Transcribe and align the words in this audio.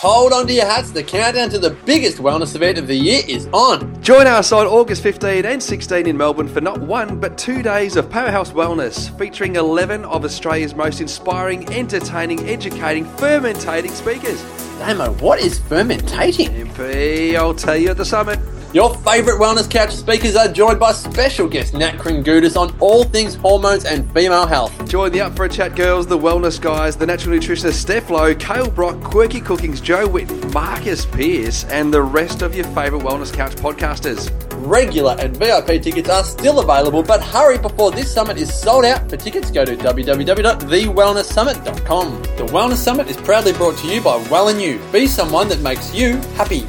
hold 0.00 0.32
on 0.32 0.46
to 0.46 0.52
your 0.52 0.64
hats. 0.64 0.90
The 0.90 1.02
countdown 1.02 1.50
to 1.50 1.58
the 1.58 1.70
biggest 1.84 2.18
wellness 2.18 2.54
event 2.54 2.78
of 2.78 2.86
the 2.86 2.94
year 2.94 3.22
is 3.28 3.46
on. 3.52 4.02
Join 4.02 4.26
us 4.26 4.50
on 4.50 4.66
August 4.66 5.02
15 5.02 5.44
and 5.44 5.62
16 5.62 6.06
in 6.06 6.16
Melbourne 6.16 6.48
for 6.48 6.62
not 6.62 6.80
one 6.80 7.20
but 7.20 7.36
two 7.36 7.62
days 7.62 7.96
of 7.96 8.08
Powerhouse 8.08 8.52
Wellness, 8.52 9.16
featuring 9.18 9.56
11 9.56 10.06
of 10.06 10.24
Australia's 10.24 10.74
most 10.74 11.02
inspiring, 11.02 11.68
entertaining, 11.72 12.40
educating, 12.48 13.04
fermentating 13.16 13.92
speakers. 13.92 14.42
Damo, 14.78 15.12
what 15.20 15.38
is 15.38 15.58
fermentating? 15.58 16.48
MP, 16.48 17.36
I'll 17.36 17.54
tell 17.54 17.76
you 17.76 17.90
at 17.90 17.98
the 17.98 18.04
summit. 18.06 18.38
Your 18.72 18.94
favourite 18.98 19.40
wellness 19.40 19.68
couch 19.68 19.90
speakers 19.90 20.36
are 20.36 20.46
joined 20.46 20.78
by 20.78 20.92
special 20.92 21.48
guest 21.48 21.74
Nat 21.74 21.94
Kringoudis 21.94 22.56
on 22.56 22.72
all 22.78 23.02
things 23.02 23.34
hormones 23.34 23.84
and 23.84 24.08
female 24.12 24.46
health. 24.46 24.88
Join 24.88 25.10
the 25.10 25.22
Up 25.22 25.34
for 25.34 25.46
a 25.46 25.48
Chat 25.48 25.74
girls, 25.74 26.06
the 26.06 26.16
wellness 26.16 26.60
guys, 26.60 26.96
the 26.96 27.04
natural 27.04 27.36
nutritionist 27.36 27.72
Steph 27.72 28.10
Lowe, 28.10 28.32
Kale 28.36 28.70
Brock, 28.70 29.02
Quirky 29.02 29.40
Cookings, 29.40 29.80
Jo 29.80 30.06
Whitton, 30.06 30.52
Marcus 30.52 31.04
Pierce, 31.04 31.64
and 31.64 31.92
the 31.92 32.00
rest 32.00 32.42
of 32.42 32.54
your 32.54 32.64
favourite 32.66 33.04
wellness 33.04 33.32
couch 33.32 33.56
podcasters. 33.56 34.30
Regular 34.64 35.16
and 35.18 35.36
VIP 35.36 35.82
tickets 35.82 36.08
are 36.08 36.22
still 36.22 36.60
available, 36.60 37.02
but 37.02 37.20
hurry 37.20 37.58
before 37.58 37.90
this 37.90 38.14
summit 38.14 38.38
is 38.38 38.54
sold 38.54 38.84
out. 38.84 39.10
For 39.10 39.16
tickets, 39.16 39.50
go 39.50 39.64
to 39.64 39.74
www.thewellnesssummit.com. 39.74 42.22
The 42.22 42.46
Wellness 42.52 42.76
Summit 42.76 43.08
is 43.08 43.16
proudly 43.16 43.52
brought 43.52 43.76
to 43.78 43.88
you 43.88 44.00
by 44.00 44.24
Well 44.30 44.46
and 44.46 44.62
You. 44.62 44.78
Be 44.92 45.08
someone 45.08 45.48
that 45.48 45.60
makes 45.60 45.92
you 45.92 46.18
happy. 46.36 46.68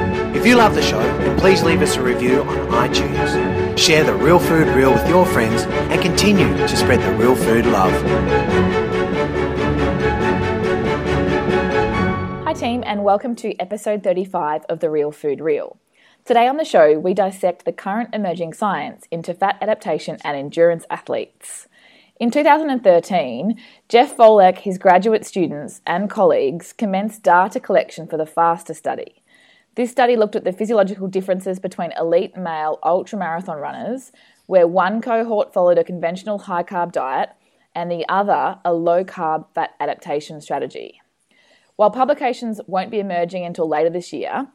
If 0.33 0.47
you 0.47 0.55
love 0.55 0.75
the 0.75 0.81
show, 0.81 0.99
then 1.19 1.37
please 1.37 1.61
leave 1.61 1.81
us 1.81 1.97
a 1.97 2.01
review 2.01 2.41
on 2.43 2.89
iTunes. 2.89 3.77
Share 3.77 4.03
the 4.05 4.15
Real 4.15 4.39
Food 4.39 4.69
Reel 4.69 4.93
with 4.93 5.07
your 5.07 5.25
friends 5.25 5.63
and 5.63 6.01
continue 6.01 6.47
to 6.55 6.77
spread 6.77 7.01
the 7.01 7.13
real 7.13 7.35
food 7.35 7.65
love. 7.65 7.91
Hi, 12.45 12.53
team, 12.53 12.81
and 12.85 13.03
welcome 13.03 13.35
to 13.35 13.55
episode 13.59 14.03
35 14.03 14.63
of 14.69 14.79
The 14.79 14.89
Real 14.89 15.11
Food 15.11 15.41
Reel. 15.41 15.77
Today 16.23 16.47
on 16.47 16.55
the 16.55 16.65
show, 16.65 16.97
we 16.97 17.13
dissect 17.13 17.65
the 17.65 17.73
current 17.73 18.15
emerging 18.15 18.53
science 18.53 19.05
into 19.11 19.33
fat 19.33 19.57
adaptation 19.61 20.17
and 20.23 20.37
endurance 20.37 20.85
athletes. 20.89 21.67
In 22.21 22.31
2013, 22.31 23.59
Jeff 23.89 24.15
Volek, 24.15 24.59
his 24.59 24.77
graduate 24.77 25.25
students, 25.25 25.81
and 25.85 26.09
colleagues 26.09 26.71
commenced 26.71 27.21
data 27.21 27.59
collection 27.59 28.07
for 28.07 28.15
the 28.15 28.25
FASTER 28.25 28.73
study. 28.73 29.20
This 29.75 29.89
study 29.89 30.17
looked 30.17 30.35
at 30.35 30.43
the 30.43 30.51
physiological 30.51 31.07
differences 31.07 31.57
between 31.57 31.93
elite 31.97 32.35
male 32.35 32.77
ultramarathon 32.83 33.61
runners, 33.61 34.11
where 34.47 34.67
one 34.67 34.99
cohort 35.01 35.53
followed 35.53 35.77
a 35.77 35.83
conventional 35.85 36.39
high 36.39 36.63
carb 36.63 36.91
diet 36.91 37.29
and 37.73 37.89
the 37.89 38.05
other 38.09 38.59
a 38.65 38.73
low 38.73 39.05
carb 39.05 39.45
fat 39.55 39.71
adaptation 39.79 40.41
strategy. 40.41 40.99
While 41.77 41.89
publications 41.89 42.59
won't 42.67 42.91
be 42.91 42.99
emerging 42.99 43.45
until 43.45 43.69
later 43.69 43.89
this 43.89 44.11
year, 44.11 44.47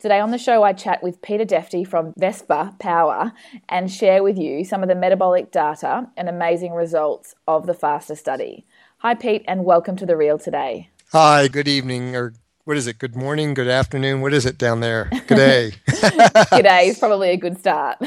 today 0.00 0.18
on 0.18 0.32
the 0.32 0.38
show 0.38 0.64
I 0.64 0.72
chat 0.72 1.04
with 1.04 1.22
Peter 1.22 1.44
Defty 1.44 1.86
from 1.86 2.12
Vespa 2.16 2.74
Power 2.80 3.32
and 3.68 3.88
share 3.88 4.24
with 4.24 4.36
you 4.36 4.64
some 4.64 4.82
of 4.82 4.88
the 4.88 4.96
metabolic 4.96 5.52
data 5.52 6.10
and 6.16 6.28
amazing 6.28 6.72
results 6.72 7.36
of 7.46 7.66
the 7.66 7.74
FASTER 7.74 8.16
study. 8.16 8.66
Hi, 8.98 9.14
Pete, 9.14 9.44
and 9.46 9.64
welcome 9.64 9.94
to 9.96 10.06
The 10.06 10.16
Reel 10.16 10.36
today. 10.36 10.90
Hi, 11.12 11.46
good 11.46 11.68
evening 11.68 12.16
or 12.16 12.34
what 12.64 12.76
is 12.76 12.86
it? 12.86 12.98
Good 12.98 13.14
morning, 13.14 13.52
good 13.54 13.68
afternoon. 13.68 14.22
What 14.22 14.32
is 14.32 14.46
it 14.46 14.56
down 14.56 14.80
there? 14.80 15.10
Good 15.26 15.36
day. 15.36 15.72
good 16.50 16.62
day 16.62 16.88
is 16.88 16.98
probably 16.98 17.30
a 17.30 17.36
good 17.36 17.58
start. 17.58 17.98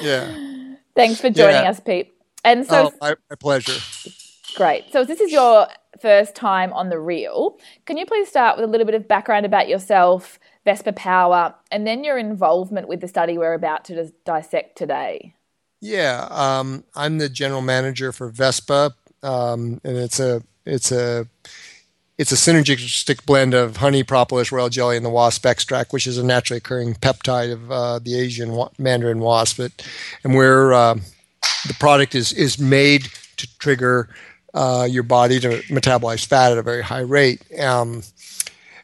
Yeah. 0.00 0.74
Thanks 0.94 1.20
for 1.20 1.30
joining 1.30 1.62
yeah. 1.62 1.70
us, 1.70 1.80
Pete. 1.80 2.14
And 2.44 2.66
so, 2.66 2.90
oh, 2.92 2.98
my, 3.00 3.14
my 3.30 3.36
pleasure. 3.36 3.80
Great. 4.56 4.92
So, 4.92 5.04
this 5.04 5.20
is 5.20 5.30
your 5.30 5.68
first 6.00 6.34
time 6.34 6.72
on 6.72 6.88
the 6.88 6.98
reel. 6.98 7.58
Can 7.84 7.96
you 7.96 8.06
please 8.06 8.28
start 8.28 8.56
with 8.56 8.64
a 8.64 8.68
little 8.68 8.86
bit 8.86 8.94
of 8.94 9.06
background 9.06 9.46
about 9.46 9.68
yourself, 9.68 10.38
Vespa 10.64 10.92
Power, 10.92 11.54
and 11.70 11.86
then 11.86 12.02
your 12.02 12.18
involvement 12.18 12.88
with 12.88 13.00
the 13.00 13.08
study 13.08 13.38
we're 13.38 13.54
about 13.54 13.84
to 13.86 14.12
dissect 14.24 14.76
today? 14.76 15.34
Yeah, 15.80 16.26
um, 16.30 16.84
I'm 16.94 17.18
the 17.18 17.28
general 17.28 17.62
manager 17.62 18.10
for 18.10 18.28
Vespa, 18.28 18.94
um, 19.22 19.80
and 19.84 19.96
it's 19.96 20.18
a 20.18 20.42
it's 20.64 20.90
a 20.90 21.28
it's 22.18 22.32
a 22.32 22.36
synergistic 22.36 23.26
blend 23.26 23.52
of 23.52 23.78
honey, 23.78 24.02
propolis, 24.02 24.50
royal 24.50 24.70
jelly, 24.70 24.96
and 24.96 25.04
the 25.04 25.10
wasp 25.10 25.44
extract, 25.44 25.92
which 25.92 26.06
is 26.06 26.16
a 26.16 26.24
naturally 26.24 26.58
occurring 26.58 26.94
peptide 26.94 27.52
of 27.52 27.70
uh, 27.70 27.98
the 27.98 28.18
Asian 28.18 28.58
mandarin 28.78 29.20
wasp. 29.20 29.60
and 29.60 30.34
we're 30.34 30.72
uh, 30.72 30.94
the 31.66 31.74
product 31.74 32.14
is 32.14 32.32
is 32.32 32.58
made 32.58 33.08
to 33.36 33.58
trigger 33.58 34.08
uh, 34.54 34.86
your 34.90 35.02
body 35.02 35.38
to 35.40 35.60
metabolize 35.68 36.24
fat 36.24 36.52
at 36.52 36.58
a 36.58 36.62
very 36.62 36.82
high 36.82 37.00
rate. 37.00 37.42
Um, 37.60 38.02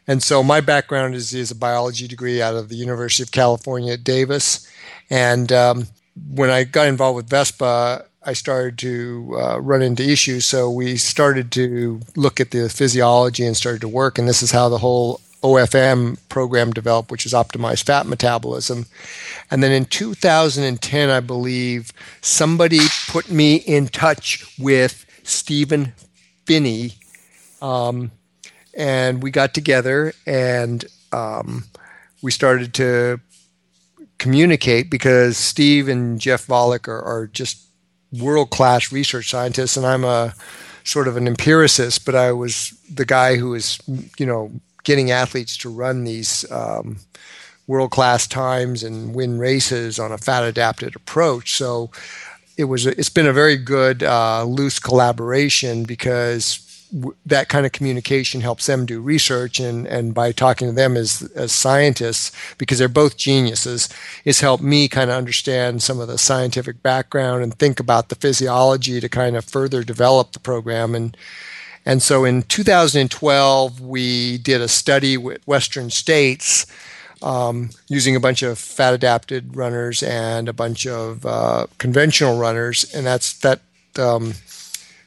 and 0.07 0.21
so 0.21 0.43
my 0.43 0.61
background 0.61 1.15
is 1.15 1.33
is 1.33 1.49
a 1.49 1.55
biology 1.55 2.07
degree 2.07 2.41
out 2.41 2.55
of 2.55 2.69
the 2.69 2.75
University 2.75 3.23
of 3.23 3.31
California 3.31 3.93
at 3.93 4.03
Davis, 4.03 4.69
and 5.09 5.51
um, 5.51 5.87
when 6.29 6.51
I 6.51 6.65
got 6.65 6.87
involved 6.87 7.15
with 7.15 7.29
Vespa, 7.29 8.05
I 8.25 8.33
started 8.33 8.77
to 8.79 9.37
uh, 9.37 9.59
run 9.59 9.81
into 9.81 10.03
issues. 10.03 10.45
So 10.45 10.69
we 10.69 10.97
started 10.97 11.51
to 11.53 12.01
look 12.15 12.39
at 12.39 12.51
the 12.51 12.69
physiology 12.69 13.45
and 13.45 13.55
started 13.55 13.81
to 13.81 13.87
work. 13.87 14.17
And 14.17 14.27
this 14.27 14.41
is 14.41 14.51
how 14.51 14.69
the 14.69 14.77
whole 14.77 15.19
OFM 15.41 16.17
program 16.29 16.71
developed, 16.71 17.11
which 17.11 17.25
is 17.25 17.33
optimized 17.33 17.83
fat 17.83 18.05
metabolism. 18.05 18.85
And 19.51 19.61
then 19.61 19.71
in 19.71 19.85
2010, 19.85 21.09
I 21.09 21.19
believe, 21.19 21.91
somebody 22.21 22.79
put 23.09 23.29
me 23.29 23.55
in 23.55 23.87
touch 23.87 24.57
with 24.57 25.05
Stephen 25.23 25.93
Phinney. 26.45 26.93
Um, 27.61 28.11
and 28.73 29.21
we 29.21 29.31
got 29.31 29.53
together 29.53 30.13
and 30.25 30.85
um, 31.11 31.65
we 32.21 32.31
started 32.31 32.73
to 32.75 33.19
communicate 34.17 34.89
because 34.89 35.37
Steve 35.37 35.89
and 35.89 36.19
Jeff 36.19 36.47
Volek 36.47 36.87
are, 36.87 37.01
are 37.01 37.27
just 37.27 37.67
world 38.19 38.49
class 38.49 38.91
research 38.91 39.29
scientists, 39.29 39.77
and 39.77 39.85
I'm 39.85 40.03
a 40.03 40.33
sort 40.83 41.07
of 41.07 41.17
an 41.17 41.27
empiricist, 41.27 42.05
but 42.05 42.15
I 42.15 42.31
was 42.31 42.71
the 42.91 43.05
guy 43.05 43.37
who 43.37 43.49
was, 43.51 43.79
you 44.17 44.25
know, 44.25 44.51
getting 44.83 45.11
athletes 45.11 45.57
to 45.57 45.69
run 45.69 46.03
these 46.03 46.49
um, 46.51 46.97
world 47.67 47.91
class 47.91 48.27
times 48.27 48.83
and 48.83 49.15
win 49.15 49.39
races 49.39 49.97
on 49.99 50.11
a 50.11 50.17
fat 50.17 50.43
adapted 50.43 50.95
approach. 50.95 51.53
So 51.53 51.89
it 52.57 52.65
was 52.65 52.85
it's 52.85 53.09
been 53.09 53.25
a 53.25 53.33
very 53.33 53.57
good 53.57 54.03
uh, 54.03 54.43
loose 54.43 54.79
collaboration 54.79 55.83
because 55.83 56.62
that 57.25 57.49
kind 57.49 57.65
of 57.65 57.71
communication 57.71 58.41
helps 58.41 58.67
them 58.67 58.85
do 58.85 59.01
research 59.01 59.59
and, 59.59 59.87
and 59.87 60.13
by 60.13 60.31
talking 60.31 60.67
to 60.67 60.73
them 60.73 60.95
as, 60.95 61.23
as 61.35 61.51
scientists 61.51 62.31
because 62.57 62.77
they're 62.77 62.87
both 62.87 63.17
geniuses 63.17 63.89
it's 64.25 64.41
helped 64.41 64.63
me 64.63 64.87
kind 64.87 65.09
of 65.09 65.17
understand 65.17 65.81
some 65.81 65.99
of 65.99 66.07
the 66.07 66.17
scientific 66.17 66.81
background 66.83 67.43
and 67.43 67.57
think 67.57 67.79
about 67.79 68.09
the 68.09 68.15
physiology 68.15 68.99
to 68.99 69.09
kind 69.09 69.35
of 69.35 69.45
further 69.45 69.83
develop 69.83 70.31
the 70.31 70.39
program. 70.39 70.95
And 70.95 71.15
and 71.85 72.01
so 72.01 72.23
in 72.23 72.43
2012 72.43 73.81
we 73.81 74.37
did 74.37 74.61
a 74.61 74.67
study 74.67 75.17
with 75.17 75.45
western 75.45 75.89
states 75.89 76.65
um, 77.21 77.69
using 77.87 78.15
a 78.15 78.19
bunch 78.19 78.41
of 78.41 78.57
fat 78.57 78.93
adapted 78.93 79.55
runners 79.55 80.03
and 80.03 80.47
a 80.47 80.53
bunch 80.53 80.87
of 80.87 81.25
uh, 81.25 81.67
conventional 81.77 82.37
runners 82.37 82.93
and 82.93 83.05
that's 83.05 83.33
that 83.39 83.59
um, 83.97 84.33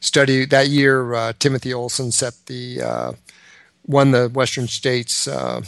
study 0.06 0.44
that 0.46 0.68
year, 0.68 1.14
uh, 1.14 1.32
Timothy 1.38 1.74
Olson 1.74 2.12
set 2.12 2.34
the 2.46 2.80
uh, 2.80 3.12
won 3.86 4.12
the 4.12 4.28
Western 4.28 4.68
States 4.68 5.28
uh, 5.28 5.62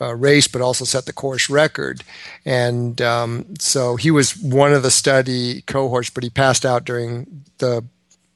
uh, 0.00 0.14
race, 0.14 0.48
but 0.48 0.62
also 0.62 0.84
set 0.84 1.06
the 1.06 1.12
course 1.12 1.48
record. 1.48 2.04
And 2.44 3.00
um, 3.00 3.46
so 3.58 3.96
he 3.96 4.10
was 4.10 4.36
one 4.36 4.72
of 4.72 4.82
the 4.82 4.90
study 4.90 5.62
cohorts, 5.62 6.10
but 6.10 6.24
he 6.24 6.30
passed 6.30 6.64
out 6.66 6.84
during 6.84 7.44
the 7.58 7.84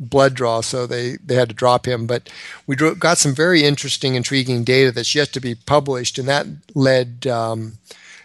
blood 0.01 0.35
draw, 0.35 0.61
so 0.61 0.87
they, 0.87 1.17
they 1.25 1.35
had 1.35 1.49
to 1.49 1.55
drop 1.55 1.87
him. 1.87 2.07
But 2.07 2.31
we 2.67 2.77
drew, 2.77 2.95
got 2.95 3.19
some 3.19 3.35
very 3.35 3.65
interesting, 3.65 4.15
intriguing 4.15 4.65
data 4.65 4.93
that's 4.93 5.15
yet 5.15 5.33
to 5.33 5.41
be 5.41 5.55
published, 5.55 6.19
and 6.19 6.29
that 6.29 6.47
led. 6.75 7.27
Um, 7.27 7.75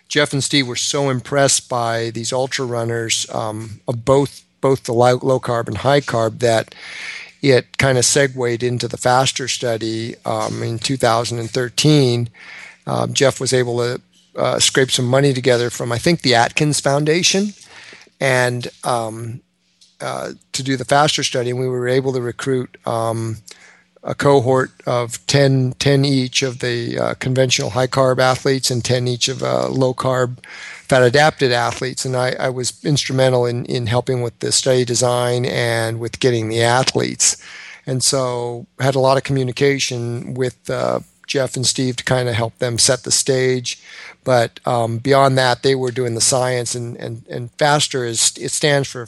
Jeff 0.10 0.32
and 0.32 0.44
Steve 0.44 0.68
were 0.68 0.76
so 0.76 1.10
impressed 1.10 1.68
by 1.68 2.12
these 2.12 2.32
ultra 2.32 2.66
runners 2.66 3.26
um, 3.32 3.82
of 3.88 4.06
both 4.06 4.44
both 4.64 4.86
the 4.86 4.94
low, 4.94 5.20
low 5.22 5.42
carb 5.42 5.68
and 5.68 5.80
high 5.80 6.00
carb 6.00 6.40
that 6.40 6.74
it 7.42 7.78
kind 7.78 7.98
of 7.98 8.06
segued 8.06 8.64
into 8.64 8.88
the 8.88 8.98
faster 8.98 9.50
study 9.50 10.16
um, 10.26 10.64
in 10.64 10.80
2013. 10.80 12.30
Um, 12.88 13.14
Jeff 13.14 13.42
was 13.42 13.52
able 13.52 13.78
to 13.80 14.02
uh, 14.38 14.60
scrape 14.60 14.90
some 14.90 15.06
money 15.06 15.34
together 15.34 15.70
from, 15.70 15.92
I 15.92 15.98
think, 15.98 16.22
the 16.22 16.34
Atkins 16.34 16.80
Foundation, 16.80 17.50
and 18.22 18.70
um, 18.86 19.42
uh, 20.00 20.32
to 20.54 20.64
do 20.64 20.78
the 20.78 20.86
faster 20.86 21.22
study. 21.22 21.50
And 21.50 21.60
we 21.60 21.68
were 21.68 21.90
able 21.90 22.14
to 22.14 22.22
recruit 22.22 22.78
um, 22.88 23.40
a 24.02 24.16
cohort 24.16 24.72
of 24.88 25.26
10, 25.28 25.74
10 25.80 26.06
each 26.06 26.42
of 26.42 26.60
the 26.60 26.98
uh, 26.98 27.14
conventional 27.16 27.72
high 27.72 27.88
carb 27.88 28.20
athletes 28.20 28.72
and 28.72 28.84
10 28.84 29.10
each 29.10 29.28
of 29.28 29.44
uh, 29.44 29.68
low 29.68 29.94
carb 29.94 30.38
fat 30.94 31.02
adapted 31.02 31.52
athletes. 31.52 32.06
And 32.06 32.16
I, 32.16 32.36
I, 32.40 32.50
was 32.50 32.86
instrumental 32.86 33.48
in, 33.48 33.66
in 33.66 33.88
helping 33.88 34.22
with 34.22 34.38
the 34.40 34.52
study 34.52 34.86
design 34.86 35.44
and 35.44 36.00
with 36.00 36.20
getting 36.20 36.50
the 36.50 36.62
athletes. 36.62 37.44
And 37.88 38.04
so 38.04 38.68
had 38.80 38.94
a 38.94 39.00
lot 39.00 39.18
of 39.18 39.24
communication 39.24 40.36
with 40.36 40.70
uh, 40.70 41.00
Jeff 41.26 41.56
and 41.56 41.66
Steve 41.66 41.96
to 41.96 42.04
kind 42.04 42.30
of 42.30 42.36
help 42.36 42.60
them 42.60 42.78
set 42.78 43.06
the 43.06 43.12
stage. 43.12 43.82
But 44.24 44.60
um, 44.68 45.00
beyond 45.00 45.36
that, 45.40 45.64
they 45.64 45.74
were 45.74 45.90
doing 45.90 46.14
the 46.14 46.22
science 46.22 46.76
and, 46.76 46.96
and, 46.98 47.26
and 47.28 47.52
faster 47.54 48.06
is 48.06 48.32
it 48.40 48.50
stands 48.50 48.88
for 48.88 49.08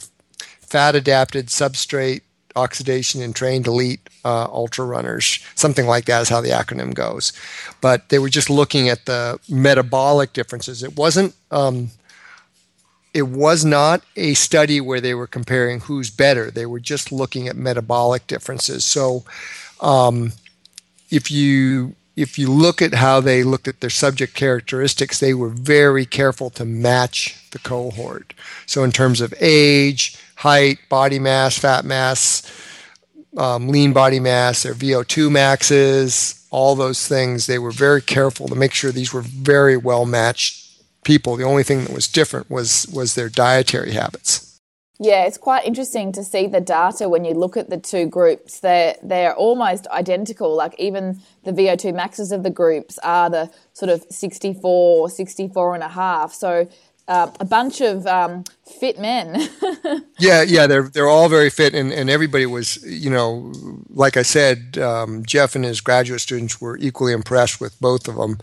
fat 0.58 0.96
adapted 0.96 1.46
substrate 1.46 2.22
oxidation 2.56 3.22
and 3.22 3.34
trained 3.34 3.66
elite 3.66 4.00
uh, 4.24 4.46
ultra 4.46 4.84
runners. 4.84 5.44
Something 5.54 5.86
like 5.86 6.06
that 6.06 6.22
is 6.22 6.28
how 6.28 6.40
the 6.40 6.50
acronym 6.50 6.94
goes. 6.94 7.32
But 7.80 8.08
they 8.08 8.18
were 8.18 8.28
just 8.28 8.50
looking 8.50 8.88
at 8.88 9.04
the 9.04 9.38
metabolic 9.48 10.32
differences. 10.32 10.82
It 10.82 10.96
wasn't. 10.96 11.34
Um, 11.50 11.90
it 13.14 13.28
was 13.28 13.64
not 13.64 14.02
a 14.16 14.34
study 14.34 14.78
where 14.80 15.00
they 15.00 15.14
were 15.14 15.26
comparing 15.26 15.80
who's 15.80 16.10
better. 16.10 16.50
They 16.50 16.66
were 16.66 16.80
just 16.80 17.10
looking 17.10 17.48
at 17.48 17.56
metabolic 17.56 18.26
differences. 18.26 18.84
So, 18.84 19.24
um, 19.80 20.32
if 21.10 21.30
you 21.30 21.94
if 22.16 22.38
you 22.38 22.50
look 22.50 22.80
at 22.80 22.94
how 22.94 23.20
they 23.20 23.42
looked 23.42 23.68
at 23.68 23.80
their 23.80 23.90
subject 23.90 24.34
characteristics, 24.34 25.20
they 25.20 25.34
were 25.34 25.50
very 25.50 26.06
careful 26.06 26.50
to 26.50 26.64
match 26.64 27.36
the 27.50 27.58
cohort. 27.58 28.34
So, 28.66 28.84
in 28.84 28.92
terms 28.92 29.20
of 29.20 29.32
age, 29.40 30.18
height, 30.36 30.78
body 30.88 31.18
mass, 31.18 31.58
fat 31.58 31.84
mass, 31.84 32.42
um, 33.36 33.68
lean 33.68 33.92
body 33.92 34.20
mass, 34.20 34.62
their 34.62 34.74
VO2 34.74 35.30
maxes, 35.30 36.46
all 36.50 36.74
those 36.74 37.06
things. 37.06 37.46
They 37.46 37.58
were 37.58 37.70
very 37.70 38.00
careful 38.00 38.48
to 38.48 38.54
make 38.54 38.72
sure 38.72 38.92
these 38.92 39.12
were 39.12 39.22
very 39.22 39.76
well 39.76 40.06
matched 40.06 40.66
people. 41.04 41.36
The 41.36 41.44
only 41.44 41.62
thing 41.62 41.84
that 41.84 41.92
was 41.92 42.06
different 42.06 42.50
was 42.50 42.86
was 42.92 43.14
their 43.14 43.28
dietary 43.28 43.92
habits. 43.92 44.60
Yeah, 44.98 45.26
it's 45.26 45.36
quite 45.36 45.66
interesting 45.66 46.10
to 46.12 46.24
see 46.24 46.46
the 46.46 46.60
data 46.60 47.06
when 47.10 47.26
you 47.26 47.34
look 47.34 47.58
at 47.58 47.68
the 47.68 47.76
two 47.76 48.06
groups. 48.06 48.60
They're 48.60 48.96
they're 49.02 49.34
almost 49.34 49.86
identical. 49.88 50.54
Like 50.54 50.74
even 50.78 51.20
the 51.44 51.52
VO2 51.52 51.94
maxes 51.94 52.32
of 52.32 52.42
the 52.42 52.50
groups 52.50 52.98
are 53.02 53.28
the 53.28 53.50
sort 53.74 53.90
of 53.90 54.04
64, 54.08 55.10
64 55.10 55.74
and 55.74 55.84
a 55.84 55.88
half. 55.88 56.32
So 56.32 56.68
uh, 57.08 57.30
a 57.38 57.44
bunch 57.44 57.80
of 57.80 58.06
um, 58.06 58.44
fit 58.80 58.98
men. 58.98 59.48
yeah, 60.18 60.42
yeah, 60.42 60.66
they're 60.66 60.88
they're 60.88 61.08
all 61.08 61.28
very 61.28 61.50
fit, 61.50 61.74
and, 61.74 61.92
and 61.92 62.10
everybody 62.10 62.46
was, 62.46 62.82
you 62.84 63.10
know, 63.10 63.52
like 63.90 64.16
I 64.16 64.22
said, 64.22 64.78
um, 64.78 65.24
Jeff 65.24 65.54
and 65.54 65.64
his 65.64 65.80
graduate 65.80 66.20
students 66.20 66.60
were 66.60 66.76
equally 66.78 67.12
impressed 67.12 67.60
with 67.60 67.78
both 67.80 68.08
of 68.08 68.16
them. 68.16 68.38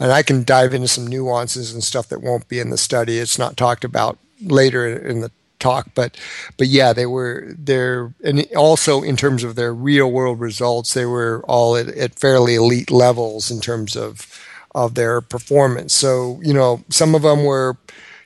And 0.00 0.12
I 0.12 0.22
can 0.22 0.44
dive 0.44 0.74
into 0.74 0.86
some 0.86 1.08
nuances 1.08 1.72
and 1.72 1.82
stuff 1.82 2.08
that 2.08 2.22
won't 2.22 2.46
be 2.46 2.60
in 2.60 2.70
the 2.70 2.78
study. 2.78 3.18
It's 3.18 3.38
not 3.38 3.56
talked 3.56 3.82
about 3.82 4.16
later 4.40 4.96
in 4.96 5.20
the 5.20 5.32
talk, 5.58 5.88
but 5.94 6.16
but 6.56 6.68
yeah, 6.68 6.92
they 6.92 7.06
were 7.06 7.52
there, 7.58 8.14
and 8.24 8.46
also 8.56 9.02
in 9.02 9.16
terms 9.16 9.42
of 9.42 9.56
their 9.56 9.74
real 9.74 10.10
world 10.10 10.38
results, 10.40 10.94
they 10.94 11.06
were 11.06 11.42
all 11.48 11.76
at, 11.76 11.88
at 11.88 12.18
fairly 12.18 12.54
elite 12.54 12.90
levels 12.92 13.50
in 13.50 13.60
terms 13.60 13.96
of 13.96 14.47
of 14.74 14.94
their 14.94 15.20
performance. 15.20 15.94
So, 15.94 16.40
you 16.42 16.52
know, 16.52 16.82
some 16.88 17.14
of 17.14 17.22
them 17.22 17.44
were, 17.44 17.76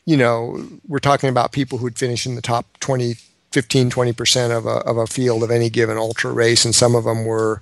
you 0.05 0.17
know, 0.17 0.67
we're 0.87 0.99
talking 0.99 1.31
about 1.31 1.53
people 1.53 1.79
who'd 1.79 1.99
finish 1.99 2.27
in 2.27 2.35
the 2.35 2.43
top 2.43 2.67
20, 2.81 3.15
15, 3.53 3.91
20% 3.91 4.57
of 4.57 4.67
a, 4.67 4.77
of 4.81 4.97
a 4.97 5.07
field 5.07 5.43
of 5.43 5.51
any 5.51 5.71
given 5.71 5.97
ultra 5.97 6.33
race. 6.33 6.65
And 6.65 6.75
some 6.75 6.95
of 6.95 7.05
them 7.05 7.25
were, 7.25 7.61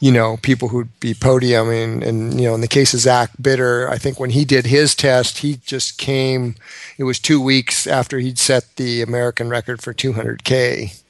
you 0.00 0.12
know, 0.12 0.38
people 0.38 0.68
who'd 0.68 0.98
be 1.00 1.14
podium. 1.14 1.70
And, 1.70 2.02
and, 2.02 2.40
you 2.40 2.46
know, 2.46 2.54
in 2.54 2.60
the 2.60 2.68
case 2.68 2.94
of 2.94 3.00
Zach 3.00 3.30
Bitter, 3.40 3.88
I 3.88 3.98
think 3.98 4.18
when 4.18 4.30
he 4.30 4.44
did 4.44 4.66
his 4.66 4.94
test, 4.94 5.38
he 5.38 5.58
just 5.66 5.98
came, 5.98 6.54
it 6.98 7.04
was 7.04 7.18
two 7.18 7.40
weeks 7.40 7.86
after 7.86 8.18
he'd 8.18 8.38
set 8.38 8.76
the 8.76 9.02
American 9.02 9.48
record 9.48 9.82
for 9.82 9.92
200K. 9.92 11.02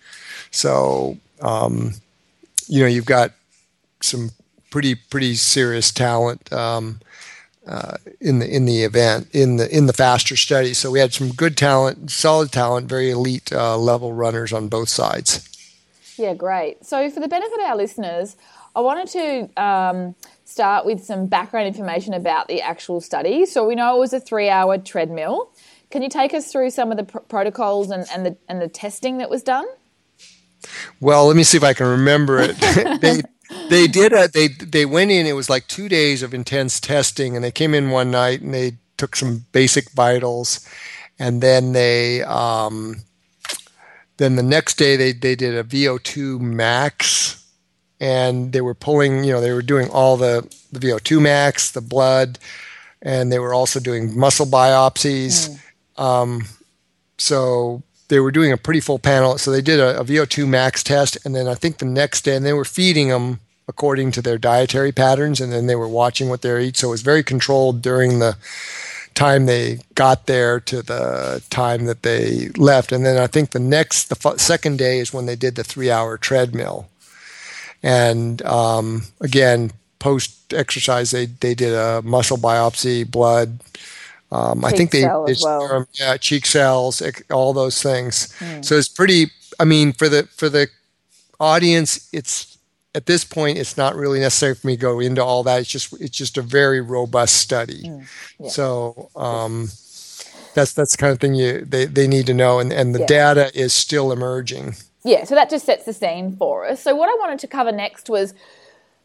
So, 0.50 1.19
um, 1.41 1.94
you 2.67 2.81
know, 2.81 2.88
you've 2.88 3.05
got 3.05 3.32
some 4.00 4.31
pretty 4.76 4.94
pretty 4.94 5.34
serious 5.34 5.90
talent 5.90 6.52
um, 6.52 7.00
uh, 7.67 7.96
in 8.20 8.40
the 8.40 8.46
in 8.55 8.67
the 8.67 8.82
event 8.82 9.26
in 9.32 9.56
the 9.56 9.75
in 9.75 9.87
the 9.87 9.94
faster 9.94 10.37
study. 10.37 10.75
So 10.75 10.90
we 10.90 10.99
had 10.99 11.14
some 11.14 11.31
good 11.31 11.56
talent, 11.56 12.11
solid 12.11 12.52
talent, 12.52 12.87
very 12.87 13.11
elite 13.11 13.50
uh, 13.55 13.78
level 13.78 14.12
runners 14.12 14.52
on 14.52 14.69
both 14.69 14.90
sides. 14.90 15.49
Yeah, 16.19 16.34
great. 16.34 16.84
So 16.84 17.08
for 17.08 17.20
the 17.20 17.26
benefit 17.26 17.58
of 17.58 17.64
our 17.64 17.75
listeners, 17.75 18.37
I 18.75 18.81
wanted 18.81 19.08
to 19.56 19.62
um, 19.62 20.14
start 20.44 20.84
with 20.84 21.02
some 21.02 21.25
background 21.25 21.69
information 21.69 22.12
about 22.12 22.46
the 22.46 22.61
actual 22.61 23.00
study. 23.00 23.46
So 23.46 23.67
we 23.67 23.76
know 23.76 23.96
it 23.96 23.99
was 23.99 24.12
a 24.12 24.20
three-hour 24.20 24.76
treadmill. 24.79 25.52
Can 25.90 26.02
you 26.02 26.11
take 26.11 26.34
us 26.34 26.52
through 26.52 26.69
some 26.69 26.90
of 26.90 26.99
the 26.99 27.05
pr- 27.05 27.20
protocols 27.20 27.90
and, 27.90 28.06
and 28.12 28.26
the 28.26 28.37
and 28.46 28.61
the 28.61 28.69
testing 28.69 29.17
that 29.19 29.31
was 29.31 29.43
done? 29.43 29.64
Well, 31.00 31.26
let 31.26 31.37
me 31.37 31.44
see 31.44 31.56
if 31.56 31.64
I 31.64 31.72
can 31.72 31.87
remember 31.87 32.40
it. 32.40 32.58
they 33.00 33.22
they 33.69 33.87
did 33.87 34.12
a, 34.12 34.28
they 34.28 34.48
they 34.48 34.84
went 34.84 35.10
in 35.10 35.26
it 35.26 35.34
was 35.34 35.50
like 35.50 35.66
2 35.69 35.88
days 35.88 36.22
of 36.22 36.34
intense 36.34 36.81
testing 36.81 37.34
and 37.34 37.44
they 37.44 37.52
came 37.52 37.75
in 37.75 37.90
one 37.90 38.10
night 38.10 38.40
and 38.40 38.52
they 38.52 38.78
took 38.96 39.16
some 39.16 39.46
basic 39.52 39.90
vitals 39.93 40.66
and 41.19 41.43
then 41.43 41.72
they 41.72 42.22
um, 42.22 42.96
then 44.16 44.37
the 44.37 44.43
next 44.43 44.76
day 44.76 44.96
they 44.96 45.12
they 45.12 45.34
did 45.34 45.54
a 45.54 45.64
VO2 45.64 46.40
max 46.40 47.43
and 48.00 48.52
they 48.52 48.60
were 48.60 48.75
pulling, 48.75 49.25
you 49.25 49.32
know, 49.32 49.40
they 49.40 49.52
were 49.52 49.62
doing 49.62 49.88
all 49.88 50.16
the, 50.16 50.46
the 50.70 50.81
VO2 50.81 51.20
max, 51.20 51.70
the 51.70 51.81
blood, 51.81 52.38
and 53.00 53.32
they 53.32 53.38
were 53.38 53.54
also 53.54 53.81
doing 53.81 54.19
muscle 54.19 54.46
biopsies. 54.46 55.58
Mm. 55.96 56.02
Um, 56.02 56.44
so 57.19 57.82
they 58.08 58.20
were 58.20 58.31
doing 58.31 58.53
a 58.53 58.56
pretty 58.56 58.81
full 58.81 58.99
panel. 58.99 59.38
So 59.38 59.50
they 59.50 59.61
did 59.61 59.81
a, 59.81 60.00
a, 60.00 60.05
VO2 60.05 60.47
max 60.47 60.82
test, 60.82 61.19
and 61.25 61.35
then 61.35 61.49
I 61.49 61.55
think 61.55 61.79
the 61.79 61.87
next 61.87 62.23
day, 62.23 62.37
and 62.37 62.44
they 62.44 62.53
were 62.53 62.64
feeding 62.64 63.08
them 63.08 63.41
according 63.69 64.12
to 64.12 64.23
their 64.23 64.38
dietary 64.38 64.93
patterns, 64.93 65.41
and 65.41 65.53
then 65.53 65.67
they 65.67 65.75
were 65.75 65.89
watching 65.89 66.29
what 66.29 66.43
they 66.43 66.65
eat. 66.65 66.77
So 66.77 66.89
it 66.89 66.93
was 66.93 67.03
very 67.03 67.25
controlled 67.25 67.82
during 67.82 68.20
the 68.20 68.36
time 69.15 69.46
they 69.46 69.81
got 69.94 70.27
there 70.27 70.60
to 70.60 70.82
the 70.82 71.43
time 71.51 71.86
that 71.86 72.03
they 72.03 72.51
left. 72.56 72.93
And 72.93 73.05
then 73.05 73.17
I 73.17 73.27
think 73.27 73.51
the 73.51 73.58
next, 73.58 74.05
the 74.05 74.31
f- 74.31 74.39
second 74.39 74.79
day 74.79 74.98
is 74.98 75.13
when 75.13 75.27
they 75.27 75.36
did 75.36 75.56
the 75.56 75.65
three-hour 75.65 76.19
treadmill. 76.19 76.89
And 77.82 78.43
um, 78.43 79.03
again, 79.20 79.72
post 79.98 80.53
exercise, 80.53 81.10
they 81.10 81.27
they 81.27 81.55
did 81.55 81.72
a 81.72 82.03
muscle 82.03 82.39
biopsy, 82.39 83.08
blood 83.08 83.58
um, 84.32 84.64
I 84.64 84.72
think 84.72 84.90
they, 84.90 85.02
they 85.02 85.34
well. 85.42 85.86
yeah, 85.94 86.16
cheek 86.16 86.46
cells, 86.46 87.02
all 87.30 87.52
those 87.52 87.82
things. 87.82 88.34
Mm. 88.40 88.64
So 88.64 88.76
it's 88.76 88.88
pretty. 88.88 89.30
I 89.60 89.64
mean, 89.64 89.92
for 89.92 90.08
the 90.08 90.24
for 90.24 90.48
the 90.48 90.68
audience, 91.38 92.08
it's 92.12 92.58
at 92.94 93.06
this 93.06 93.24
point, 93.24 93.58
it's 93.58 93.76
not 93.76 93.94
really 93.94 94.20
necessary 94.20 94.54
for 94.54 94.66
me 94.66 94.74
to 94.74 94.80
go 94.80 95.00
into 95.00 95.22
all 95.22 95.42
that. 95.44 95.60
It's 95.60 95.70
just 95.70 95.92
it's 96.00 96.16
just 96.16 96.38
a 96.38 96.42
very 96.42 96.80
robust 96.80 97.36
study. 97.36 97.84
Mm. 97.84 98.06
Yeah. 98.40 98.48
So 98.48 99.10
um, 99.14 99.68
that's 100.54 100.72
that's 100.72 100.92
the 100.92 100.96
kind 100.96 101.12
of 101.12 101.20
thing 101.20 101.34
you 101.34 101.64
they, 101.64 101.84
they 101.84 102.08
need 102.08 102.26
to 102.26 102.34
know, 102.34 102.58
and 102.58 102.72
and 102.72 102.94
the 102.94 103.00
yeah. 103.00 103.06
data 103.06 103.50
is 103.54 103.72
still 103.72 104.10
emerging. 104.12 104.74
Yeah, 105.04 105.22
so 105.22 105.36
that 105.36 105.50
just 105.50 105.66
sets 105.66 105.84
the 105.84 105.92
scene 105.92 106.34
for 106.36 106.66
us. 106.66 106.82
So 106.82 106.96
what 106.96 107.08
I 107.08 107.14
wanted 107.20 107.38
to 107.40 107.46
cover 107.46 107.70
next 107.70 108.10
was 108.10 108.34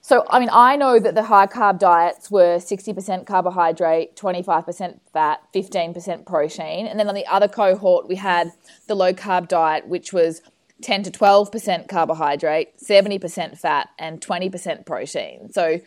so, 0.03 0.25
I 0.29 0.39
mean, 0.39 0.49
I 0.51 0.75
know 0.75 0.99
that 0.99 1.13
the 1.13 1.23
high 1.23 1.45
carb 1.45 1.77
diets 1.77 2.31
were 2.31 2.57
60% 2.57 3.27
carbohydrate, 3.27 4.15
25% 4.15 4.99
fat, 5.13 5.41
15% 5.53 6.25
protein. 6.25 6.87
And 6.87 6.99
then 6.99 7.07
on 7.07 7.13
the 7.13 7.27
other 7.27 7.47
cohort, 7.47 8.07
we 8.07 8.15
had 8.15 8.51
the 8.87 8.95
low 8.95 9.13
carb 9.13 9.47
diet, 9.47 9.87
which 9.87 10.11
was 10.11 10.41
10 10.81 11.03
to 11.03 11.11
12% 11.11 11.87
carbohydrate, 11.87 12.79
70% 12.79 13.59
fat, 13.59 13.89
and 13.99 14.19
20% 14.19 14.85
protein. 14.87 15.51
So, 15.53 15.79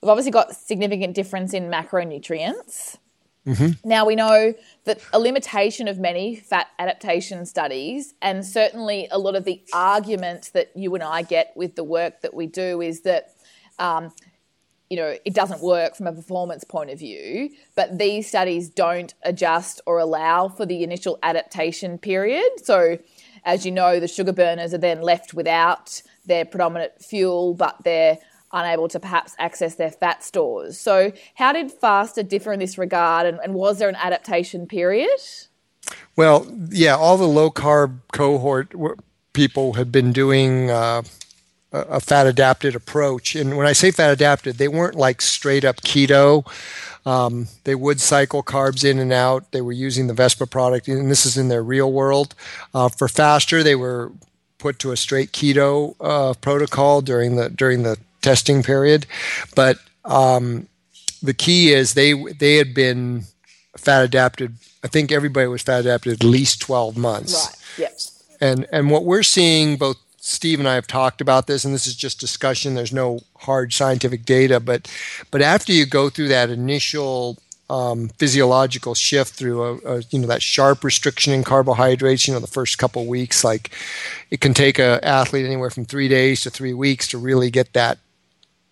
we've 0.00 0.08
obviously 0.08 0.32
got 0.32 0.56
significant 0.56 1.14
difference 1.14 1.54
in 1.54 1.70
macronutrients. 1.70 2.98
Mm-hmm. 3.46 3.88
Now, 3.88 4.04
we 4.04 4.16
know 4.16 4.54
that 4.84 5.00
a 5.12 5.18
limitation 5.18 5.88
of 5.88 5.98
many 5.98 6.36
fat 6.36 6.66
adaptation 6.78 7.46
studies, 7.46 8.14
and 8.20 8.44
certainly 8.44 9.08
a 9.10 9.18
lot 9.18 9.36
of 9.36 9.44
the 9.44 9.62
argument 9.72 10.50
that 10.54 10.70
you 10.74 10.94
and 10.94 11.04
I 11.04 11.22
get 11.22 11.52
with 11.56 11.76
the 11.76 11.84
work 11.84 12.20
that 12.22 12.34
we 12.34 12.46
do, 12.46 12.80
is 12.80 13.02
that 13.02 13.32
um, 13.80 14.12
you 14.90 14.96
know, 14.96 15.16
it 15.24 15.34
doesn't 15.34 15.62
work 15.62 15.96
from 15.96 16.08
a 16.08 16.12
performance 16.12 16.64
point 16.64 16.90
of 16.90 16.98
view, 16.98 17.50
but 17.76 17.98
these 17.98 18.26
studies 18.26 18.68
don't 18.68 19.14
adjust 19.22 19.80
or 19.86 19.98
allow 19.98 20.48
for 20.48 20.66
the 20.66 20.82
initial 20.82 21.18
adaptation 21.22 21.96
period. 21.96 22.50
So, 22.62 22.98
as 23.44 23.64
you 23.64 23.70
know, 23.70 24.00
the 24.00 24.08
sugar 24.08 24.32
burners 24.32 24.74
are 24.74 24.78
then 24.78 25.00
left 25.00 25.32
without 25.32 26.02
their 26.26 26.44
predominant 26.44 26.92
fuel, 27.00 27.54
but 27.54 27.76
they're 27.84 28.18
unable 28.52 28.88
to 28.88 28.98
perhaps 28.98 29.36
access 29.38 29.76
their 29.76 29.92
fat 29.92 30.24
stores. 30.24 30.78
So, 30.78 31.12
how 31.36 31.52
did 31.52 31.70
FASTER 31.70 32.24
differ 32.24 32.52
in 32.52 32.58
this 32.58 32.76
regard, 32.76 33.26
and, 33.26 33.38
and 33.44 33.54
was 33.54 33.78
there 33.78 33.88
an 33.88 33.96
adaptation 33.96 34.66
period? 34.66 35.08
Well, 36.16 36.46
yeah, 36.68 36.96
all 36.96 37.16
the 37.16 37.28
low 37.28 37.50
carb 37.50 38.00
cohort 38.12 38.74
people 39.32 39.74
had 39.74 39.92
been 39.92 40.12
doing 40.12 40.70
uh, 40.70 41.02
a 41.72 42.00
fat 42.00 42.26
adapted 42.26 42.74
approach. 42.74 43.36
And 43.36 43.56
when 43.56 43.66
I 43.66 43.72
say 43.72 43.90
fat 43.90 44.10
adapted, 44.10 44.56
they 44.56 44.68
weren't 44.68 44.96
like 44.96 45.22
straight 45.22 45.64
up 45.64 45.76
keto. 45.82 46.44
Um, 47.06 47.48
they 47.64 47.74
would 47.74 48.00
cycle 48.00 48.42
carbs 48.42 48.84
in 48.84 48.98
and 48.98 49.12
out. 49.12 49.50
They 49.52 49.60
were 49.60 49.72
using 49.72 50.06
the 50.06 50.14
Vespa 50.14 50.46
product, 50.46 50.88
and 50.88 51.10
this 51.10 51.24
is 51.24 51.38
in 51.38 51.48
their 51.48 51.62
real 51.62 51.90
world. 51.90 52.34
Uh, 52.74 52.88
for 52.88 53.08
faster, 53.08 53.62
they 53.62 53.74
were 53.74 54.12
put 54.58 54.78
to 54.80 54.92
a 54.92 54.96
straight 54.96 55.32
keto 55.32 55.94
uh, 56.00 56.34
protocol 56.40 57.00
during 57.00 57.36
the 57.36 57.48
during 57.48 57.82
the 57.82 57.96
testing 58.20 58.62
period. 58.62 59.06
But 59.54 59.78
um, 60.04 60.68
the 61.22 61.34
key 61.34 61.72
is 61.72 61.94
they 61.94 62.12
they 62.12 62.56
had 62.56 62.74
been 62.74 63.24
fat 63.76 64.02
adapted. 64.02 64.56
I 64.84 64.88
think 64.88 65.10
everybody 65.10 65.46
was 65.46 65.62
fat 65.62 65.80
adapted 65.80 66.12
at 66.12 66.24
least 66.24 66.60
twelve 66.60 66.96
months. 66.96 67.46
Right. 67.78 67.88
Yep. 67.88 67.98
And 68.40 68.66
and 68.72 68.90
what 68.90 69.04
we're 69.04 69.22
seeing 69.22 69.76
both 69.76 69.96
Steve 70.22 70.58
and 70.58 70.68
I 70.68 70.74
have 70.74 70.86
talked 70.86 71.22
about 71.22 71.46
this, 71.46 71.64
and 71.64 71.74
this 71.74 71.86
is 71.86 71.96
just 71.96 72.20
discussion. 72.20 72.74
There's 72.74 72.92
no 72.92 73.20
hard 73.38 73.72
scientific 73.72 74.24
data, 74.26 74.60
but 74.60 74.90
but 75.30 75.40
after 75.40 75.72
you 75.72 75.86
go 75.86 76.10
through 76.10 76.28
that 76.28 76.50
initial 76.50 77.38
um, 77.70 78.10
physiological 78.18 78.94
shift 78.94 79.34
through 79.34 79.62
a, 79.62 79.76
a, 79.96 80.02
you 80.10 80.18
know 80.18 80.26
that 80.26 80.42
sharp 80.42 80.84
restriction 80.84 81.32
in 81.32 81.42
carbohydrates, 81.42 82.28
you 82.28 82.34
know 82.34 82.40
the 82.40 82.46
first 82.46 82.76
couple 82.76 83.06
weeks, 83.06 83.42
like 83.42 83.70
it 84.30 84.42
can 84.42 84.52
take 84.52 84.78
a 84.78 85.02
athlete 85.02 85.46
anywhere 85.46 85.70
from 85.70 85.86
three 85.86 86.08
days 86.08 86.42
to 86.42 86.50
three 86.50 86.74
weeks 86.74 87.08
to 87.08 87.18
really 87.18 87.50
get 87.50 87.72
that 87.72 87.98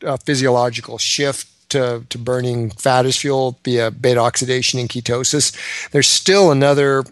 uh, 0.05 0.19
physiological 0.19 0.99
shift 0.99 1.49
to, 1.71 2.05
to 2.11 2.19
burning 2.19 2.71
fat 2.71 3.07
as 3.07 3.17
fuel 3.17 3.59
via 3.64 3.90
beta 3.90 4.21
oxidation 4.21 4.78
and 4.78 4.90
ketosis. 4.90 5.57
There's 5.90 6.09
still 6.09 6.50
another 6.50 7.05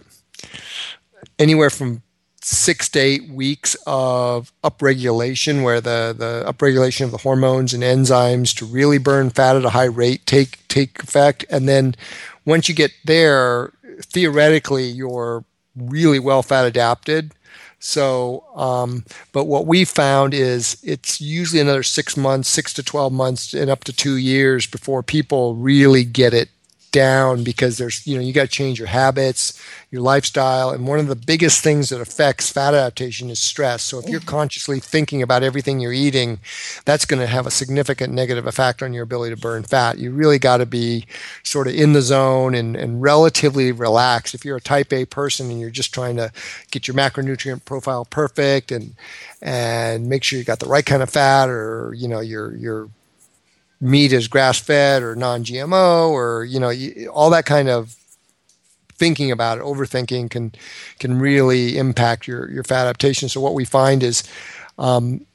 anywhere 1.39 1.71
from 1.71 2.03
six 2.47 2.89
to 2.89 3.01
eight 3.01 3.29
weeks 3.29 3.77
of 3.87 4.53
upregulation, 4.63 5.65
where 5.65 5.81
the, 5.81 6.15
the 6.17 6.45
upregulation 6.47 7.03
of 7.03 7.11
the 7.11 7.19
hormones 7.19 7.75
and 7.75 7.83
enzymes 7.83 8.57
to 8.57 8.65
really 8.65 8.99
burn 8.99 9.31
fat 9.31 9.57
at 9.57 9.65
a 9.65 9.71
high 9.71 9.85
rate 9.85 10.25
take 10.27 10.67
take 10.69 11.03
effect. 11.03 11.45
And 11.51 11.69
then 11.69 11.97
once 12.45 12.69
you 12.69 12.75
get 12.75 12.93
there, 13.05 13.73
theoretically, 14.01 14.85
you're 14.85 15.45
really 15.77 16.21
well 16.21 16.43
fat 16.43 16.67
adapted. 16.67 17.33
So, 17.81 18.45
um, 18.55 19.05
but 19.33 19.45
what 19.45 19.67
we 19.67 19.85
found 19.85 20.33
is 20.33 20.79
it's 20.83 21.21
usually 21.21 21.61
another 21.61 21.83
six 21.83 22.17
months, 22.17 22.49
six 22.49 22.73
to 22.75 22.83
12 22.83 23.13
months, 23.13 23.55
and 23.55 23.71
up 23.71 23.85
to 23.85 23.93
two 23.93 24.17
years 24.17 24.67
before 24.67 25.03
people 25.03 25.57
really 25.57 26.05
get 26.05 26.33
it 26.33 26.49
down 26.93 27.45
because 27.45 27.79
there's 27.79 28.07
you 28.07 28.17
know 28.17 28.23
you 28.23 28.33
got 28.33 28.43
to 28.43 28.49
change 28.49 28.79
your 28.79 28.89
habits 28.89 29.61
your 29.91 30.03
lifestyle 30.03 30.71
and 30.71 30.87
one 30.87 30.99
of 30.99 31.07
the 31.07 31.17
biggest 31.17 31.63
things 31.63 31.89
that 31.91 32.01
affects 32.01 32.51
fat 32.51 32.75
adaptation 32.75 33.31
is 33.31 33.39
stress. 33.39 33.83
So 33.83 33.99
if 33.99 34.09
you're 34.09 34.21
mm. 34.21 34.27
consciously 34.27 34.81
thinking 34.81 35.23
about 35.23 35.43
everything 35.43 35.81
you're 35.81 35.93
eating 35.93 36.41
that's 36.85 37.05
going 37.05 37.21
to 37.21 37.27
have 37.27 37.47
a 37.47 37.51
significant 37.51 38.13
negative 38.13 38.47
effect 38.47 38.83
on 38.83 38.93
your 38.93 39.05
ability 39.05 39.35
to 39.35 39.41
burn 39.41 39.63
fat. 39.63 39.99
You 39.99 40.11
really 40.11 40.39
got 40.39 40.59
to 40.59 40.67
be 40.67 41.07
sort 41.43 41.69
of 41.69 41.75
in 41.75 41.93
the 41.93 42.03
zone 42.03 42.55
and, 42.55 42.77
and 42.77 43.01
relatively 43.01 43.73
relaxed. 43.73 44.35
If 44.35 44.45
you're 44.45 44.57
a 44.57 44.61
type 44.61 44.93
a 44.93 45.05
person 45.05 45.51
and 45.51 45.61
you're 45.61 45.71
just 45.71 45.95
trying 45.95 46.17
to 46.17 46.33
get 46.71 46.89
your 46.89 46.97
macronutrient 46.97 47.65
profile 47.65 48.05
perfect 48.05 48.73
and 48.73 48.95
and 49.43 50.09
make 50.09 50.25
sure 50.25 50.39
you 50.39 50.45
got 50.45 50.61
the 50.61 50.67
right 50.67 50.85
kind 50.85 51.03
of 51.03 51.11
fat 51.11 51.49
or 51.49 51.95
you 51.95 52.09
know 52.09 52.21
your 52.21 52.57
your 52.57 52.89
meat 53.81 54.13
is 54.13 54.29
grass 54.29 54.59
fed 54.59 55.03
or 55.03 55.15
non 55.15 55.45
GMO 55.45 56.11
or, 56.11 56.45
you 56.45 56.61
know, 56.61 56.73
all 57.11 57.31
that 57.31 57.47
kind 57.47 57.69
of 57.69 57.97
thinking 58.99 59.31
about 59.31 59.59
it, 59.59 59.65
overthinking 59.65 60.31
can 60.31 60.53
can 60.99 61.19
really 61.19 61.79
impact 61.79 62.27
your, 62.27 62.51
your 62.51 62.65
fat 62.65 62.87
adaptation. 62.87 63.29
So 63.29 63.41
what 63.41 63.55
we 63.55 63.65
find 63.65 64.03
is 64.03 64.25
um, 64.79 65.27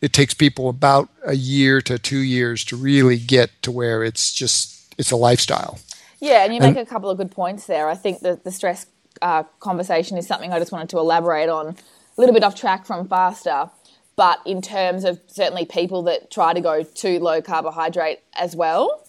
it 0.00 0.12
takes 0.12 0.34
people 0.34 0.68
about 0.68 1.08
a 1.24 1.34
year 1.34 1.80
to 1.82 1.98
two 1.98 2.18
years 2.18 2.64
to 2.66 2.76
really 2.76 3.18
get 3.18 3.50
to 3.62 3.70
where 3.70 4.02
it's 4.02 4.32
just 4.32 4.94
it's 4.98 5.10
a 5.10 5.16
lifestyle. 5.16 5.78
Yeah, 6.20 6.44
and 6.44 6.54
you 6.54 6.60
make 6.60 6.76
and, 6.76 6.86
a 6.86 6.86
couple 6.86 7.10
of 7.10 7.18
good 7.18 7.32
points 7.32 7.66
there. 7.66 7.88
I 7.88 7.96
think 7.96 8.20
that 8.20 8.44
the 8.44 8.52
stress 8.52 8.86
uh, 9.20 9.42
conversation 9.60 10.16
is 10.16 10.26
something 10.26 10.52
I 10.52 10.58
just 10.58 10.70
wanted 10.70 10.88
to 10.90 10.98
elaborate 10.98 11.48
on. 11.48 11.68
A 11.68 12.20
little 12.20 12.34
bit 12.34 12.44
off 12.44 12.54
track 12.54 12.86
from 12.86 13.08
faster. 13.08 13.70
But 14.16 14.40
in 14.44 14.60
terms 14.60 15.04
of 15.04 15.20
certainly 15.26 15.64
people 15.64 16.02
that 16.04 16.30
try 16.30 16.52
to 16.52 16.60
go 16.60 16.82
too 16.82 17.18
low 17.18 17.40
carbohydrate 17.40 18.20
as 18.34 18.54
well, 18.54 19.02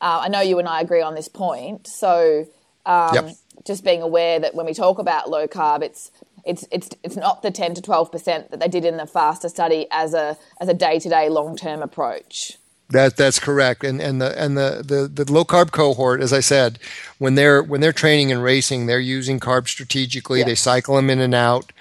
uh, 0.00 0.20
I 0.22 0.28
know 0.28 0.40
you 0.40 0.58
and 0.58 0.68
I 0.68 0.80
agree 0.80 1.02
on 1.02 1.14
this 1.14 1.28
point. 1.28 1.86
So 1.86 2.46
um, 2.86 3.14
yep. 3.14 3.30
just 3.66 3.84
being 3.84 4.02
aware 4.02 4.40
that 4.40 4.54
when 4.54 4.66
we 4.66 4.74
talk 4.74 4.98
about 4.98 5.28
low 5.28 5.46
carb, 5.46 5.82
it's 5.82 6.10
it's 6.44 6.64
it's 6.70 6.88
it's 7.02 7.16
not 7.16 7.42
the 7.42 7.50
ten 7.50 7.74
to 7.74 7.82
twelve 7.82 8.10
percent 8.10 8.50
that 8.50 8.60
they 8.60 8.68
did 8.68 8.84
in 8.84 8.96
the 8.96 9.06
faster 9.06 9.48
study 9.48 9.86
as 9.90 10.14
a 10.14 10.38
as 10.60 10.68
a 10.68 10.74
day 10.74 10.98
to 11.00 11.08
day 11.08 11.28
long 11.28 11.56
term 11.56 11.82
approach. 11.82 12.56
That 12.90 13.16
that's 13.16 13.40
correct, 13.40 13.82
and 13.82 14.00
and 14.00 14.22
the 14.22 14.40
and 14.40 14.56
the, 14.56 14.82
the 14.86 15.24
the 15.24 15.32
low 15.32 15.44
carb 15.44 15.72
cohort, 15.72 16.20
as 16.20 16.32
I 16.32 16.38
said, 16.38 16.78
when 17.18 17.34
they're 17.34 17.60
when 17.62 17.80
they're 17.80 17.92
training 17.92 18.30
and 18.30 18.42
racing, 18.42 18.86
they're 18.86 19.00
using 19.00 19.40
carbs 19.40 19.68
strategically. 19.68 20.44
They 20.44 20.54
cycle 20.54 20.94
them 20.94 21.10
in 21.10 21.20
and 21.20 21.34
out. 21.34 21.72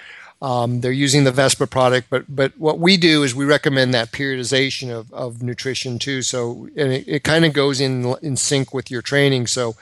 Um, 0.45 0.81
they're 0.81 0.91
using 0.91 1.23
the 1.23 1.31
Vespa 1.31 1.65
product, 1.65 2.07
but 2.11 2.23
but 2.29 2.55
what 2.59 2.77
we 2.77 2.97
do 2.97 3.23
is 3.23 3.33
we 3.33 3.45
recommend 3.45 3.95
that 3.95 4.11
periodization 4.11 4.91
of, 4.91 5.11
of 5.11 5.41
nutrition 5.41 5.97
too. 5.97 6.21
So 6.21 6.69
and 6.77 6.93
it, 6.93 7.07
it 7.07 7.23
kind 7.23 7.45
of 7.45 7.53
goes 7.53 7.81
in 7.81 8.15
in 8.21 8.37
sync 8.37 8.71
with 8.71 8.91
your 8.91 9.01
training. 9.01 9.47
So 9.47 9.75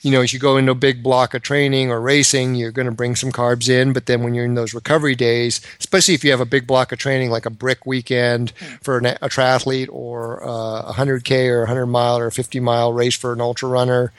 you 0.00 0.10
know, 0.10 0.20
as 0.20 0.32
you 0.32 0.40
go 0.40 0.56
into 0.56 0.72
a 0.72 0.76
big 0.76 1.04
block 1.04 1.34
of 1.34 1.42
training 1.42 1.92
or 1.92 2.00
racing, 2.00 2.56
you're 2.56 2.72
going 2.72 2.86
to 2.86 2.92
bring 2.92 3.14
some 3.14 3.30
carbs 3.30 3.68
in. 3.68 3.92
But 3.92 4.06
then 4.06 4.24
when 4.24 4.34
you're 4.34 4.44
in 4.44 4.54
those 4.54 4.74
recovery 4.74 5.14
days, 5.14 5.60
especially 5.78 6.14
if 6.14 6.24
you 6.24 6.32
have 6.32 6.40
a 6.40 6.44
big 6.46 6.66
block 6.66 6.90
of 6.90 6.98
training 6.98 7.30
like 7.30 7.46
a 7.46 7.50
brick 7.50 7.86
weekend 7.86 8.52
for 8.82 8.98
an, 8.98 9.06
a 9.06 9.28
triathlete 9.28 9.88
or 9.90 10.42
uh, 10.42 10.82
a 10.82 10.94
100K 10.94 11.48
or 11.48 11.58
a 11.58 11.66
100 11.66 11.86
mile 11.86 12.18
or 12.18 12.30
50 12.30 12.60
mile 12.60 12.92
race 12.92 13.16
for 13.16 13.32
an 13.32 13.40
ultra 13.40 13.68
runner, 13.68 14.12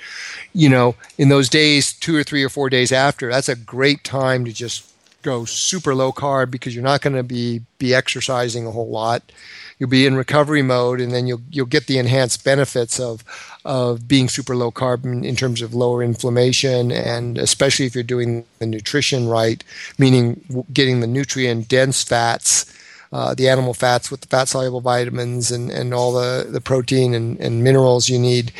you 0.53 0.69
know, 0.69 0.95
in 1.17 1.27
those 1.29 1.49
days, 1.49 1.91
two 1.91 2.15
or 2.15 2.23
three 2.23 2.43
or 2.43 2.49
four 2.49 2.69
days 2.69 2.91
after, 2.91 3.29
that's 3.29 3.49
a 3.49 3.55
great 3.55 4.03
time 4.03 4.45
to 4.45 4.53
just 4.53 4.88
go 5.21 5.45
super 5.45 5.93
low 5.95 6.11
carb 6.11 6.51
because 6.51 6.73
you're 6.73 6.83
not 6.83 7.01
going 7.01 7.15
to 7.15 7.23
be 7.23 7.61
be 7.77 7.93
exercising 7.93 8.65
a 8.65 8.71
whole 8.71 8.89
lot. 8.89 9.31
You'll 9.77 9.89
be 9.89 10.05
in 10.05 10.15
recovery 10.15 10.61
mode, 10.61 10.99
and 10.99 11.11
then 11.13 11.27
you'll 11.27 11.41
you'll 11.49 11.65
get 11.65 11.87
the 11.87 11.97
enhanced 11.97 12.43
benefits 12.43 12.99
of 12.99 13.23
of 13.65 14.07
being 14.07 14.29
super 14.29 14.55
low 14.55 14.71
carb 14.71 15.03
in, 15.05 15.35
terms 15.35 15.61
of 15.61 15.73
lower 15.73 16.03
inflammation, 16.03 16.91
and 16.91 17.37
especially 17.37 17.85
if 17.85 17.95
you're 17.95 18.03
doing 18.03 18.45
the 18.59 18.65
nutrition 18.65 19.27
right, 19.27 19.63
meaning 19.97 20.65
getting 20.73 20.99
the 20.99 21.07
nutrient 21.07 21.67
dense 21.67 22.03
fats. 22.03 22.73
Uh, 23.11 23.33
the 23.33 23.49
animal 23.49 23.73
fats 23.73 24.11
with 24.11 24.21
the 24.21 24.27
fat 24.27 24.47
soluble 24.47 24.81
vitamins 24.81 25.49
and, 25.49 25.71
and 25.71 25.95
all 25.95 26.13
the, 26.13 26.45
the 26.47 26.61
protein 26.61 27.15
and, 27.15 27.39
and 27.39 27.63
minerals 27.63 28.07
you 28.07 28.19
need. 28.19 28.51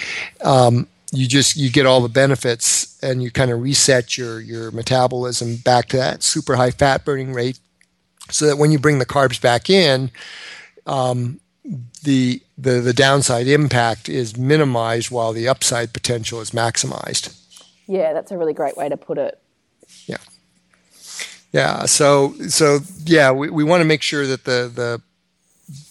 Um, 0.43 0.87
you 1.11 1.27
just 1.27 1.55
you 1.55 1.71
get 1.71 1.85
all 1.85 2.01
the 2.01 2.09
benefits 2.09 2.97
and 3.01 3.23
you 3.23 3.31
kind 3.31 3.51
of 3.51 3.61
reset 3.61 4.17
your 4.17 4.39
your 4.39 4.71
metabolism 4.71 5.57
back 5.57 5.87
to 5.87 5.97
that 5.97 6.23
super 6.23 6.55
high 6.55 6.71
fat 6.71 7.03
burning 7.03 7.33
rate 7.33 7.59
so 8.29 8.45
that 8.45 8.57
when 8.57 8.71
you 8.71 8.79
bring 8.79 8.99
the 8.99 9.05
carbs 9.05 9.41
back 9.41 9.69
in 9.69 10.11
um, 10.85 11.39
the, 12.03 12.41
the 12.57 12.79
the 12.79 12.93
downside 12.93 13.47
impact 13.47 14.09
is 14.09 14.37
minimized 14.37 15.11
while 15.11 15.33
the 15.33 15.47
upside 15.47 15.93
potential 15.93 16.41
is 16.41 16.51
maximized. 16.51 17.35
Yeah 17.87 18.13
that's 18.13 18.31
a 18.31 18.37
really 18.37 18.53
great 18.53 18.77
way 18.77 18.89
to 18.89 18.97
put 18.97 19.17
it. 19.17 19.39
Yeah. 20.05 20.17
Yeah 21.51 21.85
so 21.85 22.33
so 22.47 22.79
yeah 23.05 23.31
we, 23.31 23.49
we 23.49 23.63
want 23.63 23.81
to 23.81 23.85
make 23.85 24.03
sure 24.03 24.27
that 24.27 24.45
the 24.45 24.71
the 24.73 25.01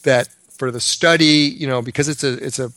that 0.05 0.29
for 0.57 0.71
the 0.71 0.81
study 0.81 1.55
you 1.57 1.67
know 1.67 1.83
because 1.83 2.09
it's 2.09 2.23
a 2.23 2.33
it's 2.45 2.59
a 2.59 2.73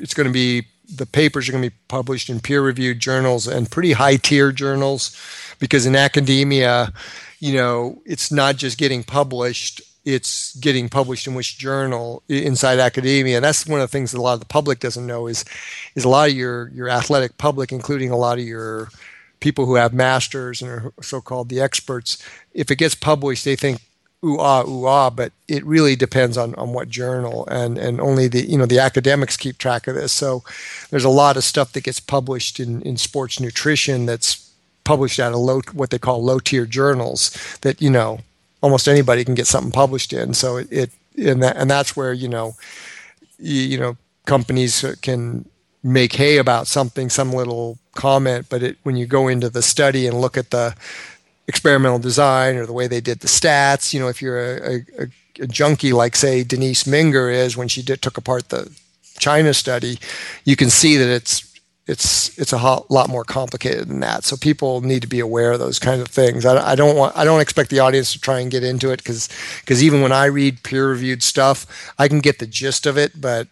it's 0.00 0.14
going 0.14 0.26
to 0.26 0.32
be 0.32 0.66
the 0.88 1.06
papers 1.06 1.48
are 1.48 1.52
going 1.52 1.64
to 1.64 1.70
be 1.70 1.76
published 1.88 2.28
in 2.28 2.40
peer 2.40 2.62
reviewed 2.62 3.00
journals 3.00 3.46
and 3.46 3.70
pretty 3.70 3.92
high 3.92 4.16
tier 4.16 4.52
journals 4.52 5.16
because 5.58 5.86
in 5.86 5.96
academia, 5.96 6.92
you 7.40 7.54
know, 7.54 8.02
it's 8.04 8.30
not 8.30 8.56
just 8.56 8.78
getting 8.78 9.02
published, 9.02 9.80
it's 10.04 10.54
getting 10.56 10.88
published 10.88 11.26
in 11.26 11.34
which 11.34 11.58
journal 11.58 12.22
inside 12.28 12.78
academia. 12.78 13.36
And 13.36 13.44
that's 13.44 13.66
one 13.66 13.80
of 13.80 13.90
the 13.90 13.92
things 13.92 14.12
that 14.12 14.18
a 14.18 14.22
lot 14.22 14.34
of 14.34 14.40
the 14.40 14.46
public 14.46 14.80
doesn't 14.80 15.06
know 15.06 15.26
is 15.26 15.44
is 15.94 16.04
a 16.04 16.08
lot 16.08 16.28
of 16.28 16.34
your 16.34 16.68
your 16.68 16.88
athletic 16.88 17.38
public, 17.38 17.72
including 17.72 18.10
a 18.10 18.16
lot 18.16 18.38
of 18.38 18.44
your 18.44 18.88
people 19.44 19.66
who 19.66 19.74
have 19.74 19.92
masters 19.92 20.62
and 20.62 20.70
are 20.70 20.92
so-called 21.02 21.50
the 21.50 21.60
experts, 21.60 22.16
if 22.54 22.70
it 22.70 22.76
gets 22.76 22.94
published, 22.94 23.44
they 23.44 23.54
think 23.54 23.78
ooh 24.24 24.38
ah 24.38 24.64
ooh 24.66 24.86
ah, 24.86 25.10
but 25.10 25.32
it 25.48 25.64
really 25.64 25.96
depends 25.96 26.36
on, 26.36 26.54
on 26.54 26.72
what 26.72 26.88
journal 26.88 27.46
and, 27.50 27.78
and 27.78 28.00
only 28.00 28.28
the 28.28 28.48
you 28.48 28.58
know 28.58 28.66
the 28.66 28.78
academics 28.78 29.36
keep 29.36 29.58
track 29.58 29.86
of 29.86 29.94
this. 29.94 30.12
So 30.12 30.42
there's 30.90 31.04
a 31.04 31.10
lot 31.10 31.36
of 31.36 31.44
stuff 31.44 31.72
that 31.72 31.84
gets 31.84 32.00
published 32.00 32.58
in, 32.60 32.82
in 32.82 32.96
sports 32.96 33.40
nutrition 33.40 34.06
that's 34.06 34.50
published 34.84 35.20
out 35.20 35.32
of 35.32 35.38
low 35.38 35.60
what 35.72 35.90
they 35.90 35.98
call 35.98 36.22
low 36.22 36.38
tier 36.38 36.66
journals 36.66 37.30
that 37.62 37.80
you 37.80 37.90
know 37.90 38.20
almost 38.62 38.88
anybody 38.88 39.24
can 39.24 39.34
get 39.34 39.46
something 39.46 39.72
published 39.72 40.12
in. 40.12 40.34
So 40.34 40.56
it, 40.56 40.68
it 40.70 40.90
and 41.18 41.42
that 41.42 41.56
and 41.56 41.70
that's 41.70 41.96
where 41.96 42.12
you 42.12 42.28
know 42.28 42.56
you, 43.38 43.60
you 43.60 43.78
know 43.78 43.96
companies 44.26 44.84
can 45.02 45.44
make 45.82 46.14
hay 46.14 46.38
about 46.38 46.66
something, 46.66 47.10
some 47.10 47.30
little 47.32 47.78
comment, 47.94 48.46
but 48.48 48.62
it, 48.62 48.78
when 48.82 48.96
you 48.96 49.06
go 49.06 49.28
into 49.28 49.50
the 49.50 49.62
study 49.62 50.06
and 50.06 50.18
look 50.20 50.36
at 50.36 50.50
the 50.50 50.74
experimental 51.46 51.98
design 51.98 52.56
or 52.56 52.66
the 52.66 52.72
way 52.72 52.86
they 52.86 53.00
did 53.00 53.20
the 53.20 53.28
stats, 53.28 53.92
you 53.92 54.00
know, 54.00 54.08
if 54.08 54.22
you're 54.22 54.56
a, 54.56 54.76
a, 54.98 55.06
a 55.40 55.46
junkie 55.46 55.92
like 55.92 56.16
say 56.16 56.44
Denise 56.44 56.84
Minger 56.84 57.32
is 57.32 57.56
when 57.56 57.68
she 57.68 57.82
did, 57.82 58.00
took 58.02 58.16
apart 58.16 58.48
the 58.48 58.70
China 59.18 59.54
study, 59.54 59.98
you 60.44 60.56
can 60.56 60.70
see 60.70 60.96
that 60.96 61.08
it's 61.08 61.50
it's 61.86 62.36
it's 62.38 62.52
a 62.52 62.82
lot 62.88 63.10
more 63.10 63.24
complicated 63.24 63.88
than 63.88 64.00
that. 64.00 64.24
So 64.24 64.36
people 64.36 64.80
need 64.80 65.02
to 65.02 65.08
be 65.08 65.20
aware 65.20 65.52
of 65.52 65.58
those 65.58 65.78
kinds 65.78 66.00
of 66.00 66.08
things. 66.08 66.46
I, 66.46 66.72
I 66.72 66.74
don't 66.74 66.96
want 66.96 67.16
I 67.16 67.24
don't 67.24 67.40
expect 67.40 67.70
the 67.70 67.80
audience 67.80 68.12
to 68.12 68.20
try 68.20 68.40
and 68.40 68.50
get 68.50 68.64
into 68.64 68.90
it 68.90 68.98
because 68.98 69.28
because 69.60 69.82
even 69.82 70.00
when 70.00 70.12
I 70.12 70.26
read 70.26 70.62
peer 70.62 70.88
reviewed 70.88 71.22
stuff, 71.22 71.92
I 71.98 72.08
can 72.08 72.20
get 72.20 72.38
the 72.38 72.46
gist 72.46 72.86
of 72.86 72.96
it, 72.96 73.20
but 73.20 73.48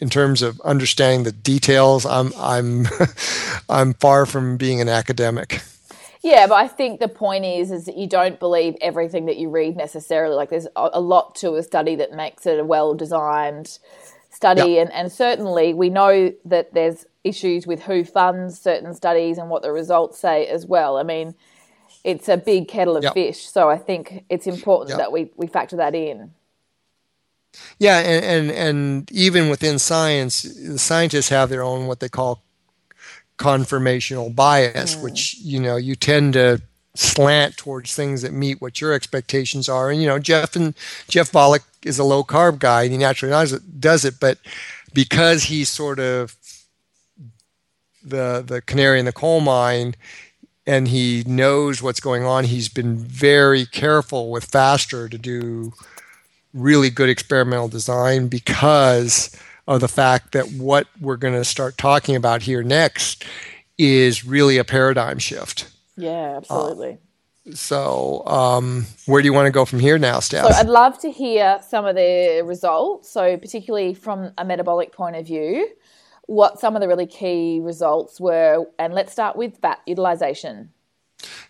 in 0.00 0.10
terms 0.10 0.42
of 0.42 0.60
understanding 0.60 1.24
the 1.24 1.32
details, 1.32 2.06
I'm 2.06 2.32
I'm 2.38 2.86
I'm 3.68 3.94
far 3.94 4.24
from 4.24 4.56
being 4.56 4.80
an 4.80 4.88
academic. 4.88 5.60
Yeah, 6.26 6.48
but 6.48 6.56
I 6.56 6.66
think 6.66 6.98
the 6.98 7.06
point 7.06 7.44
is 7.44 7.70
is 7.70 7.84
that 7.84 7.96
you 7.96 8.08
don't 8.08 8.40
believe 8.40 8.74
everything 8.80 9.26
that 9.26 9.36
you 9.36 9.48
read 9.48 9.76
necessarily. 9.76 10.34
Like 10.34 10.50
there's 10.50 10.66
a 10.74 11.00
lot 11.00 11.36
to 11.36 11.54
a 11.54 11.62
study 11.62 11.94
that 11.94 12.14
makes 12.14 12.46
it 12.46 12.58
a 12.58 12.64
well 12.64 12.94
designed 12.94 13.78
study, 14.30 14.72
yep. 14.72 14.88
and 14.88 14.92
and 14.92 15.12
certainly 15.12 15.72
we 15.72 15.88
know 15.88 16.32
that 16.44 16.74
there's 16.74 17.06
issues 17.22 17.64
with 17.64 17.84
who 17.84 18.02
funds 18.02 18.60
certain 18.60 18.92
studies 18.92 19.38
and 19.38 19.50
what 19.50 19.62
the 19.62 19.70
results 19.70 20.18
say 20.18 20.48
as 20.48 20.66
well. 20.66 20.96
I 20.96 21.04
mean, 21.04 21.36
it's 22.02 22.28
a 22.28 22.36
big 22.36 22.66
kettle 22.66 22.96
of 22.96 23.04
yep. 23.04 23.14
fish, 23.14 23.48
so 23.48 23.70
I 23.70 23.78
think 23.78 24.24
it's 24.28 24.48
important 24.48 24.90
yep. 24.90 24.98
that 24.98 25.12
we, 25.12 25.30
we 25.36 25.46
factor 25.46 25.76
that 25.76 25.94
in. 25.94 26.32
Yeah, 27.78 28.00
and, 28.00 28.24
and 28.24 28.50
and 28.50 29.12
even 29.12 29.48
within 29.48 29.78
science, 29.78 30.42
the 30.42 30.80
scientists 30.80 31.28
have 31.28 31.50
their 31.50 31.62
own 31.62 31.86
what 31.86 32.00
they 32.00 32.08
call 32.08 32.42
confirmational 33.38 34.34
bias, 34.34 34.96
which 34.96 35.36
you 35.38 35.60
know 35.60 35.76
you 35.76 35.94
tend 35.94 36.34
to 36.34 36.60
slant 36.94 37.56
towards 37.56 37.94
things 37.94 38.22
that 38.22 38.32
meet 38.32 38.60
what 38.60 38.80
your 38.80 38.92
expectations 38.92 39.68
are. 39.68 39.90
And 39.90 40.00
you 40.00 40.06
know, 40.06 40.18
Jeff 40.18 40.56
and 40.56 40.74
Jeff 41.08 41.30
Volek 41.32 41.60
is 41.84 41.98
a 41.98 42.04
low 42.04 42.24
carb 42.24 42.58
guy, 42.58 42.84
and 42.84 42.92
he 42.92 42.98
naturally 42.98 43.30
does 43.30 43.52
it, 43.52 43.80
does 43.80 44.04
it 44.04 44.14
but 44.20 44.38
because 44.92 45.44
he's 45.44 45.68
sort 45.68 46.00
of 46.00 46.34
the 48.02 48.42
the 48.46 48.62
canary 48.62 48.98
in 48.98 49.04
the 49.04 49.12
coal 49.12 49.40
mine 49.40 49.94
and 50.66 50.88
he 50.88 51.22
knows 51.26 51.82
what's 51.82 52.00
going 52.00 52.24
on 52.24 52.44
he's 52.44 52.68
been 52.68 52.96
very 52.96 53.66
careful 53.66 54.30
with 54.30 54.44
faster 54.44 55.08
to 55.08 55.18
do 55.18 55.72
really 56.54 56.88
good 56.88 57.08
experimental 57.08 57.68
design 57.68 58.28
because 58.28 59.36
of 59.66 59.80
the 59.80 59.88
fact 59.88 60.32
that 60.32 60.46
what 60.52 60.86
we're 61.00 61.16
going 61.16 61.34
to 61.34 61.44
start 61.44 61.76
talking 61.76 62.16
about 62.16 62.42
here 62.42 62.62
next 62.62 63.24
is 63.78 64.24
really 64.24 64.58
a 64.58 64.64
paradigm 64.64 65.18
shift 65.18 65.70
yeah 65.96 66.36
absolutely 66.36 66.92
uh, 66.92 66.96
so, 67.52 68.26
um, 68.26 68.86
where 69.06 69.22
do 69.22 69.26
you 69.26 69.32
want 69.32 69.46
to 69.46 69.52
go 69.52 69.64
from 69.64 69.78
here 69.78 69.98
now, 69.98 70.18
Steph? 70.18 70.46
So, 70.46 70.52
I'd 70.52 70.66
love 70.66 70.98
to 71.02 71.12
hear 71.12 71.60
some 71.66 71.86
of 71.86 71.94
the 71.94 72.42
results. 72.44 73.08
So, 73.08 73.36
particularly 73.36 73.94
from 73.94 74.32
a 74.36 74.44
metabolic 74.44 74.92
point 74.92 75.14
of 75.14 75.26
view, 75.26 75.68
what 76.26 76.58
some 76.58 76.74
of 76.74 76.82
the 76.82 76.88
really 76.88 77.06
key 77.06 77.60
results 77.62 78.20
were. 78.20 78.66
And 78.78 78.94
let's 78.94 79.12
start 79.12 79.36
with 79.36 79.58
fat 79.58 79.80
utilization. 79.86 80.70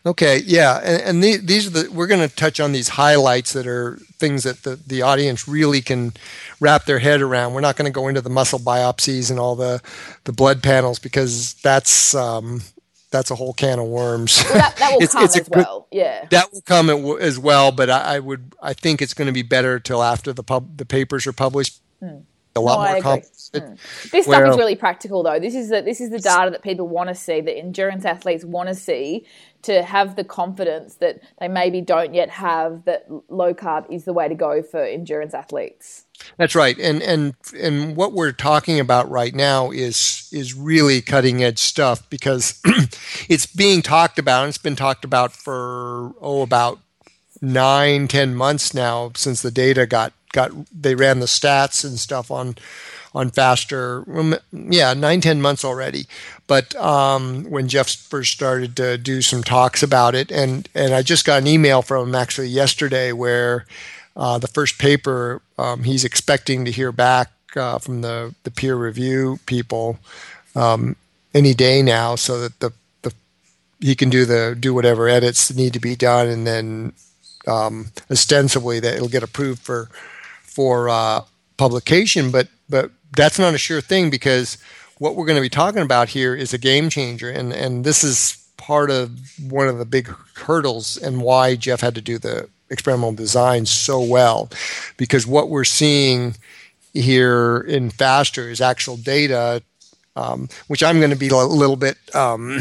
Okay, 0.04 0.40
yeah, 0.46 0.80
and, 0.85 1.02
and 1.02 1.25
the, 1.25 1.37
these 1.38 1.66
are 1.66 1.70
the 1.70 1.90
we're 1.90 2.06
going 2.06 2.26
to 2.26 2.35
touch 2.35 2.61
on 2.61 2.73
these 2.73 2.90
highlights 2.90 3.52
that 3.54 3.66
are 3.66 3.96
things 4.18 4.44
that 4.44 4.62
the, 4.62 4.76
the 4.76 5.02
audience 5.02 5.49
really 5.49 5.80
can 5.80 6.12
wrap 6.61 6.85
their 6.85 7.00
head 7.00 7.20
around. 7.20 7.54
We're 7.54 7.61
not 7.61 7.76
going 7.76 7.90
to 7.90 7.94
go 7.94 8.06
into 8.06 8.20
the 8.20 8.30
muscle 8.30 8.61
biopsies 8.61 9.30
and 9.30 9.40
all 9.40 9.56
the 9.56 9.82
the 10.25 10.32
blood 10.32 10.62
panels 10.62 11.00
because 11.00 11.54
that's 11.54 12.14
um, 12.14 12.62
that's 13.10 13.32
a 13.32 13.34
whole 13.34 13.52
can 13.52 13.80
of 13.80 13.86
worms. 13.86 14.45
Well, 14.45 14.54
that, 14.54 14.76
that, 14.76 14.93
will 14.93 15.02
it's, 15.02 15.12
come 15.12 15.25
it's 15.25 15.38
as 15.38 15.49
well. 15.49 15.88
Yeah, 15.90 16.26
that 16.30 16.52
will 16.52 16.62
come 16.62 16.88
as 16.88 17.38
well. 17.38 17.73
But 17.73 17.90
I, 17.90 18.17
I 18.17 18.19
would 18.21 18.54
I 18.62 18.73
think 18.73 19.02
it's 19.02 19.14
going 19.14 19.26
to 19.26 19.32
be 19.32 19.43
better 19.43 19.80
till 19.80 20.02
after 20.02 20.32
the 20.32 20.45
pub 20.45 20.76
the 20.76 20.86
papers 20.86 21.26
are 21.26 21.32
published. 21.32 21.80
Mm 22.00 22.23
a 22.56 22.60
lot 22.60 22.84
no, 22.84 22.93
more 22.93 23.02
complicated. 23.02 23.32
Mm. 23.52 24.10
This 24.10 24.26
stuff 24.26 24.49
is 24.49 24.56
really 24.56 24.75
practical, 24.75 25.23
though. 25.23 25.38
This 25.38 25.54
is 25.54 25.69
the, 25.69 25.82
this 25.82 26.00
is 26.00 26.10
the 26.10 26.19
data 26.19 26.50
that 26.50 26.62
people 26.62 26.88
want 26.88 27.08
to 27.08 27.14
see, 27.14 27.40
that 27.40 27.56
endurance 27.56 28.04
athletes 28.04 28.45
want 28.45 28.69
to 28.69 28.75
see, 28.75 29.26
to 29.66 29.82
have 29.82 30.16
the 30.16 30.24
confidence 30.24 30.94
that 30.96 31.20
they 31.38 31.48
maybe 31.48 31.80
don't 31.80 32.14
yet 32.14 32.30
have 32.30 32.84
that 32.84 33.06
low 33.28 33.52
carb 33.52 33.90
is 33.90 34.04
the 34.04 34.12
way 34.12 34.28
to 34.28 34.34
go 34.34 34.62
for 34.62 34.82
endurance 34.82 35.34
athletes. 35.34 36.04
That's 36.38 36.54
right, 36.54 36.78
and 36.78 37.02
and 37.02 37.34
and 37.60 37.94
what 37.96 38.12
we're 38.12 38.32
talking 38.32 38.80
about 38.80 39.10
right 39.10 39.34
now 39.34 39.70
is 39.70 40.28
is 40.32 40.54
really 40.54 41.02
cutting 41.02 41.44
edge 41.44 41.58
stuff 41.58 42.08
because 42.08 42.60
it's 43.28 43.46
being 43.46 43.82
talked 43.82 44.18
about. 44.18 44.44
and 44.44 44.48
It's 44.48 44.58
been 44.58 44.76
talked 44.76 45.04
about 45.04 45.32
for 45.32 46.14
oh 46.20 46.42
about 46.42 46.78
nine 47.42 48.08
ten 48.08 48.34
months 48.34 48.72
now 48.72 49.12
since 49.14 49.42
the 49.42 49.50
data 49.50 49.86
got 49.86 50.12
got 50.32 50.52
they 50.72 50.94
ran 50.94 51.20
the 51.20 51.26
stats 51.26 51.84
and 51.84 51.98
stuff 51.98 52.30
on 52.30 52.56
on 53.16 53.30
faster 53.30 54.04
yeah 54.52 54.92
nine 54.94 55.20
ten 55.20 55.40
months 55.40 55.64
already. 55.64 56.06
But 56.46 56.76
um, 56.76 57.44
when 57.50 57.66
jeff 57.66 57.90
first 57.90 58.32
started 58.32 58.76
to 58.76 58.98
do 58.98 59.22
some 59.22 59.42
talks 59.42 59.82
about 59.82 60.14
it 60.14 60.30
and 60.30 60.68
and 60.74 60.94
i 60.94 61.02
just 61.02 61.24
got 61.24 61.40
an 61.40 61.46
email 61.48 61.82
from 61.82 62.08
him 62.08 62.14
actually 62.14 62.48
yesterday 62.48 63.12
where 63.12 63.66
uh, 64.16 64.38
the 64.38 64.48
first 64.48 64.78
paper 64.78 65.42
um, 65.58 65.82
he's 65.84 66.04
expecting 66.04 66.64
to 66.64 66.70
hear 66.70 66.92
back 66.92 67.30
uh, 67.56 67.78
from 67.78 68.02
the 68.02 68.34
the 68.44 68.50
peer 68.50 68.76
review 68.76 69.40
people 69.46 69.98
um, 70.54 70.94
any 71.34 71.54
day 71.54 71.82
now 71.82 72.14
so 72.14 72.40
that 72.40 72.60
the 72.60 72.72
the 73.02 73.12
he 73.80 73.94
can 73.94 74.10
do 74.10 74.24
the 74.24 74.56
do 74.58 74.72
whatever 74.74 75.08
edits 75.08 75.54
need 75.54 75.72
to 75.72 75.80
be 75.80 75.96
done 75.96 76.28
and 76.28 76.46
then 76.46 76.92
um, 77.46 77.86
ostensibly 78.10 78.80
that 78.80 78.94
it'll 78.94 79.08
get 79.08 79.22
approved 79.22 79.60
for 79.60 79.88
for 80.42 80.88
uh, 80.88 81.20
publication, 81.56 82.30
but 82.30 82.48
but 82.68 82.90
that's 83.16 83.38
not 83.38 83.54
a 83.54 83.58
sure 83.58 83.80
thing 83.80 84.10
because 84.10 84.58
what 84.98 85.16
we're 85.16 85.26
going 85.26 85.36
to 85.36 85.42
be 85.42 85.48
talking 85.48 85.82
about 85.82 86.10
here 86.10 86.34
is 86.34 86.54
a 86.54 86.58
game 86.58 86.88
changer, 86.88 87.30
and 87.30 87.52
and 87.52 87.84
this 87.84 88.04
is 88.04 88.42
part 88.56 88.90
of 88.90 89.10
one 89.40 89.68
of 89.68 89.78
the 89.78 89.84
big 89.84 90.08
hurdles 90.34 90.96
and 90.96 91.20
why 91.20 91.56
Jeff 91.56 91.80
had 91.80 91.94
to 91.94 92.00
do 92.00 92.18
the 92.18 92.48
experimental 92.70 93.12
design 93.12 93.66
so 93.66 94.00
well, 94.00 94.48
because 94.96 95.26
what 95.26 95.48
we're 95.50 95.64
seeing 95.64 96.36
here 96.92 97.58
in 97.58 97.90
Faster 97.90 98.48
is 98.48 98.60
actual 98.60 98.96
data, 98.96 99.62
um, 100.16 100.48
which 100.68 100.82
I'm 100.82 100.98
going 100.98 101.10
to 101.10 101.16
be 101.16 101.28
a 101.28 101.36
little 101.36 101.76
bit 101.76 101.98
um, 102.14 102.60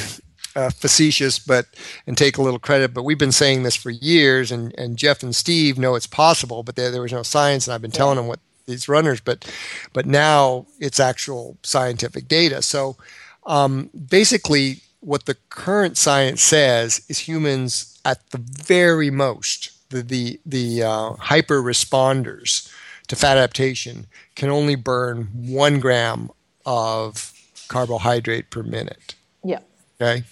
uh, 0.56 0.70
facetious, 0.70 1.40
but 1.40 1.66
and 2.06 2.18
take 2.18 2.38
a 2.38 2.42
little 2.42 2.60
credit. 2.60 2.94
But 2.94 3.04
we've 3.04 3.18
been 3.18 3.32
saying 3.32 3.64
this 3.64 3.76
for 3.76 3.90
years, 3.90 4.52
and, 4.52 4.78
and 4.78 4.98
Jeff 4.98 5.24
and 5.24 5.36
Steve 5.36 5.78
know 5.78 5.96
it's 5.96 6.08
possible, 6.08 6.64
but 6.64 6.76
there, 6.76 6.92
there 6.92 7.02
was 7.02 7.14
no 7.14 7.24
science, 7.24 7.66
and 7.66 7.74
I've 7.74 7.82
been 7.82 7.92
telling 7.92 8.18
them 8.18 8.28
what 8.28 8.40
these 8.66 8.88
runners, 8.88 9.22
but 9.22 9.46
but 9.94 10.06
now 10.06 10.66
it's 10.80 11.00
actual 11.00 11.58
scientific 11.64 12.28
data. 12.28 12.62
So 12.62 12.98
um, 13.46 13.90
basically, 14.10 14.82
what 15.02 15.26
the 15.26 15.36
current 15.50 15.98
science 15.98 16.42
says 16.42 17.06
is 17.10 17.20
humans 17.20 18.00
at 18.04 18.30
the 18.32 18.38
very 18.38 19.10
most 19.10 19.72
the 19.90 20.02
the, 20.02 20.40
the 20.46 20.84
uh, 20.84 21.14
hyper 21.14 21.62
responders 21.62 22.72
to 23.08 23.16
fat 23.16 23.38
adaptation 23.38 24.08
can 24.36 24.50
only 24.50 24.76
burn 24.76 25.30
one 25.34 25.80
gram 25.80 26.30
of 26.66 27.34
carbohydrate 27.68 28.50
per 28.50 28.64
minute. 28.64 29.16
Yeah. 29.44 29.60
Okay. 30.02 30.24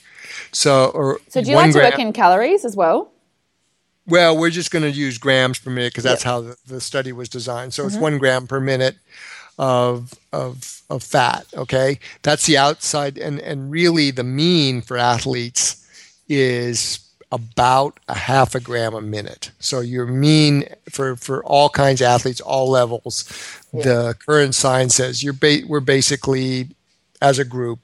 So, 0.52 0.88
or 0.88 1.20
so 1.28 1.42
do 1.42 1.50
you 1.50 1.56
like 1.56 1.72
to 1.72 1.80
gram- 1.80 1.92
work 1.92 2.00
in 2.00 2.14
calories 2.14 2.66
as 2.66 2.76
well? 2.76 3.13
Well, 4.06 4.38
we're 4.38 4.50
just 4.50 4.72
going 4.72 4.84
to 4.84 4.92
use 4.92 5.18
grams 5.18 5.60
per 5.60 5.70
minute 5.70 5.94
because 5.94 6.04
that's 6.04 6.26
yep. 6.26 6.32
how 6.32 6.42
the, 6.42 6.58
the, 6.68 6.82
study 6.82 7.14
was 7.14 7.30
designed. 7.30 7.74
So 7.74 7.84
mm-hmm. 7.84 7.88
it's 7.88 8.02
one 8.02 8.18
gram 8.18 8.48
per 8.48 8.60
minute 8.60 8.98
of 9.58 10.14
of 10.34 10.82
of 10.90 11.04
fat. 11.04 11.46
Okay, 11.56 12.00
that's 12.22 12.46
the 12.46 12.58
outside, 12.58 13.18
and 13.18 13.40
and 13.40 13.72
really 13.72 14.12
the 14.12 14.24
mean 14.24 14.82
for 14.82 14.98
athletes 14.98 15.80
is 16.28 17.00
about 17.32 18.00
a 18.08 18.14
half 18.14 18.56
a 18.56 18.60
gram 18.60 18.94
a 18.94 19.02
minute. 19.02 19.52
So 19.60 19.80
your 19.80 20.06
mean 20.06 20.66
for 20.90 21.16
for 21.16 21.44
all 21.46 21.70
kinds 21.70 22.02
of 22.02 22.08
athletes, 22.08 22.42
all 22.42 22.70
levels, 22.70 23.28
yeah. 23.72 23.84
the 23.84 24.16
current 24.26 24.54
science 24.54 24.96
says 24.96 25.24
you're 25.24 25.34
ba- 25.34 25.64
we're 25.68 25.80
basically 25.80 26.70
as 27.22 27.40
a 27.40 27.46
group 27.46 27.80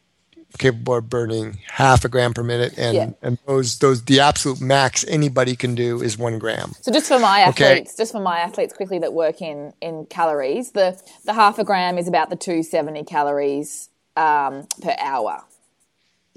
capable 0.58 0.96
of 0.96 1.10
burning 1.10 1.60
half 1.68 2.04
a 2.06 2.10
gram 2.10 2.34
per 2.34 2.44
minute, 2.44 2.74
and 2.78 2.96
yeah. 2.96 3.10
and 3.22 3.38
those 3.46 3.80
those 3.80 4.04
the 4.06 4.20
absolute 4.20 4.60
max 4.60 5.06
anybody 5.08 5.56
can 5.56 5.76
do 5.76 6.02
is 6.02 6.18
one 6.18 6.40
gram. 6.40 6.74
So 6.82 6.92
just 6.92 7.08
for 7.08 7.20
my 7.20 7.42
athletes, 7.42 7.92
okay. 7.92 7.98
just 7.98 8.12
for 8.12 8.20
my 8.20 8.40
athletes 8.40 8.74
quickly 8.74 9.00
that 9.00 9.14
work 9.14 9.42
in 9.42 9.74
in 9.82 10.06
calories, 10.08 10.72
the 10.72 11.00
the 11.26 11.34
half 11.34 11.60
a 11.60 11.64
gram 11.64 11.98
is 11.98 12.08
about 12.08 12.30
the 12.30 12.36
two 12.36 12.64
seventy 12.64 13.04
calories 13.04 13.90
um, 14.16 14.68
per 14.82 14.96
hour. 15.00 15.44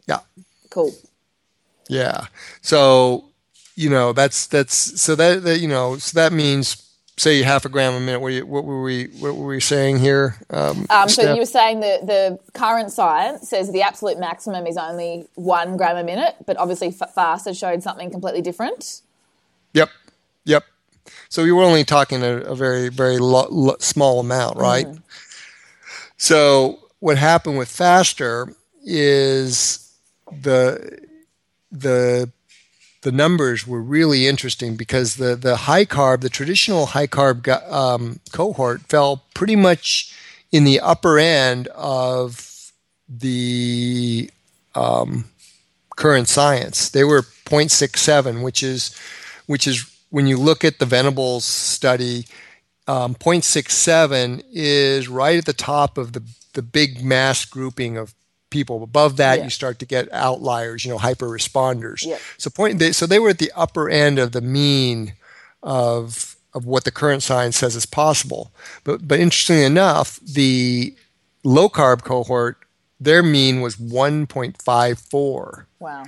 Yeah. 0.07 0.21
Cool. 0.71 0.93
Yeah. 1.89 2.27
So 2.61 3.25
you 3.75 3.89
know 3.89 4.13
that's 4.13 4.47
that's 4.47 5.01
so 5.01 5.15
that, 5.15 5.43
that 5.45 5.59
you 5.59 5.69
know 5.69 5.97
so 5.97 6.19
that 6.21 6.33
means 6.33 6.92
say 7.17 7.43
half 7.43 7.65
a 7.65 7.69
gram 7.69 7.95
a 7.95 8.01
minute. 8.01 8.21
What, 8.21 8.33
you, 8.33 8.47
what 8.47 8.65
were 8.65 8.83
we 8.83 9.05
what 9.19 9.37
were 9.37 9.47
we 9.47 9.61
saying 9.61 9.99
here? 9.99 10.37
Um, 10.51 10.87
um, 10.91 11.09
so 11.09 11.33
you 11.33 11.41
were 11.41 11.47
saying 11.47 11.81
that 11.81 12.07
the 12.07 12.39
current 12.55 12.91
science 12.91 13.49
says 13.49 13.73
the 13.73 13.83
absolute 13.83 14.19
maximum 14.19 14.67
is 14.67 14.77
only 14.77 15.27
one 15.35 15.77
gram 15.77 15.97
a 15.97 16.05
minute, 16.05 16.37
but 16.47 16.57
obviously 16.57 16.91
FAST 16.91 17.47
has 17.47 17.59
showed 17.59 17.83
something 17.83 18.11
completely 18.11 18.43
different. 18.43 19.03
Yep, 19.75 19.91
yep. 20.45 20.65
So 21.29 21.43
we 21.43 21.53
were 21.53 21.63
only 21.63 21.85
talking 21.85 22.23
a, 22.23 22.39
a 22.39 22.55
very 22.55 22.89
very 22.89 23.19
lo- 23.19 23.49
lo- 23.51 23.77
small 23.79 24.21
amount, 24.21 24.57
right? 24.57 24.87
Mm. 24.87 25.03
So 26.17 26.79
what 27.01 27.19
happened 27.19 27.59
with 27.59 27.69
faster 27.69 28.55
is 28.85 29.93
the 30.31 31.01
the 31.71 32.31
the 33.03 33.13
numbers 33.13 33.67
were 33.67 33.83
really 33.83 34.27
interesting 34.27 34.77
because 34.77 35.17
the, 35.17 35.37
the 35.37 35.57
high 35.57 35.85
carb, 35.85 36.21
the 36.21 36.29
traditional 36.29 36.87
high 36.87 37.07
carb 37.07 37.49
um, 37.71 38.21
cohort 38.33 38.83
fell 38.83 39.25
pretty 39.35 39.57
much 39.57 40.15
in 40.51 40.65
the 40.65 40.81
upper 40.81 41.19
end 41.19 41.67
of 41.69 42.73
the 43.09 44.31
um, 44.75 45.25
current 45.97 46.29
science. 46.29 46.89
They 46.89 47.05
were 47.05 47.23
0.67, 47.23 48.43
which 48.43 48.63
is 48.63 48.97
which 49.47 49.67
is 49.67 49.91
when 50.11 50.27
you 50.27 50.37
look 50.37 50.65
at 50.65 50.79
the 50.79 50.87
Venables 50.87 51.45
study, 51.45 52.27
um, 52.87 53.15
0.67 53.15 54.45
is 54.53 55.09
right 55.09 55.39
at 55.39 55.45
the 55.45 55.53
top 55.53 55.99
of 55.99 56.13
the 56.13 56.23
the 56.55 56.63
big 56.63 57.03
mass 57.03 57.45
grouping 57.45 57.97
of 57.97 58.15
people. 58.53 58.83
Above 58.85 59.17
that, 59.17 59.39
yeah. 59.39 59.45
you 59.45 59.51
start 59.51 59.81
to 59.81 59.87
get 59.87 60.13
outliers, 60.13 60.85
you 60.85 60.93
know, 60.93 60.99
hyper 60.99 61.29
responders. 61.29 62.07
Yeah. 62.07 62.19
So 62.39 62.51
point, 62.51 62.79
they, 62.79 62.93
so 62.93 63.07
they 63.07 63.19
were 63.19 63.31
at 63.31 63.39
the 63.39 63.51
upper 63.57 63.91
end 63.91 64.21
of 64.21 64.31
the 64.33 64.41
mean 64.41 65.15
of 65.63 66.37
of 66.55 66.67
what 66.67 66.85
the 66.85 66.91
current 66.91 67.23
science 67.23 67.57
says 67.57 67.75
is 67.75 67.87
possible. 67.87 68.53
But 68.85 69.09
but 69.09 69.19
interestingly 69.19 69.65
enough, 69.65 70.21
the 70.21 70.95
low 71.43 71.69
carb 71.69 72.03
cohort, 72.03 72.59
their 73.01 73.23
mean 73.23 73.61
was 73.61 73.77
1.54. 73.77 75.67
Wow. 75.81 76.05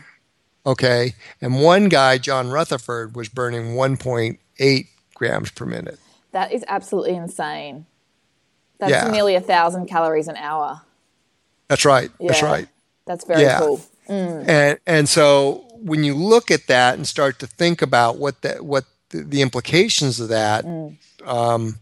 Okay, 0.67 1.15
and 1.41 1.61
one 1.61 1.89
guy, 1.89 2.17
John 2.19 2.49
Rutherford, 2.51 3.15
was 3.15 3.29
burning 3.29 3.75
1.8 3.75 4.87
grams 5.15 5.51
per 5.51 5.67
minute. 5.67 5.99
That 6.33 6.53
is 6.53 6.65
absolutely 6.69 7.15
insane. 7.15 7.87
That's 8.79 8.91
yeah. 8.91 9.11
nearly 9.11 9.35
a 9.35 9.41
thousand 9.41 9.87
calories 9.87 10.27
an 10.27 10.37
hour. 10.37 10.83
That's 11.69 11.85
right. 11.85 12.11
Yeah, 12.19 12.29
That's 12.29 12.43
right. 12.43 12.69
That's 13.07 13.25
very 13.25 13.43
yeah. 13.43 13.59
cool. 13.59 13.81
Mm. 14.09 14.49
And 14.49 14.79
and 14.87 15.09
so 15.09 15.65
when 15.81 16.05
you 16.05 16.15
look 16.15 16.51
at 16.51 16.67
that 16.67 16.95
and 16.95 17.07
start 17.07 17.39
to 17.39 17.47
think 17.47 17.83
about 17.83 18.19
what 18.19 18.41
that 18.43 18.65
what 18.65 18.85
the, 19.11 19.23
the 19.23 19.43
implications 19.43 20.21
of 20.21 20.29
that 20.29 20.65
mm. 20.65 20.97
um, 21.25 21.77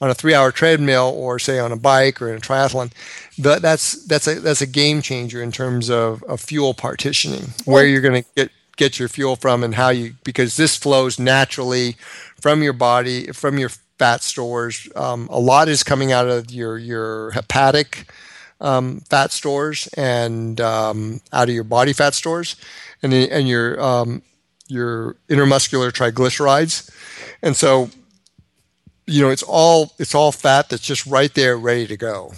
on 0.00 0.10
a 0.10 0.14
three-hour 0.14 0.50
treadmill 0.52 1.12
or 1.14 1.38
say 1.38 1.58
on 1.58 1.70
a 1.70 1.76
bike 1.76 2.20
or 2.20 2.28
in 2.28 2.36
a 2.36 2.40
triathlon, 2.40 2.92
that, 3.38 3.62
that's 3.62 4.04
that's 4.06 4.26
a 4.26 4.40
that's 4.40 4.60
a 4.60 4.66
game 4.66 5.02
changer 5.02 5.42
in 5.42 5.52
terms 5.52 5.90
of, 5.90 6.22
of 6.24 6.40
fuel 6.40 6.74
partitioning, 6.74 7.52
where 7.64 7.86
you're 7.86 8.00
going 8.00 8.22
to 8.22 8.28
get 8.34 8.50
get 8.76 8.98
your 8.98 9.08
fuel 9.08 9.36
from 9.36 9.62
and 9.62 9.74
how 9.74 9.90
you 9.90 10.14
because 10.24 10.56
this 10.56 10.76
flows 10.76 11.18
naturally 11.18 11.96
from 12.40 12.62
your 12.62 12.72
body 12.72 13.26
from 13.32 13.58
your 13.58 13.70
fat 13.98 14.22
stores. 14.22 14.88
Um, 14.96 15.28
a 15.30 15.38
lot 15.38 15.68
is 15.68 15.82
coming 15.82 16.10
out 16.10 16.28
of 16.28 16.50
your 16.50 16.78
your 16.78 17.30
hepatic 17.32 18.06
um, 18.62 19.00
fat 19.10 19.32
stores 19.32 19.88
and 19.96 20.60
um, 20.60 21.20
out 21.32 21.48
of 21.48 21.54
your 21.54 21.64
body 21.64 21.92
fat 21.92 22.14
stores, 22.14 22.56
and 23.02 23.12
and 23.12 23.48
your 23.48 23.80
um, 23.82 24.22
your 24.68 25.16
intermuscular 25.28 25.90
triglycerides, 25.92 26.90
and 27.42 27.54
so 27.54 27.90
you 29.06 29.20
know 29.20 29.30
it's 29.30 29.42
all 29.42 29.92
it's 29.98 30.14
all 30.14 30.32
fat 30.32 30.70
that's 30.70 30.86
just 30.86 31.04
right 31.06 31.34
there 31.34 31.58
ready 31.58 31.86
to 31.86 31.96
go. 31.96 32.32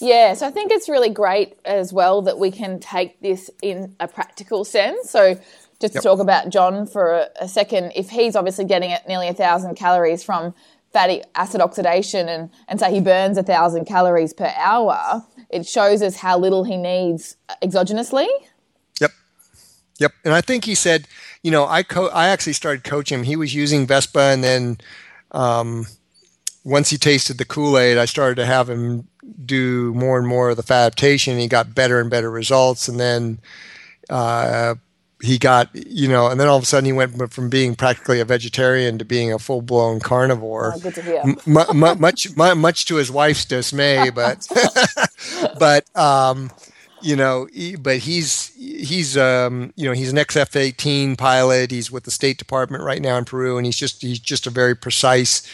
Yeah, 0.00 0.34
so 0.34 0.48
I 0.48 0.50
think 0.50 0.72
it's 0.72 0.88
really 0.88 1.10
great 1.10 1.56
as 1.64 1.92
well 1.92 2.22
that 2.22 2.36
we 2.36 2.50
can 2.50 2.80
take 2.80 3.20
this 3.20 3.50
in 3.62 3.94
a 4.00 4.08
practical 4.08 4.64
sense. 4.64 5.10
So 5.10 5.38
just 5.82 5.94
yep. 5.94 6.02
to 6.02 6.08
talk 6.08 6.18
about 6.18 6.48
John 6.48 6.86
for 6.86 7.12
a, 7.12 7.28
a, 7.42 7.48
second, 7.48 7.92
if 7.94 8.10
he's 8.10 8.34
obviously 8.34 8.64
getting 8.64 8.92
at 8.92 9.06
nearly 9.06 9.28
a 9.28 9.34
thousand 9.34 9.76
calories 9.76 10.24
from 10.24 10.54
fatty 10.92 11.22
acid 11.34 11.60
oxidation 11.60 12.28
and, 12.28 12.50
and 12.68 12.78
say 12.78 12.92
he 12.92 13.00
burns 13.00 13.38
a 13.38 13.42
thousand 13.42 13.86
calories 13.86 14.32
per 14.32 14.52
hour, 14.56 15.24
it 15.50 15.66
shows 15.66 16.02
us 16.02 16.16
how 16.16 16.38
little 16.38 16.64
he 16.64 16.76
needs 16.76 17.36
exogenously. 17.62 18.26
Yep. 19.00 19.10
Yep. 19.98 20.12
And 20.24 20.34
I 20.34 20.40
think 20.40 20.64
he 20.64 20.74
said, 20.74 21.08
you 21.42 21.50
know, 21.50 21.66
I 21.66 21.82
co- 21.82 22.08
I 22.08 22.28
actually 22.28 22.52
started 22.54 22.84
coaching 22.84 23.20
him. 23.20 23.24
He 23.24 23.36
was 23.36 23.54
using 23.54 23.86
Vespa 23.86 24.20
and 24.20 24.44
then 24.44 24.78
um, 25.32 25.86
once 26.64 26.90
he 26.90 26.96
tasted 26.96 27.38
the 27.38 27.44
Kool-Aid, 27.44 27.98
I 27.98 28.04
started 28.04 28.36
to 28.36 28.46
have 28.46 28.70
him 28.70 29.08
do 29.44 29.92
more 29.94 30.18
and 30.18 30.26
more 30.26 30.50
of 30.50 30.56
the 30.56 30.62
fat 30.62 30.86
adaptation. 30.86 31.38
He 31.38 31.48
got 31.48 31.74
better 31.74 32.00
and 32.00 32.10
better 32.10 32.30
results. 32.30 32.88
And 32.88 33.00
then 33.00 33.40
uh, 34.08 34.76
he 35.22 35.38
got 35.38 35.70
you 35.74 36.08
know 36.08 36.26
and 36.26 36.38
then 36.40 36.48
all 36.48 36.56
of 36.56 36.64
a 36.64 36.66
sudden 36.66 36.84
he 36.84 36.92
went 36.92 37.32
from 37.32 37.48
being 37.48 37.74
practically 37.74 38.20
a 38.20 38.24
vegetarian 38.24 38.98
to 38.98 39.04
being 39.04 39.32
a 39.32 39.38
full-blown 39.38 40.00
carnivore 40.00 40.72
oh, 40.74 40.78
good 40.80 40.94
to 40.94 41.02
hear. 41.02 41.22
M- 41.24 41.38
m- 41.46 42.00
much 42.00 42.26
m- 42.38 42.58
much 42.58 42.84
to 42.86 42.96
his 42.96 43.10
wife's 43.10 43.44
dismay 43.44 44.10
but 44.10 44.46
but 45.58 45.96
um 45.96 46.50
you 47.00 47.16
know 47.16 47.46
he, 47.52 47.76
but 47.76 47.98
he's 47.98 48.52
he's 48.56 49.16
um 49.16 49.72
you 49.76 49.86
know 49.86 49.92
he's 49.92 50.10
an 50.10 50.18
xf-18 50.18 51.16
pilot 51.16 51.70
he's 51.70 51.90
with 51.90 52.04
the 52.04 52.10
state 52.10 52.36
department 52.36 52.82
right 52.82 53.00
now 53.00 53.16
in 53.16 53.24
peru 53.24 53.56
and 53.56 53.64
he's 53.64 53.76
just 53.76 54.02
he's 54.02 54.18
just 54.18 54.46
a 54.46 54.50
very 54.50 54.74
precise 54.74 55.48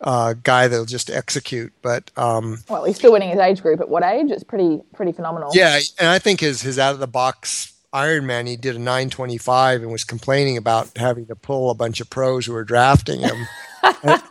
uh, 0.00 0.32
guy 0.44 0.68
that'll 0.68 0.84
just 0.86 1.10
execute. 1.10 1.72
But 1.82 2.12
um, 2.16 2.58
well, 2.68 2.84
he's 2.84 2.94
still 2.94 3.10
winning 3.10 3.30
his 3.30 3.40
age 3.40 3.60
group. 3.62 3.80
At 3.80 3.88
what 3.88 4.04
age? 4.04 4.30
It's 4.30 4.44
pretty 4.44 4.80
pretty 4.94 5.10
phenomenal. 5.10 5.50
Yeah, 5.54 5.80
and 5.98 6.08
I 6.08 6.20
think 6.20 6.38
his 6.38 6.62
his 6.62 6.78
out 6.78 6.94
of 6.94 7.00
the 7.00 7.08
box 7.08 7.72
Ironman, 7.92 8.46
he 8.46 8.56
did 8.56 8.76
a 8.76 8.78
925 8.78 9.82
and 9.82 9.90
was 9.90 10.04
complaining 10.04 10.56
about 10.56 10.96
having 10.96 11.26
to 11.26 11.36
pull 11.36 11.70
a 11.70 11.74
bunch 11.74 12.00
of 12.00 12.10
pros 12.10 12.46
who 12.46 12.52
were 12.52 12.64
drafting 12.64 13.20
him. 13.20 13.46
and, 13.82 13.96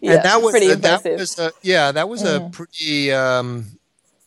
yeah, 0.00 0.14
and 0.14 0.24
that 0.24 0.40
was 0.42 0.52
pretty 0.52 0.70
impressive. 0.70 1.02
That 1.04 1.18
was 1.18 1.38
a, 1.38 1.52
yeah, 1.62 1.92
that 1.92 2.08
was 2.08 2.22
mm. 2.22 2.46
a 2.46 2.50
pretty 2.50 3.12
um, 3.12 3.78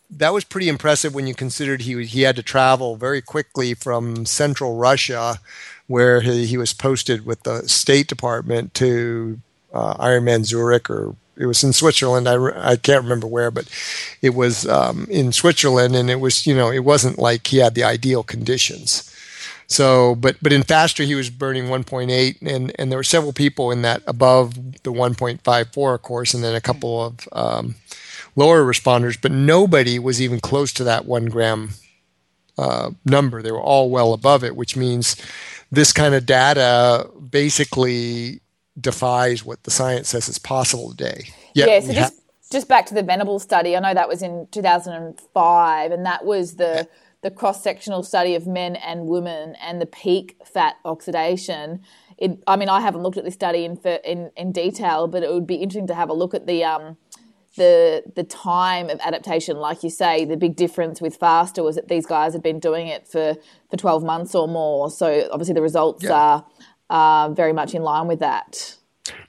that 0.09 0.33
was 0.33 0.43
pretty 0.43 0.69
impressive 0.69 1.13
when 1.13 1.27
you 1.27 1.35
considered 1.35 1.81
he 1.81 2.05
he 2.05 2.21
had 2.21 2.35
to 2.37 2.43
travel 2.43 2.95
very 2.95 3.21
quickly 3.21 3.73
from 3.73 4.25
central 4.25 4.77
Russia, 4.77 5.39
where 5.87 6.21
he, 6.21 6.45
he 6.45 6.57
was 6.57 6.73
posted 6.73 7.25
with 7.25 7.43
the 7.43 7.67
State 7.67 8.07
Department 8.07 8.73
to 8.75 9.39
uh, 9.73 9.95
Ironman 9.95 10.45
Zurich 10.45 10.89
or 10.89 11.15
it 11.39 11.45
was 11.45 11.63
in 11.63 11.73
Switzerland. 11.73 12.27
I, 12.27 12.71
I 12.71 12.75
can't 12.75 13.03
remember 13.03 13.25
where, 13.25 13.49
but 13.49 13.67
it 14.21 14.35
was 14.35 14.67
um, 14.67 15.07
in 15.09 15.31
Switzerland, 15.31 15.95
and 15.95 16.09
it 16.09 16.19
was 16.19 16.45
you 16.45 16.53
know 16.53 16.69
it 16.69 16.83
wasn't 16.83 17.17
like 17.17 17.47
he 17.47 17.57
had 17.57 17.75
the 17.75 17.83
ideal 17.83 18.23
conditions. 18.23 19.05
So, 19.67 20.15
but 20.15 20.35
but 20.41 20.51
in 20.51 20.63
faster 20.63 21.03
he 21.03 21.15
was 21.15 21.29
burning 21.29 21.65
1.8, 21.65 22.41
and 22.41 22.73
and 22.77 22.91
there 22.91 22.99
were 22.99 23.03
several 23.03 23.33
people 23.33 23.71
in 23.71 23.81
that 23.83 24.03
above 24.05 24.55
the 24.83 24.91
1.54, 24.91 25.95
of 25.95 26.01
course, 26.01 26.33
and 26.33 26.43
then 26.43 26.55
a 26.55 26.61
couple 26.61 27.03
of 27.03 27.29
um, 27.31 27.75
lower 28.35 28.63
responders, 28.63 29.19
but 29.19 29.31
nobody 29.31 29.97
was 29.97 30.21
even 30.21 30.39
close 30.39 30.73
to 30.73 30.83
that 30.83 31.05
one 31.05 31.25
gram 31.25 31.69
uh, 32.57 32.91
number. 33.05 33.41
They 33.41 33.51
were 33.51 33.61
all 33.61 33.89
well 33.89 34.13
above 34.13 34.43
it, 34.43 34.55
which 34.55 34.75
means 34.75 35.15
this 35.71 35.93
kind 35.93 36.15
of 36.15 36.25
data 36.25 37.09
basically 37.29 38.41
defies 38.81 39.43
what 39.45 39.63
the 39.63 39.71
science 39.71 40.09
says 40.09 40.29
is 40.29 40.39
possible 40.39 40.89
today. 40.91 41.29
Yeah, 41.53 41.65
yeah 41.67 41.79
so 41.79 41.93
just, 41.93 42.21
just 42.51 42.67
back 42.67 42.85
to 42.87 42.93
the 42.93 43.03
Venable 43.03 43.39
study, 43.39 43.75
I 43.75 43.79
know 43.79 43.93
that 43.93 44.07
was 44.07 44.21
in 44.21 44.47
2005, 44.51 45.91
and 45.91 46.05
that 46.05 46.25
was 46.25 46.55
the. 46.55 46.63
Yeah. 46.63 46.83
The 47.21 47.31
cross 47.31 47.61
sectional 47.61 48.01
study 48.01 48.33
of 48.35 48.47
men 48.47 48.77
and 48.77 49.07
women 49.07 49.57
and 49.61 49.81
the 49.81 49.85
peak 49.85 50.37
fat 50.45 50.77
oxidation. 50.85 51.81
It, 52.17 52.41
I 52.47 52.55
mean, 52.55 52.69
I 52.69 52.79
haven't 52.79 53.03
looked 53.03 53.17
at 53.17 53.25
this 53.25 53.33
study 53.33 53.65
in, 53.65 53.77
in 54.05 54.31
in 54.37 54.53
detail, 54.53 55.05
but 55.09 55.21
it 55.21 55.29
would 55.29 55.45
be 55.45 55.55
interesting 55.55 55.87
to 55.87 55.95
have 55.95 56.09
a 56.09 56.13
look 56.13 56.33
at 56.33 56.47
the 56.47 56.63
um, 56.63 56.95
the 57.55 58.03
the 58.15 58.23
time 58.23 58.89
of 58.89 58.99
adaptation. 59.01 59.57
Like 59.57 59.83
you 59.83 59.89
say, 59.89 60.25
the 60.25 60.37
big 60.37 60.55
difference 60.55 61.01
with 61.01 61.17
faster 61.17 61.61
was 61.61 61.75
that 61.75 61.87
these 61.87 62.05
guys 62.05 62.33
had 62.33 62.41
been 62.41 62.59
doing 62.59 62.87
it 62.87 63.07
for 63.07 63.35
for 63.69 63.77
twelve 63.77 64.03
months 64.03 64.33
or 64.33 64.47
more. 64.47 64.89
So 64.89 65.27
obviously 65.31 65.53
the 65.53 65.61
results 65.61 66.03
yeah. 66.03 66.13
are 66.13 66.45
uh, 66.89 67.29
very 67.29 67.53
much 67.53 67.73
in 67.73 67.83
line 67.83 68.07
with 68.07 68.19
that. 68.19 68.75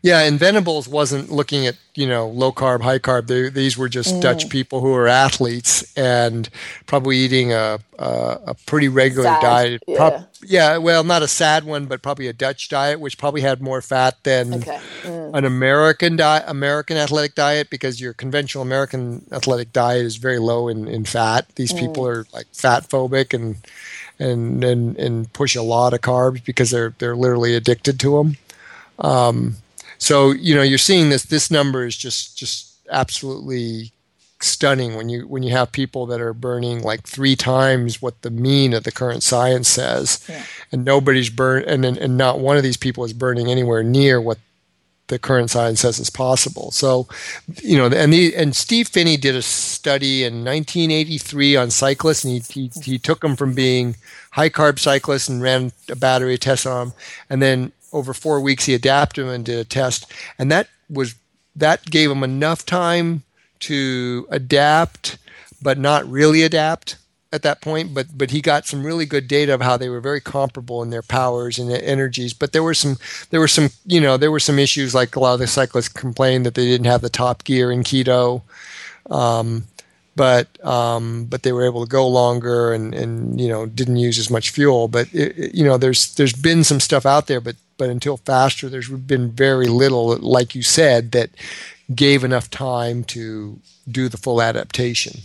Yeah, 0.02 0.20
and 0.20 0.38
Venables 0.38 0.88
wasn't 0.88 1.30
looking 1.30 1.66
at 1.66 1.76
you 1.94 2.06
know 2.06 2.28
low 2.28 2.52
carb, 2.52 2.82
high 2.82 2.98
carb. 2.98 3.26
They, 3.26 3.50
these 3.50 3.76
were 3.76 3.88
just 3.88 4.14
mm. 4.14 4.20
Dutch 4.20 4.48
people 4.48 4.80
who 4.80 4.90
were 4.90 5.08
athletes 5.08 5.96
and 5.96 6.48
probably 6.86 7.18
eating 7.18 7.52
a 7.52 7.78
a, 7.98 8.40
a 8.48 8.54
pretty 8.66 8.88
regular 8.88 9.24
sad. 9.24 9.42
diet. 9.42 9.82
Yeah. 9.86 9.96
Pro- 9.96 10.24
yeah, 10.42 10.78
well, 10.78 11.04
not 11.04 11.22
a 11.22 11.28
sad 11.28 11.64
one, 11.64 11.84
but 11.84 12.02
probably 12.02 12.26
a 12.28 12.32
Dutch 12.32 12.70
diet, 12.70 12.98
which 12.98 13.18
probably 13.18 13.42
had 13.42 13.60
more 13.60 13.82
fat 13.82 14.16
than 14.22 14.54
okay. 14.54 14.80
mm. 15.02 15.36
an 15.36 15.44
American 15.44 16.16
diet, 16.16 16.44
American 16.46 16.96
athletic 16.96 17.34
diet, 17.34 17.68
because 17.68 18.00
your 18.00 18.14
conventional 18.14 18.62
American 18.62 19.26
athletic 19.32 19.72
diet 19.72 20.06
is 20.06 20.16
very 20.16 20.38
low 20.38 20.68
in, 20.68 20.88
in 20.88 21.04
fat. 21.04 21.46
These 21.56 21.74
mm. 21.74 21.80
people 21.80 22.06
are 22.06 22.26
like 22.32 22.46
fat 22.54 22.88
phobic 22.88 23.34
and 23.34 23.56
and 24.20 24.62
and 24.62 24.96
and 24.96 25.32
push 25.32 25.56
a 25.56 25.62
lot 25.62 25.92
of 25.92 26.00
carbs 26.00 26.44
because 26.44 26.70
they're 26.70 26.94
they're 26.98 27.16
literally 27.16 27.54
addicted 27.54 27.98
to 28.00 28.18
them. 28.18 28.36
Um, 28.98 29.56
so 29.98 30.30
you 30.30 30.54
know 30.54 30.62
you're 30.62 30.78
seeing 30.78 31.08
this. 31.08 31.24
This 31.24 31.50
number 31.50 31.86
is 31.86 31.96
just 31.96 32.38
just 32.38 32.76
absolutely 32.90 33.92
stunning 34.42 34.96
when 34.96 35.08
you 35.08 35.26
when 35.28 35.42
you 35.42 35.50
have 35.50 35.70
people 35.70 36.06
that 36.06 36.20
are 36.20 36.32
burning 36.32 36.82
like 36.82 37.02
three 37.02 37.36
times 37.36 38.00
what 38.00 38.22
the 38.22 38.30
mean 38.30 38.72
of 38.72 38.84
the 38.84 38.92
current 38.92 39.22
science 39.22 39.68
says, 39.68 40.24
yeah. 40.28 40.44
and 40.72 40.84
nobody's 40.84 41.30
burn 41.30 41.64
and 41.64 41.84
and 41.84 42.16
not 42.16 42.40
one 42.40 42.56
of 42.56 42.62
these 42.62 42.76
people 42.76 43.04
is 43.04 43.12
burning 43.12 43.50
anywhere 43.50 43.82
near 43.82 44.20
what 44.20 44.38
the 45.10 45.18
current 45.18 45.50
science 45.50 45.80
says 45.80 45.98
is 45.98 46.08
possible. 46.08 46.70
So, 46.70 47.06
you 47.62 47.76
know, 47.76 47.86
and 47.86 48.12
the 48.12 48.34
and 48.34 48.56
Steve 48.56 48.88
Phinney 48.88 49.16
did 49.16 49.34
a 49.34 49.42
study 49.42 50.24
in 50.24 50.44
1983 50.44 51.56
on 51.56 51.70
cyclists, 51.70 52.24
and 52.24 52.32
he 52.32 52.68
he, 52.68 52.70
he 52.82 52.98
took 52.98 53.20
them 53.20 53.36
from 53.36 53.52
being 53.52 53.96
high 54.30 54.48
carb 54.48 54.78
cyclists 54.78 55.28
and 55.28 55.42
ran 55.42 55.72
a 55.88 55.96
battery 55.96 56.38
test 56.38 56.66
on 56.66 56.88
them, 56.88 56.96
and 57.28 57.42
then 57.42 57.72
over 57.92 58.14
four 58.14 58.40
weeks 58.40 58.64
he 58.64 58.74
adapted 58.74 59.26
them 59.26 59.34
and 59.34 59.44
did 59.44 59.58
a 59.58 59.64
test, 59.64 60.10
and 60.38 60.50
that 60.50 60.68
was 60.88 61.16
that 61.54 61.84
gave 61.90 62.08
them 62.08 62.22
enough 62.22 62.64
time 62.64 63.24
to 63.58 64.26
adapt, 64.30 65.18
but 65.60 65.76
not 65.76 66.08
really 66.08 66.42
adapt 66.42 66.96
at 67.32 67.42
that 67.42 67.60
point, 67.60 67.94
but 67.94 68.06
but 68.16 68.30
he 68.30 68.40
got 68.40 68.66
some 68.66 68.84
really 68.84 69.06
good 69.06 69.28
data 69.28 69.54
of 69.54 69.60
how 69.60 69.76
they 69.76 69.88
were 69.88 70.00
very 70.00 70.20
comparable 70.20 70.82
in 70.82 70.90
their 70.90 71.02
powers 71.02 71.58
and 71.58 71.70
their 71.70 71.82
energies. 71.84 72.32
But 72.32 72.52
there 72.52 72.62
were 72.62 72.74
some 72.74 72.96
there 73.30 73.40
were 73.40 73.48
some 73.48 73.70
you 73.86 74.00
know 74.00 74.16
there 74.16 74.30
were 74.30 74.40
some 74.40 74.58
issues 74.58 74.94
like 74.94 75.14
a 75.14 75.20
lot 75.20 75.34
of 75.34 75.40
the 75.40 75.46
cyclists 75.46 75.88
complained 75.88 76.44
that 76.46 76.54
they 76.54 76.66
didn't 76.66 76.86
have 76.86 77.02
the 77.02 77.10
top 77.10 77.44
gear 77.44 77.70
in 77.70 77.82
keto, 77.82 78.42
um, 79.10 79.64
but 80.16 80.48
um, 80.66 81.24
but 81.26 81.42
they 81.42 81.52
were 81.52 81.64
able 81.64 81.84
to 81.84 81.90
go 81.90 82.06
longer 82.08 82.72
and 82.72 82.94
and 82.94 83.40
you 83.40 83.48
know 83.48 83.66
didn't 83.66 83.96
use 83.96 84.18
as 84.18 84.30
much 84.30 84.50
fuel. 84.50 84.88
But 84.88 85.12
it, 85.14 85.38
it, 85.38 85.54
you 85.54 85.64
know 85.64 85.78
there's 85.78 86.14
there's 86.16 86.34
been 86.34 86.64
some 86.64 86.80
stuff 86.80 87.06
out 87.06 87.28
there, 87.28 87.40
but 87.40 87.56
but 87.80 87.88
until 87.88 88.18
faster, 88.18 88.68
there's 88.68 88.90
been 88.90 89.30
very 89.30 89.66
little, 89.66 90.16
like 90.18 90.54
you 90.54 90.62
said, 90.62 91.12
that 91.12 91.30
gave 91.94 92.24
enough 92.24 92.50
time 92.50 93.04
to 93.04 93.58
do 93.90 94.08
the 94.08 94.18
full 94.18 94.42
adaptation. 94.42 95.20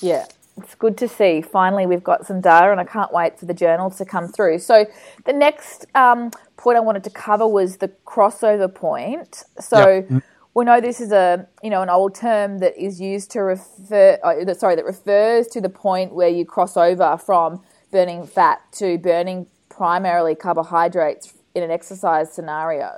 Yeah, 0.00 0.26
it's 0.56 0.74
good 0.74 0.96
to 0.98 1.08
see. 1.08 1.42
Finally, 1.42 1.86
we've 1.86 2.04
got 2.04 2.26
some 2.26 2.40
data, 2.40 2.70
and 2.70 2.80
I 2.80 2.84
can't 2.84 3.12
wait 3.12 3.38
for 3.38 3.46
the 3.46 3.54
journals 3.54 3.96
to 3.98 4.04
come 4.04 4.28
through. 4.28 4.60
So, 4.60 4.86
the 5.24 5.32
next 5.32 5.86
um, 5.94 6.30
point 6.56 6.76
I 6.76 6.80
wanted 6.80 7.04
to 7.04 7.10
cover 7.10 7.46
was 7.46 7.78
the 7.78 7.88
crossover 8.06 8.72
point. 8.72 9.42
So, 9.58 10.06
yep. 10.08 10.22
we 10.54 10.64
know 10.64 10.80
this 10.80 11.00
is 11.00 11.10
a 11.10 11.48
you 11.62 11.70
know 11.70 11.82
an 11.82 11.90
old 11.90 12.14
term 12.14 12.58
that 12.58 12.76
is 12.80 13.00
used 13.00 13.30
to 13.32 13.40
refer. 13.40 14.18
Uh, 14.22 14.54
sorry, 14.54 14.76
that 14.76 14.84
refers 14.84 15.48
to 15.48 15.60
the 15.60 15.68
point 15.68 16.14
where 16.14 16.28
you 16.28 16.44
cross 16.44 16.76
over 16.76 17.18
from 17.18 17.60
burning 17.90 18.26
fat 18.26 18.60
to 18.72 18.98
burning 18.98 19.46
primarily 19.68 20.34
carbohydrates 20.34 21.34
in 21.54 21.62
an 21.64 21.70
exercise 21.70 22.32
scenario. 22.32 22.92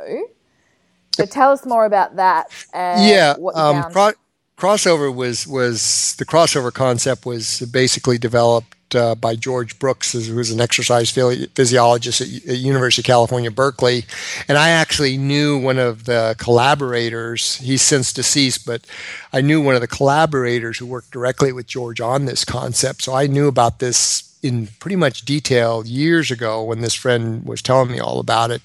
So, 1.14 1.25
tell 1.25 1.53
us 1.53 1.64
more 1.64 1.87
about 1.87 2.16
that. 2.16 2.49
yeah. 2.75 3.35
Um, 3.55 4.16
crossover 4.57 5.14
was 5.14 5.47
was 5.47 6.14
the 6.19 6.25
crossover 6.25 6.73
concept 6.73 7.27
was 7.27 7.61
basically 7.61 8.19
developed 8.19 8.77
uh, 8.95 9.14
by 9.14 9.35
George 9.35 9.79
Brooks, 9.79 10.12
who 10.12 10.37
was 10.37 10.51
an 10.51 10.61
exercise 10.61 11.11
physiologist 11.11 12.21
at, 12.21 12.29
at, 12.29 12.57
University 12.57 13.03
of 13.03 13.07
California, 13.07 13.51
Berkeley, 13.51 14.05
and 14.49 14.57
I 14.57 14.71
actually 14.71 15.16
knew 15.16 15.59
one 15.59 15.79
of 15.79 16.05
the 16.05 16.37
collaborators. 16.38 17.57
He's 17.57 17.83
since 17.83 18.12
deceased, 18.12 18.64
but 18.64 18.87
I 19.33 19.40
knew 19.40 19.61
one 19.61 19.75
of 19.75 19.81
the 19.81 19.88
collaborators 19.88 20.79
who 20.79 20.87
worked 20.87 21.11
directly 21.11 21.53
with 21.53 21.66
George 21.66 22.01
on 22.01 22.25
this 22.25 22.45
concept. 22.45 23.03
So 23.03 23.14
I 23.14 23.27
knew 23.27 23.49
about 23.49 23.81
this 23.81 24.37
in 24.42 24.69
pretty 24.79 24.97
much 24.97 25.25
detail 25.25 25.85
years 25.85 26.31
ago 26.31 26.62
when 26.62 26.81
this 26.81 26.95
friend 26.95 27.45
was 27.45 27.62
telling 27.62 27.90
me 27.90 27.99
all 27.99 28.21
about 28.21 28.51
it. 28.51 28.62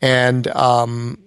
And 0.00 0.46
um, 0.48 1.18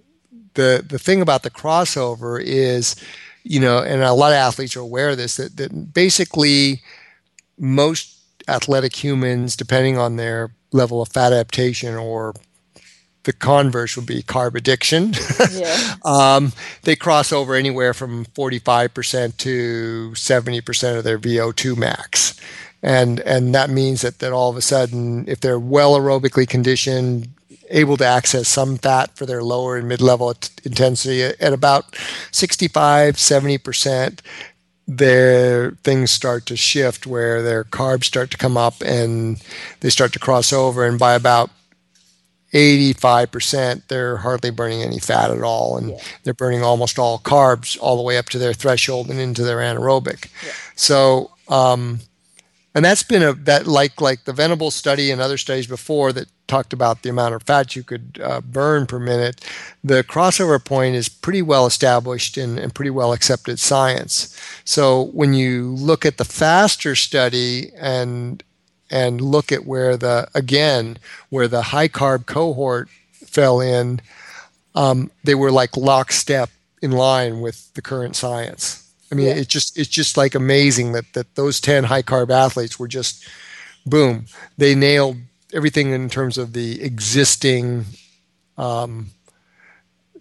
the 0.54 0.84
the 0.86 0.98
thing 0.98 1.20
about 1.20 1.42
the 1.42 1.50
crossover 1.50 2.42
is 2.42 2.96
you 3.44 3.60
know, 3.60 3.78
and 3.78 4.02
a 4.02 4.12
lot 4.12 4.32
of 4.32 4.36
athletes 4.36 4.76
are 4.76 4.80
aware 4.80 5.10
of 5.10 5.16
this, 5.16 5.36
that, 5.36 5.56
that 5.56 5.92
basically 5.92 6.82
most 7.58 8.18
athletic 8.48 9.02
humans, 9.02 9.56
depending 9.56 9.98
on 9.98 10.16
their 10.16 10.50
level 10.72 11.02
of 11.02 11.08
fat 11.08 11.32
adaptation 11.32 11.94
or 11.94 12.34
the 13.24 13.32
converse 13.32 13.96
would 13.96 14.06
be 14.06 14.22
carb 14.22 14.54
addiction. 14.54 15.14
Yeah. 15.52 15.94
um, 16.04 16.52
they 16.82 16.96
cross 16.96 17.32
over 17.32 17.54
anywhere 17.54 17.92
from 17.92 18.24
45% 18.24 19.36
to 19.38 20.10
70% 20.14 20.98
of 20.98 21.04
their 21.04 21.18
VO2 21.18 21.76
max. 21.76 22.40
And, 22.82 23.20
and 23.20 23.54
that 23.54 23.70
means 23.70 24.00
that, 24.00 24.18
that 24.20 24.32
all 24.32 24.50
of 24.50 24.56
a 24.56 24.62
sudden, 24.62 25.28
if 25.28 25.40
they're 25.40 25.58
well 25.58 25.98
aerobically 25.98 26.48
conditioned, 26.48 27.28
able 27.72 27.96
to 27.96 28.06
access 28.06 28.48
some 28.48 28.76
fat 28.76 29.16
for 29.16 29.26
their 29.26 29.42
lower 29.42 29.76
and 29.76 29.88
mid-level 29.88 30.34
intensity 30.64 31.22
at 31.22 31.52
about 31.52 31.96
65 32.30 33.16
70% 33.16 34.20
their 34.86 35.72
things 35.82 36.10
start 36.10 36.46
to 36.46 36.56
shift 36.56 37.06
where 37.06 37.42
their 37.42 37.64
carbs 37.64 38.04
start 38.04 38.30
to 38.30 38.36
come 38.36 38.56
up 38.56 38.80
and 38.82 39.42
they 39.80 39.90
start 39.90 40.12
to 40.12 40.18
cross 40.18 40.52
over 40.52 40.84
and 40.86 40.98
by 40.98 41.14
about 41.14 41.50
85% 42.52 43.86
they're 43.88 44.18
hardly 44.18 44.50
burning 44.50 44.82
any 44.82 44.98
fat 44.98 45.30
at 45.30 45.42
all 45.42 45.78
and 45.78 45.90
yeah. 45.90 45.96
they're 46.22 46.34
burning 46.34 46.62
almost 46.62 46.98
all 46.98 47.18
carbs 47.18 47.78
all 47.80 47.96
the 47.96 48.02
way 48.02 48.18
up 48.18 48.28
to 48.30 48.38
their 48.38 48.52
threshold 48.52 49.08
and 49.08 49.18
into 49.18 49.42
their 49.42 49.58
anaerobic 49.58 50.28
yeah. 50.44 50.52
so 50.74 51.30
um, 51.48 52.00
and 52.74 52.84
that's 52.84 53.02
been 53.02 53.22
a 53.22 53.32
that 53.32 53.66
like 53.66 54.00
like 54.00 54.24
the 54.24 54.32
venable 54.32 54.70
study 54.70 55.10
and 55.10 55.20
other 55.20 55.38
studies 55.38 55.66
before 55.66 56.12
that 56.12 56.28
talked 56.46 56.72
about 56.72 57.02
the 57.02 57.08
amount 57.08 57.34
of 57.34 57.42
fat 57.42 57.74
you 57.74 57.82
could 57.82 58.20
uh, 58.22 58.40
burn 58.40 58.86
per 58.86 58.98
minute 58.98 59.44
the 59.84 60.04
crossover 60.04 60.64
point 60.64 60.94
is 60.94 61.08
pretty 61.08 61.42
well 61.42 61.66
established 61.66 62.36
and, 62.36 62.58
and 62.58 62.74
pretty 62.74 62.90
well 62.90 63.12
accepted 63.12 63.58
science. 63.58 64.38
So 64.64 65.04
when 65.12 65.34
you 65.34 65.70
look 65.74 66.06
at 66.06 66.18
the 66.18 66.24
faster 66.24 66.94
study 66.94 67.72
and 67.76 68.42
and 68.90 69.20
look 69.20 69.50
at 69.50 69.66
where 69.66 69.96
the 69.96 70.28
again 70.34 70.98
where 71.30 71.48
the 71.48 71.62
high 71.62 71.88
carb 71.88 72.26
cohort 72.26 72.88
fell 73.12 73.60
in 73.60 74.00
um, 74.74 75.10
they 75.24 75.34
were 75.34 75.50
like 75.50 75.76
lockstep 75.76 76.50
in 76.80 76.92
line 76.92 77.40
with 77.40 77.72
the 77.74 77.82
current 77.82 78.14
science 78.14 78.81
I 79.12 79.14
mean, 79.14 79.26
yeah. 79.26 79.34
it's 79.34 79.46
just 79.46 79.78
it's 79.78 79.90
just 79.90 80.16
like 80.16 80.34
amazing 80.34 80.92
that 80.92 81.12
that 81.12 81.34
those 81.34 81.60
ten 81.60 81.84
high 81.84 82.02
carb 82.02 82.30
athletes 82.30 82.78
were 82.78 82.88
just 82.88 83.28
boom. 83.84 84.24
They 84.56 84.74
nailed 84.74 85.18
everything 85.52 85.90
in 85.90 86.08
terms 86.08 86.38
of 86.38 86.54
the 86.54 86.82
existing 86.82 87.84
um, 88.56 89.10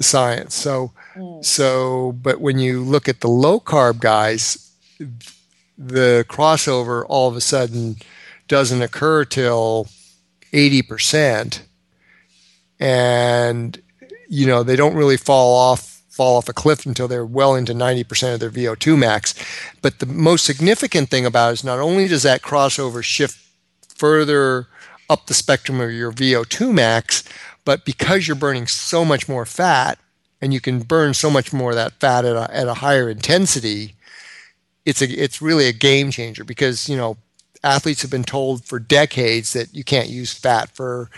science. 0.02 0.56
So 0.56 0.92
mm. 1.16 1.44
so, 1.44 2.12
but 2.12 2.42
when 2.42 2.60
you 2.60 2.82
look 2.82 3.08
at 3.08 3.22
the 3.22 3.30
low 3.30 3.62
carb 3.62 4.02
guys, 4.02 4.74
the 5.78 6.26
crossover 6.28 7.06
all 7.08 7.30
of 7.30 7.38
a 7.38 7.42
sudden 7.42 7.96
doesn't 8.50 8.82
occur 8.82 9.24
till 9.24 9.88
eighty 10.52 10.82
percent, 10.82 11.64
and 12.78 13.82
you 14.28 14.46
know 14.46 14.64
they 14.64 14.76
don't 14.76 14.96
really 14.96 15.16
fall 15.16 15.56
off 15.56 16.01
fall 16.22 16.38
off 16.38 16.48
a 16.48 16.54
cliff 16.54 16.86
until 16.86 17.08
they're 17.08 17.26
well 17.26 17.56
into 17.56 17.74
90% 17.74 18.36
of 18.36 18.40
their 18.40 18.52
VO2 18.52 18.96
max. 18.96 19.34
But 19.82 19.98
the 19.98 20.06
most 20.06 20.46
significant 20.46 21.10
thing 21.10 21.26
about 21.26 21.50
it 21.50 21.54
is 21.54 21.64
not 21.64 21.80
only 21.80 22.08
does 22.08 22.22
that 22.22 22.44
crossover 22.44 23.04
shift 23.04 23.40
further 23.88 24.68
up 25.10 25.26
the 25.26 25.34
spectrum 25.34 25.82
of 25.82 25.92
your 25.92 26.12
VO2 26.12 26.72
max, 26.72 27.24
but 27.66 27.86
because 27.86 28.28
you're 28.28 28.36
burning 28.36 28.68
so 28.68 29.04
much 29.04 29.28
more 29.28 29.48
fat 29.48 29.98
and 30.40 30.54
you 30.54 30.62
can 30.62 30.82
burn 30.82 31.16
so 31.16 31.32
much 31.32 31.52
more 31.52 31.72
of 31.72 31.76
that 31.78 31.94
fat 31.94 32.24
at 32.24 32.36
a, 32.36 32.56
at 32.56 32.68
a 32.68 32.76
higher 32.76 33.10
intensity, 33.10 33.96
it's 34.86 35.02
a 35.02 35.10
it's 35.10 35.42
really 35.42 35.66
a 35.66 35.74
game 35.74 36.12
changer 36.12 36.44
because 36.44 36.88
you 36.88 36.98
know 36.98 37.18
athletes 37.64 38.04
have 38.04 38.12
been 38.12 38.24
told 38.24 38.64
for 38.64 38.78
decades 38.78 39.54
that 39.54 39.74
you 39.74 39.84
can't 39.84 40.10
use 40.10 40.34
fat 40.34 40.70
for 40.70 41.10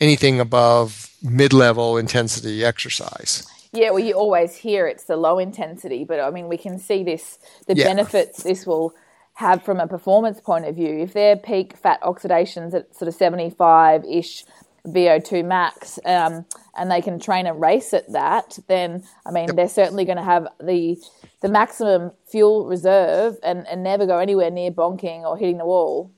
anything 0.00 0.38
above 0.38 1.10
mid-level 1.24 1.96
intensity 1.96 2.64
exercise. 2.64 3.48
Yeah, 3.74 3.90
well, 3.90 3.98
you 3.98 4.14
always 4.14 4.54
hear 4.54 4.86
it's 4.86 5.04
the 5.04 5.16
low 5.16 5.38
intensity, 5.38 6.04
but 6.04 6.20
I 6.20 6.30
mean, 6.30 6.48
we 6.48 6.56
can 6.56 6.78
see 6.78 7.02
this 7.02 7.38
the 7.66 7.74
yeah. 7.74 7.84
benefits 7.84 8.44
this 8.44 8.66
will 8.66 8.94
have 9.34 9.64
from 9.64 9.80
a 9.80 9.88
performance 9.88 10.40
point 10.40 10.64
of 10.64 10.76
view. 10.76 11.00
If 11.00 11.12
their 11.12 11.36
peak 11.36 11.76
fat 11.76 12.00
oxidations 12.02 12.72
at 12.72 12.94
sort 12.94 13.08
of 13.08 13.14
75 13.14 14.04
ish 14.04 14.44
VO2 14.86 15.44
max, 15.44 15.98
um, 16.04 16.46
and 16.76 16.90
they 16.90 17.00
can 17.00 17.18
train 17.18 17.46
and 17.46 17.60
race 17.60 17.92
at 17.92 18.10
that, 18.12 18.58
then 18.68 19.02
I 19.26 19.32
mean, 19.32 19.48
yep. 19.48 19.56
they're 19.56 19.68
certainly 19.68 20.04
going 20.04 20.18
to 20.18 20.24
have 20.24 20.46
the 20.60 20.96
the 21.40 21.48
maximum 21.48 22.12
fuel 22.30 22.66
reserve 22.66 23.36
and, 23.42 23.66
and 23.66 23.82
never 23.82 24.06
go 24.06 24.18
anywhere 24.18 24.50
near 24.50 24.70
bonking 24.70 25.22
or 25.22 25.36
hitting 25.36 25.58
the 25.58 25.66
wall. 25.66 26.12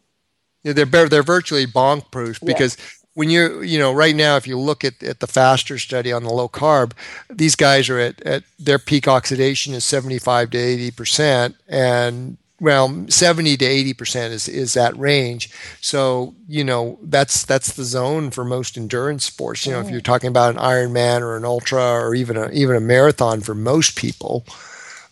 Yeah, 0.63 0.73
they're 0.73 1.09
they're 1.09 1.23
virtually 1.23 1.67
bonk 1.67 2.11
proof 2.11 2.41
because 2.41 2.77
when 3.17 3.31
you're 3.31 3.65
you 3.65 3.79
know 3.79 3.93
right 3.93 4.15
now 4.15 4.37
if 4.37 4.47
you 4.47 4.59
look 4.59 4.85
at, 4.85 5.03
at 5.03 5.21
the 5.21 5.27
faster 5.27 5.79
study 5.79 6.13
on 6.13 6.23
the 6.23 6.33
low 6.33 6.49
carb 6.49 6.93
these 7.31 7.57
guys 7.57 7.89
are 7.89 7.99
at, 7.99 8.21
at 8.23 8.45
their 8.59 8.79
peak 8.79 9.09
oxidation 9.09 9.75
is 9.75 9.85
75 9.85 10.51
to 10.51 10.59
80 10.59 10.91
percent 10.93 11.57
and 11.67 12.37
well 12.61 13.07
70 13.09 13.57
to 13.57 13.65
80 13.65 13.95
percent 13.95 14.35
is 14.35 14.49
is 14.49 14.75
that 14.75 14.97
range. 14.97 15.51
So 15.81 16.35
you 16.47 16.63
know 16.63 16.99
that's 17.03 17.45
that's 17.45 17.73
the 17.73 17.85
zone 17.85 18.31
for 18.31 18.45
most 18.45 18.77
endurance 18.77 19.25
sports. 19.25 19.67
You 19.67 19.73
know 19.73 19.81
if 19.81 19.91
you're 19.91 20.01
talking 20.01 20.29
about 20.29 20.55
an 20.55 20.61
ironman 20.61 21.23
or 21.23 21.37
an 21.37 21.45
ultra 21.45 21.83
or 21.83 22.15
even 22.15 22.37
a 22.37 22.51
even 22.51 22.77
a 22.77 22.81
marathon 22.81 23.41
for 23.41 23.55
most 23.55 23.97
people 23.97 24.45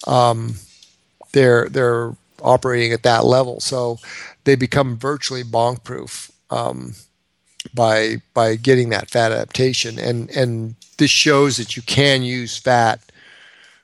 um, 0.07 0.57
they're 1.33 1.69
they're 1.69 2.13
operating 2.43 2.93
at 2.93 3.03
that 3.03 3.25
level. 3.25 3.61
So 3.61 3.99
they 4.45 4.55
become 4.55 4.97
virtually 4.97 5.43
bonk 5.43 5.85
proof 5.85 6.31
um, 6.51 6.95
by 7.75 8.23
by 8.33 8.57
getting 8.57 8.91
that 8.91 9.11
fat 9.11 9.33
adaptation 9.33 9.99
and 9.99 10.31
and 10.31 10.77
this 10.99 11.11
shows 11.11 11.57
that 11.57 11.77
you 11.77 11.83
can 11.83 12.23
use 12.23 12.57
fat 12.57 13.01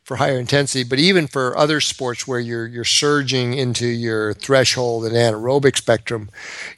for 0.04 0.16
higher 0.16 0.40
intensity, 0.40 0.82
but 0.82 0.98
even 0.98 1.28
for 1.28 1.56
other 1.56 1.80
sports 1.80 2.26
where 2.26 2.40
you're 2.40 2.66
you're 2.66 2.84
surging 2.84 3.54
into 3.54 3.86
your 3.86 4.34
threshold 4.34 5.04
and 5.04 5.14
anaerobic 5.14 5.76
spectrum, 5.76 6.28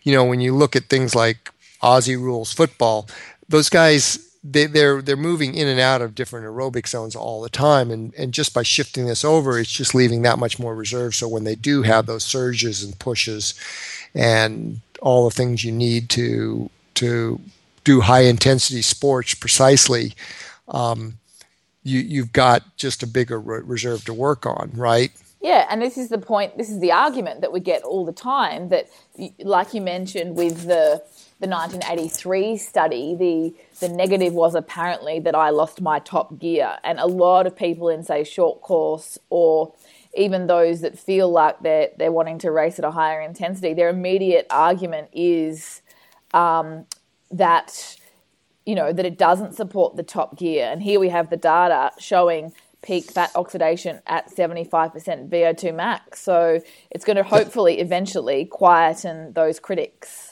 you 0.02 0.12
know, 0.12 0.24
when 0.24 0.40
you 0.40 0.54
look 0.54 0.76
at 0.76 0.84
things 0.84 1.14
like 1.14 1.50
Aussie 1.82 2.20
rules 2.20 2.52
football, 2.52 3.08
those 3.48 3.70
guys 3.70 4.28
they, 4.44 4.66
they're 4.66 5.00
they're 5.00 5.16
moving 5.16 5.54
in 5.54 5.68
and 5.68 5.80
out 5.80 6.02
of 6.02 6.14
different 6.14 6.46
aerobic 6.46 6.86
zones 6.86 7.16
all 7.16 7.40
the 7.40 7.48
time, 7.48 7.90
and 7.90 8.12
and 8.14 8.34
just 8.34 8.52
by 8.52 8.62
shifting 8.62 9.06
this 9.06 9.24
over, 9.24 9.58
it's 9.58 9.72
just 9.72 9.94
leaving 9.94 10.22
that 10.22 10.38
much 10.38 10.58
more 10.58 10.74
reserve. 10.74 11.14
So 11.14 11.26
when 11.26 11.44
they 11.44 11.54
do 11.54 11.82
have 11.82 12.04
those 12.04 12.24
surges 12.24 12.82
and 12.82 12.98
pushes, 12.98 13.54
and 14.14 14.80
all 15.00 15.24
the 15.24 15.34
things 15.34 15.64
you 15.64 15.72
need 15.72 16.10
to 16.10 16.68
to 17.02 17.40
do 17.84 18.00
high 18.00 18.22
intensity 18.22 18.82
sports 18.82 19.34
precisely, 19.34 20.14
um, 20.68 21.18
you 21.82 22.00
you've 22.00 22.32
got 22.32 22.76
just 22.76 23.02
a 23.02 23.06
bigger 23.06 23.40
re- 23.40 23.60
reserve 23.64 24.04
to 24.04 24.14
work 24.14 24.46
on, 24.46 24.70
right? 24.74 25.10
Yeah, 25.40 25.66
and 25.68 25.82
this 25.82 25.98
is 25.98 26.08
the 26.08 26.18
point. 26.18 26.56
This 26.56 26.70
is 26.70 26.78
the 26.78 26.92
argument 26.92 27.40
that 27.40 27.52
we 27.52 27.58
get 27.58 27.82
all 27.82 28.04
the 28.04 28.12
time. 28.12 28.68
That, 28.68 28.88
like 29.40 29.74
you 29.74 29.80
mentioned 29.80 30.36
with 30.36 30.66
the 30.66 31.02
the 31.40 31.48
1983 31.48 32.56
study, 32.56 33.16
the 33.16 33.52
the 33.80 33.92
negative 33.92 34.32
was 34.32 34.54
apparently 34.54 35.18
that 35.18 35.34
I 35.34 35.50
lost 35.50 35.80
my 35.80 35.98
top 35.98 36.38
gear, 36.38 36.78
and 36.84 37.00
a 37.00 37.06
lot 37.06 37.48
of 37.48 37.56
people 37.56 37.88
in 37.88 38.04
say 38.04 38.22
short 38.22 38.60
course 38.62 39.18
or 39.28 39.72
even 40.14 40.46
those 40.46 40.82
that 40.82 40.96
feel 40.96 41.28
like 41.28 41.60
they're 41.60 41.90
they're 41.98 42.12
wanting 42.12 42.38
to 42.38 42.52
race 42.52 42.78
at 42.78 42.84
a 42.84 42.92
higher 42.92 43.20
intensity, 43.20 43.74
their 43.74 43.88
immediate 43.88 44.46
argument 44.50 45.08
is 45.12 45.81
um, 46.32 46.86
that 47.30 47.96
you 48.64 48.74
know, 48.74 48.92
that 48.92 49.04
it 49.04 49.18
doesn't 49.18 49.54
support 49.54 49.96
the 49.96 50.02
top 50.02 50.38
gear. 50.38 50.68
And 50.70 50.82
here 50.82 51.00
we 51.00 51.08
have 51.08 51.30
the 51.30 51.36
data 51.36 51.90
showing 51.98 52.52
peak 52.82 53.10
fat 53.10 53.30
oxidation 53.34 54.00
at 54.06 54.30
75% 54.30 55.28
VO2 55.28 55.74
max. 55.74 56.20
So 56.20 56.60
it's 56.90 57.04
going 57.04 57.16
to 57.16 57.22
hopefully 57.22 57.80
eventually 57.80 58.44
quieten 58.44 59.32
those 59.32 59.58
critics. 59.60 60.31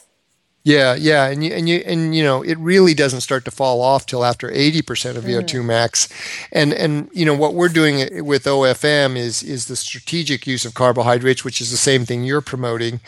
Yeah, 0.63 0.95
yeah, 0.95 1.27
and 1.29 1.43
you 1.43 1.53
and 1.53 1.69
you 1.69 1.83
and 1.87 2.15
you 2.15 2.23
know 2.23 2.43
it 2.43 2.59
really 2.59 2.93
doesn't 2.93 3.23
start 3.23 3.47
to 3.47 3.51
fall 3.51 3.81
off 3.81 4.05
till 4.05 4.25
after 4.25 4.51
eighty 4.51 4.83
percent 4.83 5.17
of 5.17 5.25
VO2 5.25 5.61
mm. 5.61 5.65
max, 5.65 6.07
and 6.53 6.75
and 6.75 7.09
you 7.15 7.25
know 7.25 7.35
what 7.35 7.55
we're 7.55 7.71
doing 7.71 8.27
with 8.27 8.45
OFM 8.45 9.17
is 9.17 9.43
is 9.43 9.67
the 9.67 9.77
strategic 9.77 10.47
use 10.47 10.67
of 10.67 10.75
carbohydrates, 10.75 11.45
which 11.45 11.63
is 11.63 11.71
the 11.71 11.79
same 11.79 12.05
thing 12.05 12.25
you're 12.25 12.43
promoting. 12.43 13.01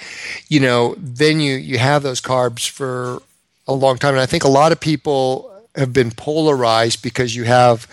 You 0.49 0.61
know, 0.61 0.95
then 0.97 1.41
you 1.41 1.57
you 1.57 1.77
have 1.79 2.03
those 2.03 2.23
carbs 2.23 2.67
for 2.67 3.21
a 3.67 3.75
long 3.75 3.99
time. 3.99 4.15
And 4.15 4.21
I 4.21 4.27
think 4.27 4.45
a 4.45 4.49
lot 4.49 4.73
of 4.73 4.81
people 4.81 5.51
have 5.75 5.93
been 5.93 6.11
polarized 6.11 7.03
because 7.03 7.35
you 7.35 7.45
have, 7.45 7.87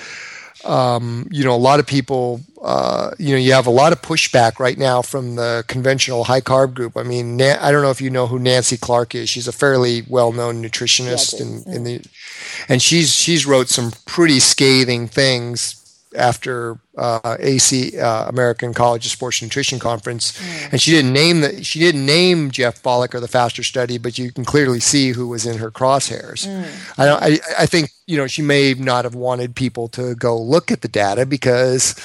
um, 0.66 1.28
you 1.32 1.44
know, 1.44 1.56
a 1.56 1.58
lot 1.58 1.80
of 1.80 1.88
people, 1.88 2.42
uh, 2.62 3.12
you 3.18 3.32
know, 3.32 3.38
you 3.38 3.54
have 3.54 3.68
a 3.68 3.72
lot 3.72 3.94
of 3.94 4.02
pushback 4.02 4.60
right 4.60 4.78
now 4.78 5.02
from 5.02 5.36
the 5.36 5.64
conventional 5.68 6.26
high 6.26 6.42
carb 6.42 6.74
group. 6.74 6.98
I 6.98 7.04
mean, 7.04 7.42
I 7.42 7.72
don't 7.72 7.82
know 7.82 7.92
if 7.92 8.02
you 8.02 8.10
know 8.10 8.28
who 8.28 8.40
Nancy 8.40 8.78
Clark 8.78 9.16
is. 9.16 9.30
She's 9.30 9.48
a 9.48 9.52
fairly 9.52 10.04
well 10.08 10.32
known 10.32 10.62
nutritionist, 10.62 11.40
yeah, 11.40 11.46
in, 11.46 11.76
in 11.76 11.84
the, 11.84 12.06
and 12.68 12.82
she's 12.82 13.14
she's 13.14 13.46
wrote 13.46 13.70
some 13.70 13.92
pretty 14.06 14.40
scathing 14.40 15.08
things 15.08 15.76
after 16.16 16.80
uh, 17.00 17.38
AC 17.40 17.98
uh, 17.98 18.28
American 18.28 18.74
College 18.74 19.06
of 19.06 19.12
Sports 19.12 19.42
Nutrition 19.42 19.80
Conference, 19.80 20.38
mm. 20.38 20.72
and 20.72 20.82
she 20.82 20.92
didn't 20.92 21.14
name 21.14 21.42
the 21.42 21.64
she 21.64 21.80
didn't 21.80 22.06
name 22.06 22.52
Jeff 22.52 22.82
Volek 22.84 23.14
or 23.14 23.20
the 23.20 23.28
Faster 23.28 23.64
study, 23.64 23.98
but 23.98 24.18
you 24.18 24.32
can 24.32 24.46
clearly 24.46 24.80
see 24.80 25.12
who 25.12 25.28
was 25.28 25.46
in 25.46 25.58
her 25.58 25.72
crosshairs. 25.72 26.48
Mm. 26.48 27.00
I, 27.00 27.10
I 27.10 27.40
I 27.60 27.66
think 27.66 27.92
you 28.06 28.18
know 28.18 28.28
she 28.28 28.42
may 28.42 28.74
not 28.74 29.06
have 29.06 29.16
wanted 29.16 29.56
people 29.56 29.88
to 29.90 30.16
go 30.16 30.40
look 30.40 30.72
at 30.72 30.82
the 30.82 30.90
data 30.90 31.26
because. 31.26 31.96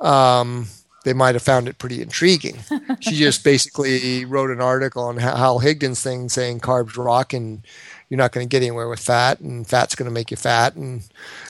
Um, 0.00 0.68
they 1.04 1.12
might 1.14 1.36
have 1.36 1.42
found 1.42 1.68
it 1.68 1.78
pretty 1.78 2.02
intriguing. 2.02 2.58
she 3.00 3.12
just 3.12 3.44
basically 3.44 4.24
wrote 4.24 4.50
an 4.50 4.60
article 4.60 5.04
on 5.04 5.18
Hal 5.18 5.60
Higdon's 5.60 6.02
thing 6.02 6.28
saying 6.28 6.58
carbs 6.58 6.96
rock 6.96 7.32
and 7.32 7.62
you're 8.08 8.18
not 8.18 8.32
going 8.32 8.46
to 8.46 8.50
get 8.50 8.62
anywhere 8.62 8.88
with 8.88 9.00
fat, 9.00 9.40
and 9.40 9.66
fat's 9.66 9.94
going 9.94 10.08
to 10.08 10.14
make 10.14 10.30
you 10.30 10.36
fat, 10.36 10.76
and 10.76 11.02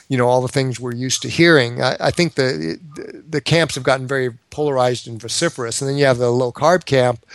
you 0.07 0.17
know 0.17 0.27
all 0.27 0.41
the 0.41 0.47
things 0.47 0.79
we're 0.79 0.95
used 0.95 1.21
to 1.21 1.29
hearing. 1.29 1.81
I, 1.81 1.97
I 1.99 2.11
think 2.11 2.35
the 2.35 2.79
the 3.27 3.41
camps 3.41 3.75
have 3.75 3.83
gotten 3.83 4.07
very 4.07 4.31
polarized 4.49 5.07
and 5.07 5.19
vociferous, 5.21 5.81
and 5.81 5.89
then 5.89 5.97
you 5.97 6.05
have 6.05 6.17
the 6.17 6.31
low 6.31 6.51
carb 6.51 6.85
camp, 6.85 7.25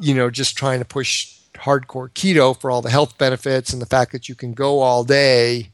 you 0.00 0.14
know, 0.14 0.30
just 0.30 0.56
trying 0.56 0.78
to 0.78 0.84
push 0.84 1.32
hardcore 1.54 2.10
keto 2.10 2.58
for 2.58 2.70
all 2.70 2.82
the 2.82 2.90
health 2.90 3.16
benefits 3.18 3.72
and 3.72 3.80
the 3.80 3.86
fact 3.86 4.12
that 4.12 4.28
you 4.28 4.34
can 4.34 4.52
go 4.52 4.80
all 4.80 5.04
day, 5.04 5.70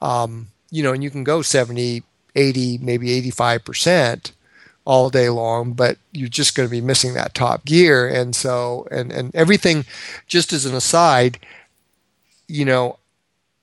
um, 0.00 0.48
you 0.70 0.82
know, 0.82 0.92
and 0.92 1.02
you 1.02 1.10
can 1.10 1.24
go 1.24 1.42
70, 1.42 2.02
80, 2.34 2.78
maybe 2.78 3.12
85 3.12 3.64
percent 3.64 4.32
all 4.84 5.10
day 5.10 5.28
long, 5.28 5.72
but 5.72 5.98
you're 6.12 6.28
just 6.28 6.54
going 6.54 6.68
to 6.68 6.70
be 6.70 6.80
missing 6.80 7.14
that 7.14 7.34
top 7.34 7.64
gear. 7.64 8.08
And 8.08 8.34
so, 8.34 8.86
and, 8.90 9.12
and 9.12 9.34
everything, 9.34 9.84
just 10.28 10.52
as 10.52 10.64
an 10.64 10.76
aside, 10.76 11.40
you 12.46 12.64
know, 12.64 12.98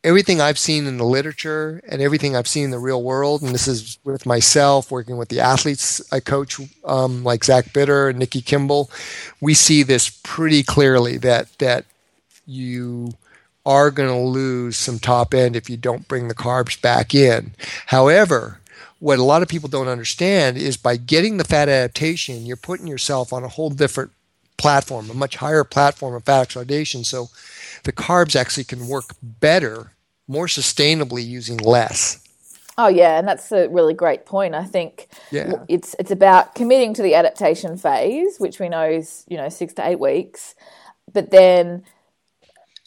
everything 0.03 0.41
I've 0.41 0.59
seen 0.59 0.85
in 0.85 0.97
the 0.97 1.05
literature 1.05 1.81
and 1.87 2.01
everything 2.01 2.35
I've 2.35 2.47
seen 2.47 2.65
in 2.65 2.71
the 2.71 2.79
real 2.79 3.01
world, 3.01 3.41
and 3.41 3.53
this 3.53 3.67
is 3.67 3.97
with 4.03 4.25
myself 4.25 4.91
working 4.91 5.17
with 5.17 5.29
the 5.29 5.39
athletes 5.39 6.01
I 6.11 6.19
coach, 6.19 6.59
um, 6.85 7.23
like 7.23 7.43
Zach 7.43 7.71
Bitter 7.73 8.09
and 8.09 8.19
Nikki 8.19 8.41
Kimball, 8.41 8.91
we 9.39 9.53
see 9.53 9.83
this 9.83 10.09
pretty 10.23 10.63
clearly 10.63 11.17
that 11.17 11.57
that 11.59 11.85
you 12.45 13.13
are 13.65 13.91
going 13.91 14.09
to 14.09 14.17
lose 14.17 14.75
some 14.75 14.99
top 14.99 15.33
end 15.33 15.55
if 15.55 15.69
you 15.69 15.77
don't 15.77 16.07
bring 16.09 16.27
the 16.27 16.35
carbs 16.35 16.79
back 16.81 17.15
in. 17.15 17.53
However, 17.87 18.59
what 18.99 19.19
a 19.19 19.23
lot 19.23 19.41
of 19.41 19.47
people 19.47 19.69
don't 19.69 19.87
understand 19.87 20.57
is 20.57 20.75
by 20.75 20.97
getting 20.97 21.37
the 21.37 21.45
fat 21.45 21.69
adaptation, 21.69 22.45
you're 22.45 22.57
putting 22.57 22.87
yourself 22.87 23.31
on 23.31 23.43
a 23.43 23.49
whole 23.49 23.69
different 23.69 24.11
platform, 24.57 25.09
a 25.09 25.13
much 25.13 25.37
higher 25.37 25.63
platform 25.63 26.13
of 26.13 26.23
fat 26.25 26.41
oxidation. 26.41 27.03
So 27.05 27.29
the 27.83 27.91
carbs 27.93 28.35
actually 28.35 28.63
can 28.65 28.87
work 28.87 29.15
better, 29.21 29.91
more 30.27 30.47
sustainably 30.47 31.25
using 31.25 31.57
less. 31.57 32.19
Oh 32.77 32.87
yeah, 32.87 33.19
and 33.19 33.27
that's 33.27 33.51
a 33.51 33.67
really 33.69 33.93
great 33.93 34.25
point. 34.25 34.55
I 34.55 34.63
think 34.63 35.07
yeah. 35.31 35.63
it's 35.67 35.95
it's 35.99 36.11
about 36.11 36.55
committing 36.55 36.93
to 36.95 37.03
the 37.03 37.13
adaptation 37.13 37.77
phase, 37.77 38.37
which 38.39 38.59
we 38.59 38.67
know 38.67 38.83
is 38.83 39.25
you 39.27 39.37
know 39.37 39.49
six 39.49 39.73
to 39.75 39.87
eight 39.87 39.99
weeks, 39.99 40.55
but 41.11 41.29
then 41.29 41.83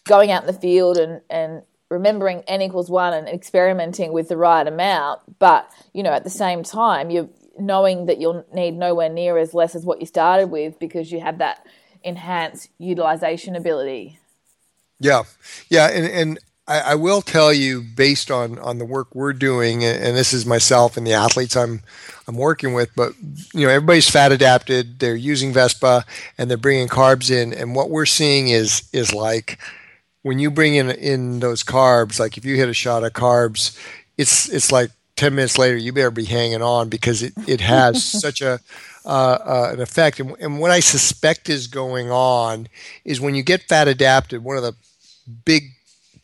going 0.04 0.30
out 0.32 0.42
in 0.42 0.46
the 0.46 0.52
field 0.52 0.96
and 0.96 1.20
and 1.30 1.62
remembering 1.88 2.42
n 2.48 2.62
equals 2.62 2.90
one 2.90 3.14
and 3.14 3.28
experimenting 3.28 4.12
with 4.12 4.28
the 4.28 4.36
right 4.36 4.66
amount. 4.66 5.20
But 5.38 5.70
you 5.92 6.02
know 6.02 6.12
at 6.12 6.24
the 6.24 6.30
same 6.30 6.64
time 6.64 7.10
you're 7.10 7.28
knowing 7.56 8.06
that 8.06 8.18
you'll 8.18 8.44
need 8.52 8.74
nowhere 8.74 9.08
near 9.08 9.38
as 9.38 9.54
less 9.54 9.74
as 9.76 9.84
what 9.84 10.00
you 10.00 10.06
started 10.06 10.50
with 10.50 10.78
because 10.80 11.12
you 11.12 11.20
have 11.20 11.38
that 11.38 11.64
enhanced 12.02 12.70
utilization 12.78 13.54
ability. 13.54 14.18
Yeah, 14.98 15.24
yeah, 15.68 15.86
and 15.88 16.06
and 16.06 16.38
I, 16.68 16.80
I, 16.80 16.94
will 16.96 17.22
tell 17.22 17.52
you, 17.52 17.80
based 17.80 18.30
on 18.30 18.58
on 18.58 18.78
the 18.78 18.84
work 18.84 19.14
we're 19.14 19.32
doing, 19.32 19.84
and 19.84 20.16
this 20.16 20.32
is 20.32 20.44
myself 20.44 20.96
and 20.96 21.06
the 21.06 21.12
athletes 21.12 21.56
I'm 21.56 21.82
I'm 22.26 22.36
working 22.36 22.74
with, 22.74 22.90
but 22.96 23.12
you 23.54 23.66
know 23.66 23.72
everybody's 23.72 24.10
fat 24.10 24.32
adapted. 24.32 24.98
They're 24.98 25.14
using 25.14 25.52
Vespa 25.52 26.04
and 26.36 26.50
they're 26.50 26.56
bringing 26.56 26.88
carbs 26.88 27.30
in, 27.30 27.52
and 27.52 27.74
what 27.74 27.90
we're 27.90 28.06
seeing 28.06 28.48
is 28.48 28.88
is 28.92 29.14
like 29.14 29.58
when 30.22 30.40
you 30.40 30.50
bring 30.50 30.74
in 30.74 30.90
in 30.90 31.38
those 31.38 31.62
carbs, 31.62 32.18
like 32.18 32.36
if 32.36 32.44
you 32.44 32.56
hit 32.56 32.68
a 32.68 32.74
shot 32.74 33.04
of 33.04 33.12
carbs, 33.12 33.78
it's 34.18 34.48
it's 34.48 34.72
like 34.72 34.90
10 35.14 35.34
minutes 35.34 35.56
later 35.56 35.76
you 35.76 35.92
better 35.92 36.10
be 36.10 36.24
hanging 36.24 36.62
on 36.62 36.88
because 36.88 37.22
it, 37.22 37.32
it 37.46 37.60
has 37.60 38.04
such 38.20 38.42
a 38.42 38.60
uh, 39.04 39.08
uh, 39.08 39.70
an 39.72 39.80
effect 39.80 40.18
and, 40.18 40.34
and, 40.40 40.58
what 40.58 40.72
i 40.72 40.80
suspect 40.80 41.48
is 41.48 41.68
going 41.68 42.10
on 42.10 42.66
is 43.04 43.20
when 43.20 43.36
you 43.36 43.42
get 43.44 43.62
fat 43.62 43.86
adapted 43.86 44.42
one 44.42 44.56
of 44.56 44.64
the 44.64 44.74
big 45.44 45.75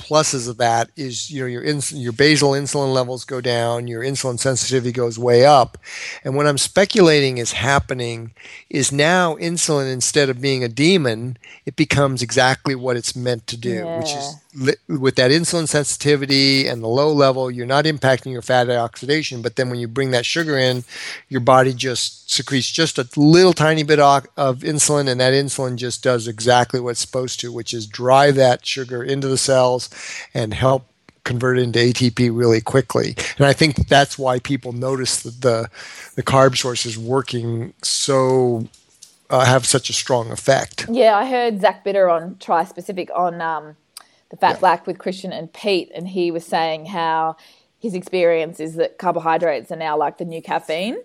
pluses 0.03 0.49
of 0.49 0.57
that 0.59 0.91
is 0.97 1.31
you 1.31 1.41
know 1.41 1.47
your 1.47 1.63
ins- 1.63 1.93
your 1.93 2.13
basal 2.13 2.53
insulin 2.53 2.93
levels 2.93 3.25
go 3.25 3.41
down, 3.41 3.87
your 3.87 4.03
insulin 4.03 4.39
sensitivity 4.39 4.93
goes 4.93 5.19
way 5.19 5.45
up, 5.47 5.79
and 6.25 6.35
what 6.37 6.47
I'm 6.47 6.59
speculating 6.59 7.39
is 7.39 7.53
happening 7.53 8.33
is 8.69 8.91
now 8.93 9.37
insulin 9.37 9.93
instead 9.93 10.29
of 10.29 10.41
being 10.41 10.65
a 10.65 10.69
demon, 10.69 11.37
it 11.67 11.77
becomes 11.77 12.23
exactly 12.23 12.75
what 12.75 12.97
it's 12.97 13.15
meant 13.17 13.47
to 13.47 13.57
do, 13.57 13.75
Yeah. 13.75 13.99
which 13.99 14.13
is 14.13 14.35
li- 14.55 14.97
with 14.99 15.15
that 15.17 15.31
insulin 15.31 15.69
sensitivity 15.69 16.67
and 16.67 16.83
the 16.83 16.89
low 16.89 17.13
level, 17.13 17.51
you're 17.51 17.67
not 17.67 17.85
impacting 17.85 18.33
your 18.33 18.43
fat 18.43 18.69
oxidation, 18.71 19.43
but 19.43 19.57
then 19.57 19.71
when 19.71 19.79
you 19.79 19.89
bring 19.89 20.11
that 20.11 20.27
sugar 20.27 20.59
in, 20.59 20.85
your 21.29 21.41
body 21.41 21.73
just 21.73 22.31
secretes 22.31 22.71
just 22.71 22.99
a 22.99 23.07
little 23.17 23.53
tiny 23.53 23.83
bit 23.83 24.01
of, 24.01 24.27
of 24.37 24.59
insulin, 24.61 25.09
and 25.09 25.21
that 25.21 25.33
insulin 25.33 25.77
just 25.77 26.03
does 26.03 26.27
exactly 26.27 26.81
what 26.81 26.91
it's 26.91 27.01
supposed 27.01 27.39
to, 27.41 27.53
which 27.53 27.73
is 27.75 27.87
drive 27.87 28.35
that 28.37 28.65
sugar 28.67 29.03
into 29.03 29.29
the 29.29 29.39
cells 29.39 29.89
and 30.35 30.55
help 30.55 30.87
convert 31.25 31.59
it 31.59 31.63
into 31.63 31.79
ATP 31.79 32.37
really 32.37 32.61
quickly. 32.61 33.15
And 33.39 33.47
I 33.47 33.53
think 33.53 33.89
that's 33.89 34.19
why 34.19 34.39
people 34.39 34.73
notice 34.73 35.23
that 35.23 35.41
the 35.41 35.69
the 36.15 36.23
carb 36.23 36.57
source 36.57 36.85
is 36.85 36.99
working 36.99 37.73
so 37.83 38.69
uh, 39.31 39.45
have 39.45 39.67
such 39.67 39.89
a 39.89 39.93
strong 39.93 40.31
effect. 40.31 40.87
Yeah, 40.91 41.17
I 41.17 41.29
heard 41.29 41.61
Zach 41.61 41.85
Bitter 41.85 42.11
on 42.11 42.37
Tri 42.39 42.65
Specific 42.65 43.11
on 43.15 43.41
um, 43.41 43.77
the 44.31 44.37
Fat 44.37 44.61
Black 44.61 44.87
with 44.87 44.99
Christian 44.99 45.33
and 45.33 45.53
Pete, 45.53 45.91
and 45.95 46.09
he 46.09 46.31
was 46.31 46.45
saying 46.45 46.87
how 46.87 47.37
his 47.79 47.95
experience 47.95 48.61
is 48.61 48.77
that 48.77 48.99
carbohydrates 48.99 49.73
are 49.73 49.77
now 49.77 49.97
like 49.97 50.19
the 50.19 50.25
new 50.25 50.43
caffeine. 50.43 50.99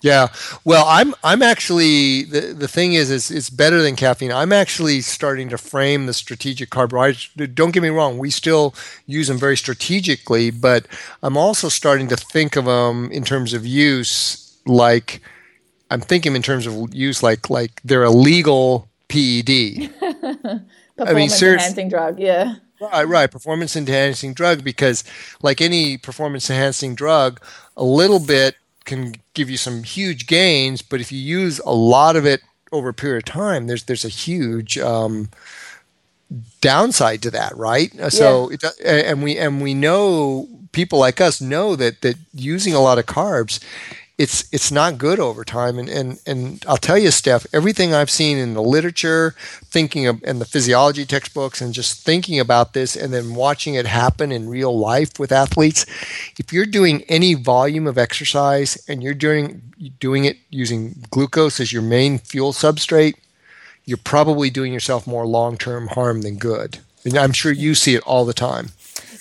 Yeah. 0.00 0.28
Well, 0.64 0.84
I'm 0.86 1.14
I'm 1.24 1.42
actually 1.42 2.22
the 2.24 2.52
the 2.52 2.68
thing 2.68 2.92
is 2.92 3.10
is 3.10 3.30
it's 3.30 3.50
better 3.50 3.82
than 3.82 3.96
caffeine. 3.96 4.32
I'm 4.32 4.52
actually 4.52 5.00
starting 5.00 5.48
to 5.48 5.58
frame 5.58 6.06
the 6.06 6.12
strategic 6.14 6.70
carbohydrates. 6.70 7.30
Don't 7.54 7.72
get 7.72 7.82
me 7.82 7.88
wrong, 7.88 8.18
we 8.18 8.30
still 8.30 8.74
use 9.06 9.28
them 9.28 9.38
very 9.38 9.56
strategically, 9.56 10.50
but 10.50 10.86
I'm 11.22 11.36
also 11.36 11.68
starting 11.68 12.08
to 12.08 12.16
think 12.16 12.56
of 12.56 12.66
them 12.66 13.10
in 13.10 13.24
terms 13.24 13.52
of 13.52 13.66
use 13.66 14.56
like 14.66 15.20
I'm 15.90 16.00
thinking 16.00 16.36
in 16.36 16.42
terms 16.42 16.66
of 16.66 16.94
use 16.94 17.22
like 17.22 17.50
like 17.50 17.80
they're 17.84 18.04
a 18.04 18.10
legal 18.10 18.88
PED. 19.08 19.90
Performance 20.96 21.34
serious- 21.36 21.62
enhancing 21.62 21.88
drug, 21.88 22.18
yeah. 22.18 22.56
Right, 22.80 23.08
right. 23.08 23.28
Performance 23.30 23.74
enhancing 23.74 24.34
drug 24.34 24.62
because, 24.62 25.02
like 25.42 25.60
any 25.60 25.98
performance 25.98 26.48
enhancing 26.48 26.94
drug, 26.94 27.40
a 27.76 27.82
little 27.82 28.20
bit 28.20 28.54
can 28.88 29.14
give 29.34 29.50
you 29.50 29.56
some 29.56 29.84
huge 29.84 30.26
gains, 30.26 30.82
but 30.82 31.00
if 31.00 31.12
you 31.12 31.18
use 31.40 31.60
a 31.64 31.74
lot 31.74 32.16
of 32.16 32.24
it 32.26 32.40
over 32.72 32.88
a 32.88 32.94
period 32.94 33.18
of 33.28 33.32
time, 33.32 33.66
there's 33.66 33.84
there's 33.84 34.04
a 34.04 34.08
huge 34.26 34.78
um, 34.78 35.28
downside 36.60 37.22
to 37.22 37.30
that, 37.30 37.56
right? 37.56 37.90
Uh, 38.00 38.10
So, 38.10 38.50
it, 38.50 38.62
and 38.84 39.22
we 39.22 39.38
and 39.38 39.62
we 39.62 39.74
know 39.74 40.48
people 40.72 40.98
like 40.98 41.20
us 41.20 41.40
know 41.40 41.76
that 41.76 42.00
that 42.00 42.16
using 42.34 42.74
a 42.74 42.80
lot 42.80 42.98
of 42.98 43.06
carbs, 43.06 43.60
it's 44.18 44.52
it's 44.52 44.72
not 44.72 44.98
good 44.98 45.20
over 45.20 45.44
time. 45.44 45.78
And 45.78 45.88
and 45.88 46.20
and 46.26 46.64
I'll 46.68 46.76
tell 46.76 46.98
you, 46.98 47.12
Steph, 47.12 47.46
everything 47.52 47.94
I've 47.94 48.10
seen 48.10 48.36
in 48.36 48.54
the 48.54 48.62
literature, 48.62 49.34
thinking 49.64 50.06
of 50.08 50.20
and 50.24 50.40
the 50.40 50.44
physiology 50.44 51.06
textbooks, 51.06 51.60
and 51.60 51.72
just 51.72 52.04
thinking 52.04 52.40
about 52.40 52.72
this, 52.72 52.96
and 52.96 53.14
then 53.14 53.36
watching 53.36 53.74
it 53.74 53.86
happen 53.86 54.32
in 54.32 54.48
real 54.48 54.76
life 54.76 55.18
with 55.20 55.30
athletes. 55.30 55.86
If 56.36 56.52
you're 56.52 56.66
doing 56.66 57.02
any 57.08 57.34
volume 57.34 57.86
of 57.86 57.96
exercise 57.96 58.76
and 58.88 59.02
you're 59.02 59.14
doing 59.14 59.62
doing 60.00 60.24
it 60.24 60.36
using 60.50 60.96
glucose 61.10 61.60
as 61.60 61.72
your 61.72 61.82
main 61.82 62.18
fuel 62.18 62.52
substrate, 62.52 63.14
you're 63.84 63.98
probably 63.98 64.50
doing 64.50 64.72
yourself 64.72 65.06
more 65.06 65.26
long-term 65.26 65.88
harm 65.88 66.22
than 66.22 66.36
good. 66.36 66.78
And 67.04 67.16
I'm 67.16 67.32
sure 67.32 67.52
you 67.52 67.76
see 67.76 67.94
it 67.94 68.02
all 68.02 68.24
the 68.24 68.34
time. 68.34 68.70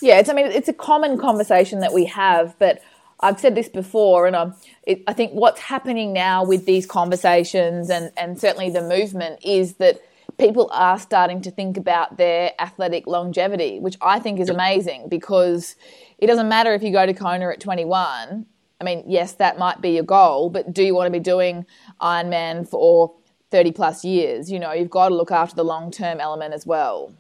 Yeah, 0.02 0.18
it's. 0.18 0.30
I 0.30 0.34
mean, 0.34 0.48
it's 0.48 0.68
a 0.68 0.74
common 0.74 1.20
conversation 1.20 1.80
that 1.82 1.94
we 1.94 2.06
have, 2.06 2.56
but 2.58 2.82
I've 3.20 3.40
said 3.40 3.56
this 3.56 3.70
before, 3.70 4.28
and 4.28 4.36
I'm, 4.36 4.54
it, 4.84 5.04
I 5.08 5.14
think 5.14 5.34
what's 5.34 5.60
happening 5.60 6.14
now 6.14 6.44
with 6.44 6.66
these 6.66 6.86
conversations, 6.86 7.90
and 7.90 8.12
and 8.18 8.40
certainly 8.40 8.70
the 8.70 8.82
movement, 8.82 9.44
is 9.44 9.76
that 9.76 10.00
people 10.38 10.70
are 10.72 11.00
starting 11.00 11.42
to 11.42 11.52
think 11.52 11.78
about 11.78 12.18
their 12.18 12.52
athletic 12.60 13.08
longevity, 13.08 13.80
which 13.80 13.98
I 14.02 14.20
think 14.20 14.40
is 14.40 14.50
amazing 14.50 15.10
because 15.10 15.76
it 16.20 16.28
doesn't 16.28 16.48
matter 16.48 16.74
if 16.74 16.84
you 16.84 16.92
go 16.92 17.06
to 17.06 17.14
Kona 17.14 17.50
at 17.50 17.60
21. 17.60 18.46
I 18.80 18.84
mean, 18.84 19.04
yes, 19.08 19.34
that 19.34 19.58
might 19.58 19.82
be 19.82 19.92
your 19.92 20.04
goal, 20.04 20.50
but 20.50 20.72
do 20.72 20.84
you 20.84 20.94
want 20.94 21.08
to 21.08 21.12
be 21.12 21.24
doing 21.24 21.66
Ironman 22.00 22.68
for 22.70 23.16
30 23.50 23.72
plus 23.72 24.06
years? 24.06 24.52
You 24.52 24.60
know, 24.60 24.72
you've 24.72 24.92
got 24.92 25.10
to 25.10 25.16
look 25.16 25.32
after 25.32 25.56
the 25.56 25.66
long 25.66 25.90
term 25.90 26.20
element 26.20 26.54
as 26.54 26.66
well. 26.66 27.14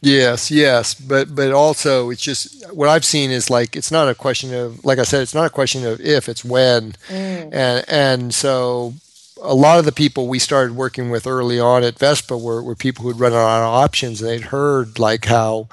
Yes, 0.00 0.50
yes, 0.50 0.94
but 0.94 1.34
but 1.34 1.52
also 1.52 2.10
it's 2.10 2.22
just 2.22 2.70
what 2.72 2.88
I've 2.88 3.04
seen 3.04 3.30
is 3.30 3.48
like 3.48 3.74
it's 3.76 3.90
not 3.90 4.08
a 4.08 4.14
question 4.14 4.52
of 4.54 4.84
like 4.84 4.98
I 4.98 5.04
said 5.04 5.22
it's 5.22 5.34
not 5.34 5.46
a 5.46 5.50
question 5.50 5.86
of 5.86 6.00
if 6.00 6.28
it's 6.28 6.44
when, 6.44 6.92
mm. 7.08 7.50
and 7.52 7.84
and 7.88 8.34
so 8.34 8.94
a 9.40 9.54
lot 9.54 9.78
of 9.78 9.84
the 9.84 9.92
people 9.92 10.28
we 10.28 10.38
started 10.38 10.76
working 10.76 11.10
with 11.10 11.26
early 11.26 11.60
on 11.60 11.84
at 11.84 11.98
Vespa 11.98 12.36
were, 12.36 12.62
were 12.62 12.74
people 12.74 13.04
who'd 13.04 13.20
run 13.20 13.32
out 13.32 13.62
of 13.62 13.74
options. 13.74 14.20
They'd 14.20 14.44
heard 14.44 14.98
like 14.98 15.26
how, 15.26 15.68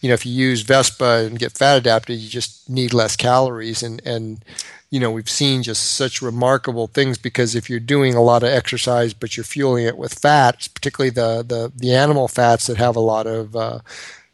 you 0.00 0.08
know, 0.08 0.14
if 0.14 0.24
you 0.24 0.32
use 0.32 0.62
Vespa 0.62 1.24
and 1.26 1.38
get 1.38 1.52
fat 1.52 1.78
adapted, 1.78 2.18
you 2.18 2.28
just 2.28 2.68
need 2.68 2.94
less 2.94 3.16
calories, 3.16 3.82
and 3.82 4.02
and 4.04 4.44
you 4.90 5.00
know 5.00 5.10
we've 5.10 5.30
seen 5.30 5.62
just 5.62 5.92
such 5.92 6.22
remarkable 6.22 6.86
things 6.86 7.18
because 7.18 7.54
if 7.54 7.68
you're 7.68 7.80
doing 7.80 8.14
a 8.14 8.22
lot 8.22 8.42
of 8.42 8.48
exercise 8.48 9.12
but 9.12 9.36
you're 9.36 9.44
fueling 9.44 9.84
it 9.84 9.98
with 9.98 10.18
fats 10.18 10.68
particularly 10.68 11.10
the 11.10 11.42
the, 11.46 11.72
the 11.76 11.94
animal 11.94 12.28
fats 12.28 12.66
that 12.66 12.76
have 12.76 12.96
a 12.96 13.00
lot 13.00 13.26
of 13.26 13.54
uh, 13.56 13.78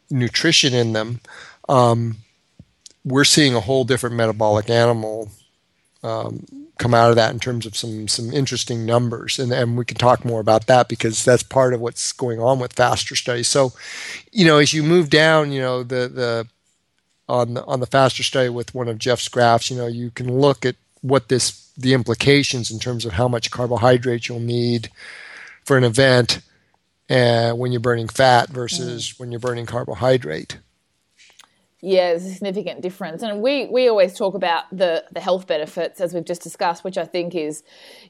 nutrition 0.09 0.73
in 0.73 0.93
them 0.93 1.19
um, 1.67 2.17
we're 3.03 3.23
seeing 3.23 3.55
a 3.55 3.61
whole 3.61 3.83
different 3.83 4.15
metabolic 4.15 4.69
animal 4.69 5.29
um, 6.03 6.45
come 6.77 6.93
out 6.93 7.09
of 7.09 7.15
that 7.15 7.33
in 7.33 7.39
terms 7.39 7.65
of 7.65 7.75
some 7.75 8.07
some 8.07 8.31
interesting 8.31 8.85
numbers. 8.85 9.39
And, 9.39 9.51
and 9.51 9.77
we 9.77 9.85
can 9.85 9.97
talk 9.97 10.25
more 10.25 10.39
about 10.39 10.67
that 10.67 10.89
because 10.89 11.23
that's 11.23 11.43
part 11.43 11.73
of 11.73 11.79
what's 11.79 12.11
going 12.11 12.39
on 12.39 12.59
with 12.59 12.73
faster 12.73 13.15
studies. 13.15 13.47
So 13.47 13.73
you 14.31 14.45
know 14.45 14.57
as 14.57 14.73
you 14.73 14.83
move 14.83 15.09
down 15.09 15.51
you 15.51 15.61
know 15.61 15.83
the 15.83 16.07
the 16.07 16.47
on 17.27 17.55
the, 17.55 17.65
on 17.65 17.79
the 17.79 17.85
faster 17.85 18.23
study 18.23 18.49
with 18.49 18.75
one 18.75 18.87
of 18.87 18.97
Jeff's 18.97 19.27
graphs, 19.27 19.69
you 19.69 19.77
know, 19.77 19.87
you 19.87 20.11
can 20.11 20.39
look 20.39 20.65
at 20.65 20.75
what 21.01 21.29
this 21.29 21.71
the 21.77 21.93
implications 21.93 22.71
in 22.71 22.79
terms 22.79 23.05
of 23.05 23.13
how 23.13 23.27
much 23.27 23.51
carbohydrate 23.51 24.29
you'll 24.29 24.39
need 24.39 24.89
for 25.65 25.77
an 25.77 25.83
event 25.83 26.39
uh, 27.09 27.51
when 27.51 27.71
you're 27.71 27.81
burning 27.81 28.07
fat 28.07 28.49
versus 28.49 29.19
when 29.19 29.31
you're 29.31 29.39
burning 29.39 29.65
carbohydrate. 29.65 30.57
Yeah, 31.81 32.11
there's 32.11 32.25
a 32.25 32.31
significant 32.31 32.81
difference. 32.81 33.21
And 33.21 33.41
we, 33.41 33.67
we 33.67 33.87
always 33.89 34.17
talk 34.17 34.33
about 34.33 34.63
the, 34.71 35.03
the 35.11 35.19
health 35.19 35.45
benefits, 35.45 36.01
as 36.01 36.13
we've 36.15 36.25
just 36.25 36.41
discussed, 36.41 36.83
which 36.83 36.97
I 36.97 37.05
think 37.05 37.35
is, 37.35 37.61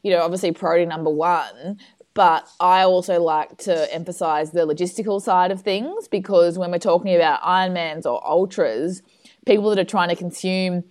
you 0.01 0.11
know, 0.11 0.21
obviously 0.21 0.51
priority 0.53 0.85
number 0.85 1.09
one. 1.09 1.79
But 2.15 2.49
I 2.61 2.83
also 2.83 3.21
like 3.21 3.57
to 3.59 3.93
emphasize 3.93 4.51
the 4.51 4.65
logistical 4.65 5.21
side 5.21 5.51
of 5.51 5.61
things 5.61 6.07
because 6.07 6.57
when 6.57 6.71
we're 6.71 6.79
talking 6.79 7.13
about 7.13 7.41
Ironmans 7.41 8.05
or 8.05 8.25
ultras, 8.25 9.03
people 9.45 9.69
that 9.69 9.77
are 9.77 9.83
trying 9.83 10.09
to 10.09 10.15
consume 10.15 10.85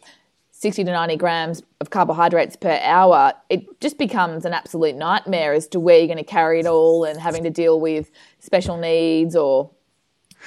60 0.51 0.85
to 0.85 0.93
90 0.93 1.16
grams 1.16 1.62
of 1.81 1.89
carbohydrates 1.89 2.57
per 2.57 2.79
hour, 2.83 3.33
it 3.49 3.81
just 3.81 3.97
becomes 3.97 4.45
an 4.45 4.53
absolute 4.53 4.97
nightmare 4.97 5.55
as 5.55 5.66
to 5.68 5.81
where 5.81 5.99
you're 5.99 6.07
going 6.07 6.18
to 6.18 6.25
carry 6.25 6.61
it 6.61 6.66
all 6.66 7.05
and 7.05 7.18
having 7.18 7.43
to 7.45 7.51
deal 7.51 7.81
with 7.81 8.11
special 8.39 8.77
needs 8.77 9.35
or, 9.35 9.70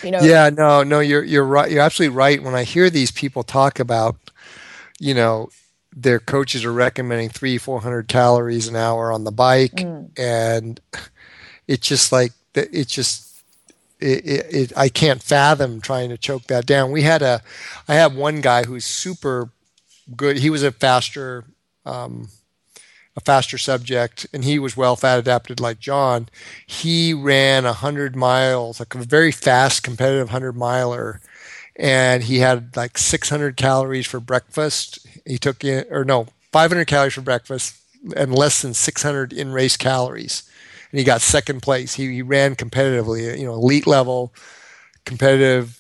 you 0.04 0.12
know. 0.12 0.22
Yeah, 0.22 0.52
no, 0.52 0.84
no, 0.84 1.00
you're 1.00 1.24
you're 1.24 1.44
right. 1.44 1.72
You're 1.72 1.82
absolutely 1.82 2.16
right. 2.16 2.42
When 2.42 2.54
I 2.54 2.64
hear 2.64 2.92
these 2.92 3.12
people 3.12 3.42
talk 3.42 3.80
about, 3.80 4.16
you 5.00 5.16
know, 5.16 5.50
their 6.00 6.20
coaches 6.20 6.64
are 6.64 6.72
recommending 6.72 7.30
three, 7.30 7.58
four 7.58 7.82
hundred 7.82 8.08
calories 8.08 8.68
an 8.68 8.76
hour 8.76 9.12
on 9.12 9.24
the 9.24 9.32
bike, 9.32 9.80
and 10.16 10.80
it's 11.68 11.88
just 11.88 12.12
like 12.12 12.34
it's 12.54 12.94
just 12.94 13.42
it, 14.00 14.26
it, 14.26 14.46
it, 14.54 14.74
I 14.78 14.90
can't 14.90 15.24
fathom 15.24 15.82
trying 15.82 16.10
to 16.10 16.18
choke 16.18 16.44
that 16.44 16.68
down. 16.68 16.92
We 16.92 17.02
had 17.02 17.22
a, 17.22 17.42
I 17.88 17.96
have 17.96 18.16
one 18.16 18.42
guy 18.42 18.64
who's 18.66 18.86
super 18.86 19.50
good. 20.16 20.38
He 20.38 20.52
was 20.52 20.62
a 20.62 20.72
faster, 20.72 21.46
um, 21.84 22.30
a 23.16 23.22
faster 23.22 23.58
subject, 23.58 24.28
and 24.32 24.44
he 24.44 24.60
was 24.60 24.78
well 24.78 24.96
fat 24.96 25.18
adapted 25.18 25.60
like 25.60 25.80
John. 25.80 26.30
He 26.68 27.12
ran 27.14 27.66
a 27.66 27.74
hundred 27.74 28.16
miles, 28.16 28.80
like 28.80 28.94
a 28.94 29.00
very 29.00 29.32
fast, 29.32 29.82
competitive 29.82 30.30
hundred 30.30 30.56
miler, 30.56 31.20
and 31.78 32.24
he 32.24 32.40
had 32.40 32.76
like 32.76 32.98
600 32.98 33.56
calories 33.56 34.06
for 34.06 34.20
breakfast. 34.20 35.06
He 35.26 35.38
took 35.38 35.64
in, 35.64 35.86
or 35.90 36.04
no, 36.04 36.28
500 36.52 36.86
calories 36.86 37.14
for 37.14 37.22
breakfast 37.22 37.80
and 38.16 38.34
less 38.34 38.62
than 38.62 38.74
600 38.74 39.34
in 39.34 39.52
race 39.52 39.78
calories 39.78 40.44
and 40.92 41.00
he 41.00 41.06
got 41.06 41.22
second 41.22 41.62
place. 41.62 41.96
He, 41.96 42.12
he 42.14 42.22
ran 42.22 42.56
competitively, 42.56 43.38
you 43.38 43.46
know, 43.46 43.54
elite 43.54 43.88
level, 43.88 44.34
competitive 45.06 45.80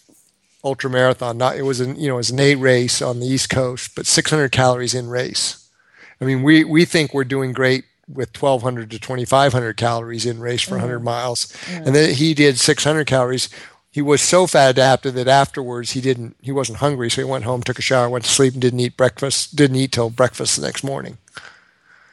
ultra 0.64 0.90
marathon. 0.90 1.38
Not 1.38 1.56
it 1.56 1.64
was 1.64 1.80
an 1.80 1.96
you 1.96 2.08
know 2.08 2.16
it 2.16 2.18
was 2.18 2.32
an 2.32 2.40
eight 2.40 2.56
race 2.56 3.02
on 3.02 3.20
the 3.20 3.28
East 3.28 3.50
Coast, 3.50 3.96
but 3.96 4.06
600 4.06 4.52
calories 4.52 4.94
in 4.94 5.10
race. 5.10 5.70
I 6.20 6.26
mean, 6.26 6.44
we 6.44 6.64
we 6.64 6.86
think 6.86 7.14
we're 7.14 7.24
doing 7.24 7.54
great 7.54 7.86
with 8.08 8.42
1200 8.42 8.90
to 8.92 9.00
2500 9.00 9.76
calories 9.76 10.26
in 10.26 10.40
race 10.40 10.62
for 10.62 10.72
100 10.72 10.98
mm-hmm. 10.98 11.06
miles, 11.06 11.54
and 11.70 11.96
then 11.96 12.14
he 12.14 12.34
did 12.34 12.60
600 12.60 13.06
calories. 13.06 13.50
He 13.98 14.02
was 14.04 14.22
so 14.22 14.46
fat 14.46 14.70
adapted 14.70 15.16
that 15.16 15.28
afterwards 15.28 15.94
he 15.94 16.02
didn't 16.02 16.36
he 16.40 16.52
wasn't 16.52 16.78
hungry, 16.78 17.10
so 17.10 17.20
he 17.20 17.26
went 17.26 17.46
home, 17.46 17.64
took 17.64 17.80
a 17.80 17.82
shower, 17.82 18.08
went 18.08 18.26
to 18.26 18.30
sleep, 18.30 18.54
and 18.54 18.62
didn't 18.62 18.80
eat 18.80 18.96
breakfast. 18.96 19.56
Didn't 19.56 19.78
eat 19.78 19.92
till 19.92 20.12
breakfast 20.12 20.56
the 20.56 20.62
next 20.62 20.84
morning. 20.84 21.18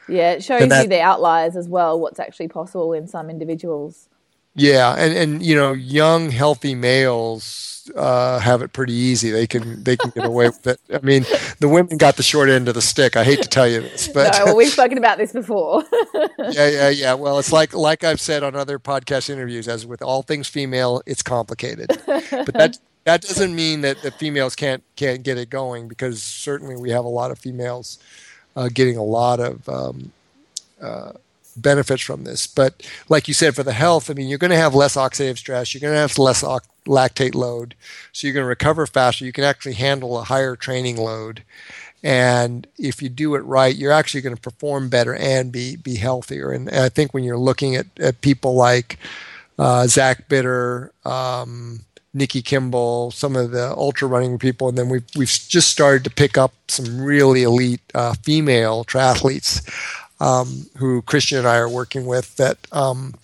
Yeah, 0.09 0.31
it 0.31 0.43
shows 0.43 0.67
that- 0.67 0.81
you 0.81 0.89
the 0.89 1.01
outliers 1.01 1.55
as 1.55 1.69
well, 1.69 1.99
what's 1.99 2.19
actually 2.19 2.47
possible 2.47 2.91
in 2.91 3.07
some 3.07 3.29
individuals. 3.29 4.07
Yeah, 4.55 4.95
and 4.97 5.13
and 5.13 5.43
you 5.43 5.55
know, 5.55 5.73
young 5.73 6.29
healthy 6.31 6.75
males 6.75 7.89
uh, 7.95 8.39
have 8.39 8.61
it 8.61 8.73
pretty 8.73 8.93
easy. 8.93 9.29
They 9.31 9.47
can 9.47 9.83
they 9.83 9.97
can 9.97 10.11
get 10.11 10.25
away 10.25 10.47
with 10.47 10.65
it. 10.65 10.79
I 10.93 10.99
mean, 10.99 11.25
the 11.59 11.67
women 11.67 11.97
got 11.97 12.15
the 12.15 12.23
short 12.23 12.49
end 12.49 12.67
of 12.67 12.73
the 12.73 12.81
stick. 12.81 13.17
I 13.17 13.23
hate 13.23 13.41
to 13.41 13.49
tell 13.49 13.67
you 13.67 13.81
this, 13.81 14.07
but 14.07 14.33
No, 14.39 14.45
well, 14.45 14.55
we've 14.55 14.71
spoken 14.71 14.97
about 14.97 15.17
this 15.17 15.33
before. 15.33 15.83
yeah, 16.39 16.69
yeah, 16.69 16.89
yeah. 16.89 17.13
Well, 17.13 17.37
it's 17.37 17.51
like 17.51 17.73
like 17.73 18.03
I've 18.03 18.21
said 18.21 18.43
on 18.43 18.55
other 18.55 18.79
podcast 18.79 19.29
interviews, 19.29 19.67
as 19.67 19.85
with 19.85 20.01
all 20.01 20.21
things 20.23 20.47
female, 20.47 21.01
it's 21.05 21.21
complicated. 21.21 21.91
But 22.45 22.53
that 22.53 22.77
that 23.03 23.21
doesn't 23.21 23.53
mean 23.53 23.81
that 23.81 24.01
the 24.01 24.11
females 24.11 24.55
can't 24.55 24.83
can't 24.95 25.21
get 25.23 25.37
it 25.37 25.49
going 25.49 25.87
because 25.87 26.23
certainly 26.23 26.75
we 26.77 26.91
have 26.91 27.05
a 27.05 27.09
lot 27.09 27.29
of 27.31 27.39
females 27.39 27.99
uh, 28.55 28.69
getting 28.73 28.97
a 28.97 29.03
lot 29.03 29.39
of 29.39 29.67
um, 29.69 30.11
uh, 30.81 31.11
benefits 31.55 32.01
from 32.01 32.23
this. 32.23 32.47
But 32.47 32.85
like 33.09 33.27
you 33.27 33.33
said, 33.33 33.55
for 33.55 33.63
the 33.63 33.73
health, 33.73 34.09
I 34.09 34.13
mean, 34.13 34.27
you're 34.27 34.37
going 34.37 34.51
to 34.51 34.57
have 34.57 34.75
less 34.75 34.95
oxidative 34.95 35.37
stress. 35.37 35.73
You're 35.73 35.81
going 35.81 35.93
to 35.93 35.99
have 35.99 36.17
less 36.17 36.43
lactate 36.87 37.35
load, 37.35 37.75
so 38.11 38.27
you're 38.27 38.33
going 38.33 38.43
to 38.43 38.47
recover 38.47 38.85
faster. 38.85 39.25
You 39.25 39.31
can 39.31 39.43
actually 39.43 39.73
handle 39.73 40.17
a 40.17 40.23
higher 40.23 40.55
training 40.55 40.97
load. 40.97 41.43
And 42.03 42.67
if 42.77 43.01
you 43.01 43.09
do 43.09 43.33
it 43.33 43.39
right, 43.39 43.75
you're 43.75 43.91
actually 43.91 44.21
going 44.21 44.35
to 44.35 44.41
perform 44.41 44.89
better 44.89 45.15
and 45.15 45.51
be 45.51 45.75
be 45.75 45.95
healthier. 45.95 46.51
And, 46.51 46.67
and 46.69 46.83
I 46.83 46.89
think 46.89 47.13
when 47.13 47.23
you're 47.23 47.37
looking 47.37 47.75
at, 47.75 47.87
at 47.99 48.21
people 48.21 48.53
like 48.53 48.99
uh, 49.57 49.87
Zach 49.87 50.29
Bitter, 50.29 50.91
um, 51.03 51.79
Nikki 52.13 52.43
Kimball, 52.43 53.09
some 53.09 53.35
of 53.35 53.51
the 53.51 53.71
ultra 53.75 54.07
running 54.07 54.37
people, 54.37 54.69
and 54.69 54.77
then 54.77 54.87
we've 54.87 55.03
we've 55.15 55.27
just 55.27 55.69
started 55.69 56.03
to 56.03 56.11
pick 56.11 56.37
up 56.37 56.53
some 56.67 57.01
really 57.01 57.41
elite 57.41 57.81
uh, 57.95 58.13
female 58.21 58.85
triathletes 58.85 59.67
um, 60.19 60.67
who 60.77 61.01
Christian 61.01 61.39
and 61.39 61.47
I 61.47 61.57
are 61.57 61.69
working 61.69 62.05
with 62.05 62.35
that 62.37 62.57
um, 62.71 63.15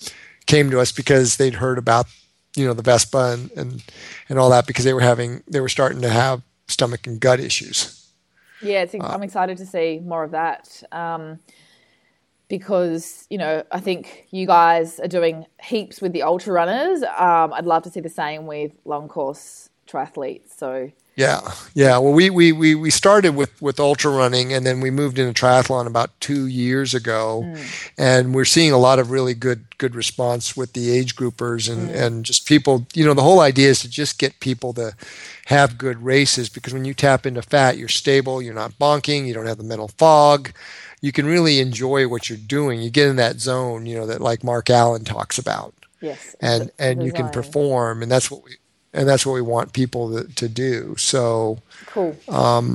came 0.45 0.69
to 0.71 0.79
us 0.79 0.91
because 0.91 1.37
they'd 1.37 1.55
heard 1.55 1.77
about 1.77 2.07
you 2.55 2.65
know 2.65 2.73
the 2.73 2.81
Vespa 2.81 3.33
and, 3.33 3.51
and 3.51 3.83
and 4.29 4.39
all 4.39 4.49
that 4.49 4.67
because 4.67 4.85
they 4.85 4.93
were 4.93 5.01
having 5.01 5.43
they 5.47 5.61
were 5.61 5.69
starting 5.69 6.01
to 6.01 6.09
have 6.09 6.41
stomach 6.67 7.07
and 7.07 7.19
gut 7.19 7.39
issues. 7.39 7.97
Yeah, 8.61 8.83
it's, 8.83 8.93
I'm 8.93 9.23
excited 9.23 9.57
to 9.57 9.65
see 9.65 9.99
more 10.03 10.23
of 10.23 10.31
that 10.31 10.83
um, 10.91 11.39
because 12.47 13.25
you 13.29 13.37
know 13.37 13.63
I 13.71 13.79
think 13.79 14.27
you 14.31 14.45
guys 14.45 14.99
are 14.99 15.07
doing 15.07 15.45
heaps 15.63 16.01
with 16.01 16.13
the 16.13 16.23
ultra 16.23 16.53
runners. 16.53 17.03
Um, 17.03 17.53
I'd 17.53 17.65
love 17.65 17.83
to 17.83 17.89
see 17.89 18.01
the 18.01 18.09
same 18.09 18.45
with 18.45 18.73
long 18.85 19.07
course 19.07 19.69
triathletes. 19.87 20.57
So 20.57 20.91
Yeah, 21.15 21.51
yeah. 21.73 21.97
Well, 21.97 22.13
we, 22.13 22.29
we, 22.29 22.53
we, 22.53 22.73
we 22.73 22.89
started 22.89 23.35
with, 23.35 23.61
with 23.61 23.81
ultra 23.81 24.11
running 24.11 24.53
and 24.53 24.65
then 24.65 24.79
we 24.79 24.89
moved 24.89 25.19
into 25.19 25.39
triathlon 25.39 25.85
about 25.85 26.17
two 26.21 26.45
years 26.45 26.93
ago, 26.93 27.43
hmm. 27.43 27.61
and 27.97 28.33
we're 28.33 28.45
seeing 28.45 28.71
a 28.71 28.77
lot 28.77 28.97
of 28.97 29.11
really 29.11 29.33
good 29.33 29.77
good 29.77 29.93
response 29.93 30.55
with 30.55 30.73
the 30.73 30.89
age 30.89 31.15
groupers 31.15 31.71
and, 31.71 31.89
hmm. 31.89 31.95
and 31.95 32.25
just 32.25 32.47
people. 32.47 32.87
You 32.93 33.05
know, 33.05 33.13
the 33.13 33.23
whole 33.23 33.41
idea 33.41 33.69
is 33.69 33.81
to 33.81 33.89
just 33.89 34.19
get 34.19 34.39
people 34.39 34.73
to 34.73 34.95
have 35.47 35.77
good 35.77 36.01
races 36.01 36.47
because 36.47 36.73
when 36.73 36.85
you 36.85 36.93
tap 36.93 37.25
into 37.25 37.41
fat, 37.41 37.77
you're 37.77 37.89
stable, 37.89 38.41
you're 38.41 38.53
not 38.53 38.79
bonking, 38.79 39.27
you 39.27 39.33
don't 39.33 39.47
have 39.47 39.57
the 39.57 39.63
mental 39.63 39.89
fog. 39.89 40.53
You 41.01 41.11
can 41.11 41.25
really 41.25 41.59
enjoy 41.59 42.07
what 42.07 42.29
you're 42.29 42.37
doing. 42.37 42.79
You 42.81 42.89
get 42.89 43.07
in 43.07 43.17
that 43.17 43.39
zone, 43.39 43.85
you 43.85 43.97
know, 43.97 44.05
that 44.05 44.21
like 44.21 44.45
Mark 44.45 44.69
Allen 44.69 45.03
talks 45.03 45.37
about 45.37 45.73
yes, 45.99 46.37
and 46.39 46.71
and 46.79 47.03
you 47.03 47.11
can 47.11 47.29
perform, 47.29 48.01
and 48.01 48.09
that's 48.11 48.31
what 48.31 48.45
we 48.45 48.55
and 48.93 49.07
that's 49.07 49.25
what 49.25 49.33
we 49.33 49.41
want 49.41 49.73
people 49.73 50.11
to, 50.11 50.33
to 50.35 50.47
do. 50.49 50.95
So 50.97 51.59
Cool. 51.87 52.15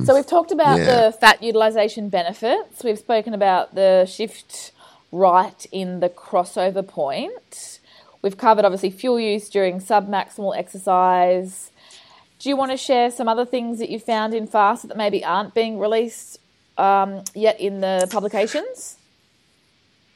so 0.05 0.15
we've 0.15 0.27
talked 0.27 0.53
about 0.53 0.75
Um, 0.75 0.81
yeah. 0.81 1.07
the 1.07 1.13
fat 1.13 1.43
utilization 1.43 2.09
benefits. 2.09 2.83
We've 2.85 2.99
spoken 2.99 3.35
about 3.35 3.75
the 3.75 4.07
shift 4.07 4.73
right 5.13 5.67
in 5.73 6.01
the 6.01 6.09
crossover 6.09 6.87
point. 6.87 7.79
We've 8.23 8.37
covered 8.37 8.65
obviously 8.65 8.91
fuel 8.91 9.21
use 9.21 9.49
during 9.49 9.81
submaximal 9.81 10.57
exercise. 10.57 11.71
Do 12.39 12.49
you 12.49 12.57
want 12.57 12.71
to 12.73 12.77
share 12.77 13.11
some 13.11 13.29
other 13.29 13.47
things 13.47 13.79
that 13.79 13.89
you 13.89 13.99
found 13.99 14.35
in 14.35 14.47
FAST 14.47 14.89
that 14.89 14.97
maybe 14.97 15.25
aren't 15.25 15.55
being 15.55 15.79
released 15.79 16.39
um, 16.77 17.23
yet 17.35 17.59
in 17.61 17.81
the 17.81 18.07
publications? 18.11 18.97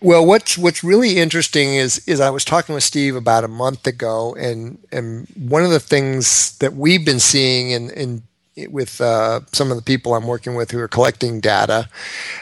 Well, 0.03 0.25
what's 0.25 0.57
what's 0.57 0.83
really 0.83 1.19
interesting 1.19 1.75
is 1.75 1.99
is 2.07 2.21
I 2.21 2.31
was 2.31 2.45
talking 2.45 2.75
with 2.75 2.85
Steve 2.85 3.15
about 3.17 3.45
a 3.45 3.49
month 3.49 3.87
ago, 3.87 4.35
and 4.35 4.79
and 4.91 5.29
one 5.37 5.63
of 5.63 5.71
the 5.71 5.81
things 5.81 6.57
that 6.59 6.75
we've 6.75 7.05
been 7.05 7.21
seeing 7.21 7.71
in 7.71 7.91
in 7.91 8.23
with 8.71 9.01
uh, 9.01 9.41
some 9.53 9.71
of 9.71 9.77
the 9.77 9.83
people 9.83 10.15
I'm 10.15 10.27
working 10.27 10.55
with 10.55 10.71
who 10.71 10.79
are 10.79 10.89
collecting 10.89 11.39
data, 11.41 11.89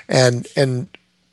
and 0.09 0.47
and 0.57 0.87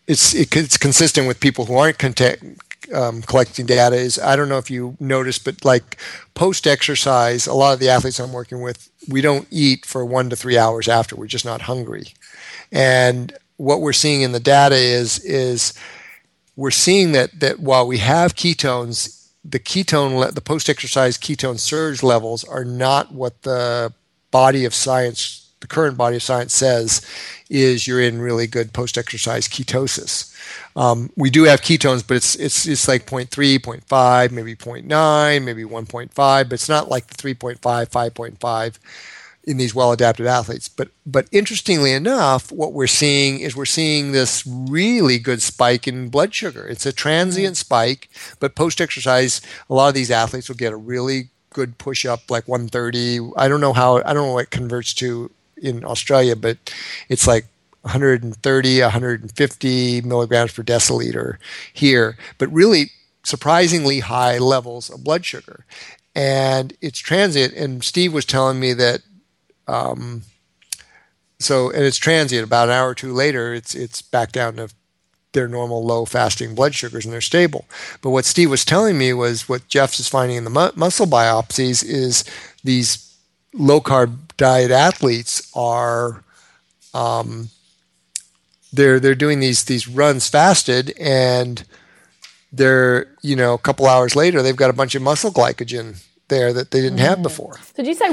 it's 0.08 0.34
it, 0.34 0.56
it's 0.56 0.78
consistent 0.78 1.28
with 1.28 1.40
people 1.40 1.66
who 1.66 1.78
aren't 1.78 2.00
contact, 2.00 2.44
um, 2.92 3.22
collecting 3.22 3.68
data. 3.68 3.96
Is 3.96 4.18
I 4.18 4.36
don't 4.36 4.50
know 4.50 4.58
if 4.58 4.72
you 4.72 4.98
noticed, 5.00 5.46
but 5.46 5.64
like 5.64 5.98
post 6.34 6.66
exercise, 6.66 7.46
a 7.46 7.54
lot 7.54 7.74
of 7.74 7.80
the 7.80 7.90
athletes 7.90 8.20
I'm 8.20 8.34
working 8.34 8.62
with, 8.62 8.90
we 9.08 9.22
don't 9.22 9.48
eat 9.52 9.86
for 9.86 10.04
one 10.04 10.32
to 10.32 10.36
three 10.36 10.58
hours 10.58 10.88
after. 10.88 11.16
We're 11.16 11.28
just 11.28 11.46
not 11.46 11.62
hungry, 11.62 12.14
and 12.72 13.32
what 13.58 13.82
we're 13.82 13.94
seeing 13.94 14.22
in 14.22 14.32
the 14.32 14.40
data 14.40 14.76
is 14.76 15.20
is 15.20 15.74
we're 16.56 16.72
seeing 16.72 17.12
that 17.12 17.40
that 17.40 17.60
while 17.60 17.86
we 17.86 17.98
have 18.00 18.36
ketones, 18.36 19.30
the 19.44 19.60
ketone 19.60 20.18
le- 20.18 20.32
the 20.32 20.42
post 20.42 20.70
exercise 20.70 21.18
ketone 21.18 21.60
surge 21.60 22.02
levels 22.02 22.44
are 22.44 22.66
not 22.66 23.12
what 23.12 23.42
the 23.44 23.94
body 24.32 24.66
of 24.66 24.74
science, 24.74 25.52
the 25.60 25.68
current 25.68 25.98
body 25.98 26.18
of 26.18 26.24
science 26.24 26.54
says 26.54 27.06
is 27.50 27.88
you're 27.88 28.02
in 28.02 28.20
really 28.20 28.48
good 28.48 28.74
post 28.74 28.98
exercise 28.98 29.48
ketosis. 29.48 30.34
Um, 30.76 31.12
we 31.16 31.30
do 31.30 31.44
have 31.44 31.62
ketones, 31.62 32.06
but 32.08 32.18
it's 32.18 32.36
it's 32.36 32.66
it's 32.68 32.88
like 32.88 33.06
0.3, 33.06 33.60
0.5, 33.60 34.32
maybe 34.32 34.56
0.9, 34.56 35.44
maybe 35.44 35.64
1.5, 35.64 36.14
but 36.16 36.54
it's 36.54 36.70
not 36.70 36.90
like 36.90 37.08
the 37.08 37.16
3.5, 37.34 37.60
5.5 37.60 38.80
in 39.46 39.58
these 39.58 39.76
well 39.76 39.92
adapted 39.92 40.26
athletes. 40.26 40.68
But 40.68 40.90
but 41.06 41.28
interestingly 41.32 41.94
enough, 41.94 42.52
what 42.52 42.74
we're 42.74 42.88
seeing 42.88 43.40
is 43.40 43.56
we're 43.56 43.66
seeing 43.66 44.12
this 44.12 44.44
really 44.46 45.20
good 45.20 45.42
spike 45.42 45.88
in 45.88 46.10
blood 46.10 46.34
sugar. 46.34 46.68
It's 46.68 46.86
a 46.86 46.92
transient 46.92 47.56
mm-hmm. 47.56 47.60
spike, 47.60 48.10
but 48.40 48.56
post 48.56 48.82
exercise, 48.82 49.42
a 49.70 49.74
lot 49.74 49.90
of 49.90 49.94
these 49.94 50.12
athletes 50.12 50.50
will 50.50 50.56
get 50.56 50.74
a 50.74 50.78
really 50.78 51.30
good 51.52 51.78
push 51.78 52.06
up, 52.06 52.30
like 52.30 52.48
130. 52.48 53.32
I 53.38 53.48
don't 53.48 53.62
know 53.62 53.74
how 53.74 53.98
I 53.98 54.14
don't 54.14 54.28
know 54.28 54.34
what 54.34 54.46
it 54.46 54.52
converts 54.52 54.94
to 54.96 55.32
in 55.62 55.86
Australia, 55.86 56.36
but 56.36 56.58
it's 57.08 57.28
like 57.28 57.46
130, 57.82 58.82
150 58.82 60.02
milligrams 60.02 60.54
per 60.54 60.64
deciliter 60.64 61.38
here, 61.72 62.18
but 62.38 62.52
really 62.52 62.92
surprisingly 63.24 64.02
high 64.02 64.38
levels 64.38 64.90
of 64.90 65.04
blood 65.04 65.24
sugar. 65.24 65.66
And 66.16 66.74
it's 66.82 67.00
transient. 67.00 67.54
And 67.54 67.84
Steve 67.84 68.14
was 68.14 68.26
telling 68.26 68.60
me 68.60 68.74
that 68.74 69.02
um, 69.68 70.24
so 71.40 71.70
and 71.70 71.84
it's 71.84 71.98
transient. 71.98 72.46
About 72.46 72.70
an 72.70 72.76
hour 72.76 72.90
or 72.90 72.96
two 72.96 73.14
later, 73.14 73.54
it's 73.54 73.76
it's 73.76 74.02
back 74.02 74.32
down 74.32 74.56
to 74.56 74.70
their 75.34 75.48
normal 75.48 75.86
low 75.86 76.06
fasting 76.06 76.56
blood 76.56 76.74
sugars 76.74 77.06
and 77.06 77.14
they're 77.14 77.22
stable. 77.22 77.66
But 78.02 78.10
what 78.10 78.26
Steve 78.26 78.50
was 78.50 78.66
telling 78.66 78.98
me 78.98 79.14
was 79.14 79.48
what 79.48 79.68
Jeff 79.68 80.00
is 80.00 80.08
finding 80.08 80.38
in 80.38 80.46
the 80.46 80.50
mu- 80.50 80.72
muscle 80.76 81.06
biopsies 81.06 81.84
is 81.84 82.24
these 82.64 83.16
low 83.54 83.80
carb 83.82 84.18
diet 84.38 84.72
athletes 84.72 85.52
are 85.54 86.24
um, 86.94 87.50
they're 88.74 89.00
they're 89.00 89.14
doing 89.14 89.40
these 89.40 89.66
these 89.66 89.88
runs 89.88 90.28
fasted 90.28 90.94
and 91.00 91.66
they're 92.52 93.08
you 93.22 93.36
know 93.36 93.54
a 93.54 93.60
couple 93.60 93.86
hours 93.86 94.16
later 94.16 94.42
they've 94.42 94.56
got 94.56 94.70
a 94.70 94.74
bunch 94.74 94.96
of 94.96 95.02
muscle 95.02 95.32
glycogen 95.32 96.02
there 96.28 96.54
that 96.54 96.72
they 96.72 96.82
didn't 96.82 97.00
have 97.00 97.22
before. 97.22 97.58
So 97.76 97.84
did 97.84 97.88
you 97.88 97.94
say 97.94 98.10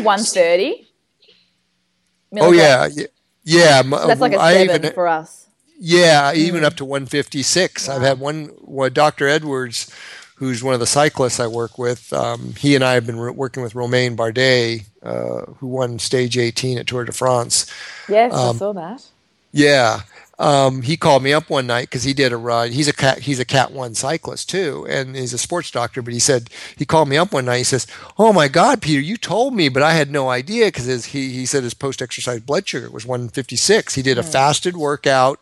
130? 2.32 2.40
Oh 2.40 2.52
yeah, 2.52 2.88
yeah, 2.92 3.06
yeah. 3.44 3.78
m- 3.84 3.90
That's 3.90 4.20
like 4.20 4.32
a 4.32 4.40
I 4.40 4.54
seven 4.66 4.76
even- 4.84 4.92
for 4.94 5.06
us. 5.08 5.46
Yeah, 5.84 6.32
even 6.32 6.64
up 6.64 6.74
to 6.76 6.84
156. 6.84 7.88
I've 7.88 8.02
had 8.02 8.20
one, 8.20 8.52
well, 8.60 8.88
Dr. 8.88 9.26
Edwards, 9.26 9.90
who's 10.36 10.62
one 10.62 10.74
of 10.74 10.80
the 10.80 10.86
cyclists 10.86 11.40
I 11.40 11.48
work 11.48 11.76
with. 11.76 12.12
Um, 12.12 12.54
he 12.56 12.76
and 12.76 12.84
I 12.84 12.92
have 12.94 13.04
been 13.04 13.18
re- 13.18 13.32
working 13.32 13.64
with 13.64 13.74
Romain 13.74 14.16
Bardet, 14.16 14.84
uh, 15.02 15.42
who 15.58 15.66
won 15.66 15.98
stage 15.98 16.38
18 16.38 16.78
at 16.78 16.86
Tour 16.86 17.04
de 17.04 17.10
France. 17.10 17.66
Yes, 18.08 18.32
Um, 18.32 18.54
I 18.54 18.58
saw 18.60 18.72
that. 18.74 19.02
Yeah. 19.50 20.02
Um, 20.38 20.82
he 20.82 20.96
called 20.96 21.22
me 21.22 21.32
up 21.32 21.50
one 21.50 21.66
night 21.66 21.88
because 21.88 22.04
he 22.04 22.14
did 22.14 22.32
a 22.32 22.36
ride. 22.36 22.72
He's 22.72 22.88
a 22.88 22.92
cat. 22.92 23.20
He's 23.20 23.38
a 23.38 23.44
Cat 23.44 23.70
One 23.70 23.94
cyclist 23.94 24.48
too, 24.48 24.86
and 24.88 25.14
he's 25.14 25.32
a 25.32 25.38
sports 25.38 25.70
doctor. 25.70 26.02
But 26.02 26.14
he 26.14 26.18
said 26.18 26.48
he 26.76 26.84
called 26.84 27.08
me 27.08 27.16
up 27.16 27.32
one 27.32 27.44
night. 27.44 27.58
He 27.58 27.64
says, 27.64 27.86
"Oh 28.18 28.32
my 28.32 28.48
God, 28.48 28.80
Peter, 28.80 29.00
you 29.00 29.16
told 29.16 29.54
me, 29.54 29.68
but 29.68 29.82
I 29.82 29.92
had 29.92 30.10
no 30.10 30.30
idea 30.30 30.66
because 30.66 31.04
he 31.06 31.32
he 31.32 31.46
said 31.46 31.64
his 31.64 31.74
post 31.74 32.00
exercise 32.00 32.40
blood 32.40 32.66
sugar 32.66 32.90
was 32.90 33.06
156. 33.06 33.94
He 33.94 34.02
did 34.02 34.18
a 34.18 34.22
fasted 34.22 34.76
workout, 34.76 35.38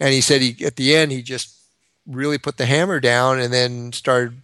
and 0.00 0.12
he 0.12 0.20
said 0.20 0.42
he 0.42 0.64
at 0.64 0.76
the 0.76 0.94
end 0.94 1.12
he 1.12 1.22
just 1.22 1.54
really 2.06 2.38
put 2.38 2.56
the 2.56 2.66
hammer 2.66 3.00
down 3.00 3.40
and 3.40 3.52
then 3.52 3.92
started 3.92 4.42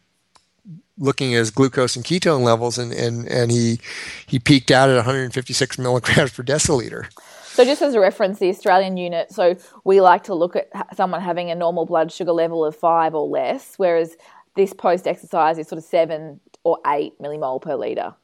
looking 0.98 1.34
at 1.34 1.38
his 1.38 1.50
glucose 1.50 1.96
and 1.96 2.04
ketone 2.04 2.42
levels, 2.42 2.78
and 2.78 2.92
and 2.92 3.26
and 3.28 3.50
he 3.50 3.80
he 4.26 4.38
peaked 4.38 4.70
out 4.70 4.88
at 4.88 4.96
156 4.96 5.78
milligrams 5.78 6.32
per 6.32 6.42
deciliter. 6.42 7.08
So, 7.52 7.64
just 7.64 7.82
as 7.82 7.94
a 7.94 8.00
reference, 8.00 8.38
the 8.38 8.48
Australian 8.48 8.96
unit, 8.96 9.30
so 9.30 9.56
we 9.84 10.00
like 10.00 10.24
to 10.24 10.34
look 10.34 10.56
at 10.56 10.68
someone 10.96 11.20
having 11.20 11.50
a 11.50 11.54
normal 11.54 11.84
blood 11.84 12.10
sugar 12.10 12.32
level 12.32 12.64
of 12.64 12.74
five 12.74 13.14
or 13.14 13.28
less, 13.28 13.74
whereas 13.76 14.16
this 14.56 14.72
post 14.72 15.06
exercise 15.06 15.58
is 15.58 15.68
sort 15.68 15.78
of 15.78 15.84
seven 15.84 16.40
or 16.64 16.78
eight 16.86 17.12
millimole 17.20 17.60
per 17.60 17.76
liter. 17.76 18.14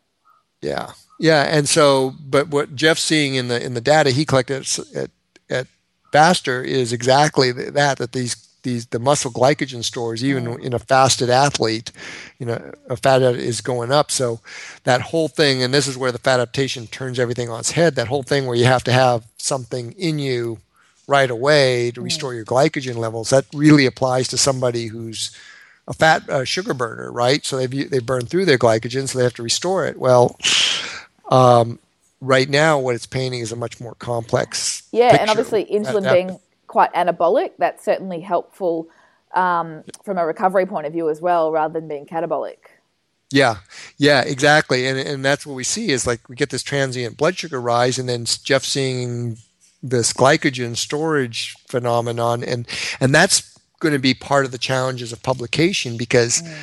Yeah, 0.62 0.92
yeah, 1.20 1.42
and 1.42 1.68
so, 1.68 2.14
but 2.20 2.48
what 2.48 2.74
Jeff's 2.74 3.04
seeing 3.04 3.34
in 3.34 3.48
the 3.48 3.62
in 3.62 3.74
the 3.74 3.80
data 3.82 4.10
he 4.10 4.24
collected 4.24 4.66
at 4.94 5.10
at 5.50 5.66
Baxter 6.10 6.62
is 6.62 6.92
exactly 6.92 7.52
that 7.52 7.98
that 7.98 8.12
these 8.12 8.47
these 8.68 8.86
the 8.86 8.98
muscle 8.98 9.30
glycogen 9.30 9.82
stores 9.82 10.22
even 10.22 10.60
in 10.60 10.74
a 10.74 10.78
fasted 10.78 11.30
athlete 11.30 11.90
you 12.38 12.46
know 12.46 12.72
a 12.88 12.96
fat 12.96 13.22
is 13.22 13.60
going 13.60 13.90
up. 13.90 14.10
So 14.10 14.40
that 14.84 15.00
whole 15.00 15.28
thing 15.28 15.62
and 15.62 15.72
this 15.72 15.86
is 15.86 15.96
where 15.96 16.12
the 16.12 16.18
fat 16.18 16.40
adaptation 16.40 16.86
turns 16.86 17.18
everything 17.18 17.48
on 17.48 17.60
its 17.60 17.72
head 17.72 17.94
that 17.96 18.08
whole 18.08 18.22
thing 18.22 18.46
where 18.46 18.56
you 18.56 18.64
have 18.64 18.84
to 18.84 18.92
have 18.92 19.24
something 19.38 19.92
in 19.92 20.18
you 20.18 20.58
right 21.06 21.30
away 21.30 21.90
to 21.92 22.00
restore 22.00 22.34
your 22.34 22.44
glycogen 22.44 22.96
levels 22.96 23.30
that 23.30 23.46
really 23.54 23.86
applies 23.86 24.28
to 24.28 24.38
somebody 24.38 24.86
who's 24.86 25.36
a 25.86 25.94
fat 25.94 26.28
uh, 26.28 26.44
sugar 26.44 26.74
burner 26.74 27.10
right? 27.10 27.44
So 27.44 27.56
they've 27.56 27.90
they 27.90 28.00
burn 28.00 28.26
through 28.26 28.44
their 28.44 28.58
glycogen 28.58 29.08
so 29.08 29.18
they 29.18 29.24
have 29.24 29.34
to 29.34 29.42
restore 29.42 29.86
it. 29.86 29.98
Well 29.98 30.36
um, 31.30 31.78
right 32.20 32.48
now 32.48 32.78
what 32.78 32.94
it's 32.94 33.06
painting 33.06 33.40
is 33.40 33.52
a 33.52 33.56
much 33.56 33.80
more 33.80 33.94
complex 33.94 34.82
yeah 34.92 35.16
and 35.20 35.30
obviously 35.30 35.64
insulin 35.66 36.12
being 36.12 36.40
quite 36.68 36.92
anabolic, 36.94 37.52
that's 37.58 37.84
certainly 37.84 38.20
helpful 38.20 38.88
um, 39.34 39.82
from 40.04 40.18
a 40.18 40.24
recovery 40.24 40.66
point 40.66 40.86
of 40.86 40.92
view 40.92 41.10
as 41.10 41.20
well, 41.20 41.50
rather 41.50 41.72
than 41.72 41.88
being 41.88 42.06
catabolic. 42.06 42.58
Yeah, 43.30 43.56
yeah, 43.98 44.22
exactly, 44.22 44.86
and 44.86 44.98
and 44.98 45.24
that's 45.24 45.44
what 45.44 45.54
we 45.54 45.64
see 45.64 45.90
is 45.90 46.06
like 46.06 46.28
we 46.28 46.36
get 46.36 46.50
this 46.50 46.62
transient 46.62 47.16
blood 47.16 47.36
sugar 47.36 47.60
rise, 47.60 47.98
and 47.98 48.08
then 48.08 48.24
Jeff 48.24 48.64
seeing 48.64 49.36
this 49.82 50.12
glycogen 50.12 50.76
storage 50.76 51.54
phenomenon, 51.66 52.42
and 52.42 52.66
and 53.00 53.14
that's 53.14 53.58
going 53.80 53.92
to 53.92 53.98
be 53.98 54.14
part 54.14 54.44
of 54.44 54.50
the 54.50 54.58
challenges 54.58 55.12
of 55.12 55.22
publication 55.22 55.96
because 55.96 56.42
mm. 56.42 56.56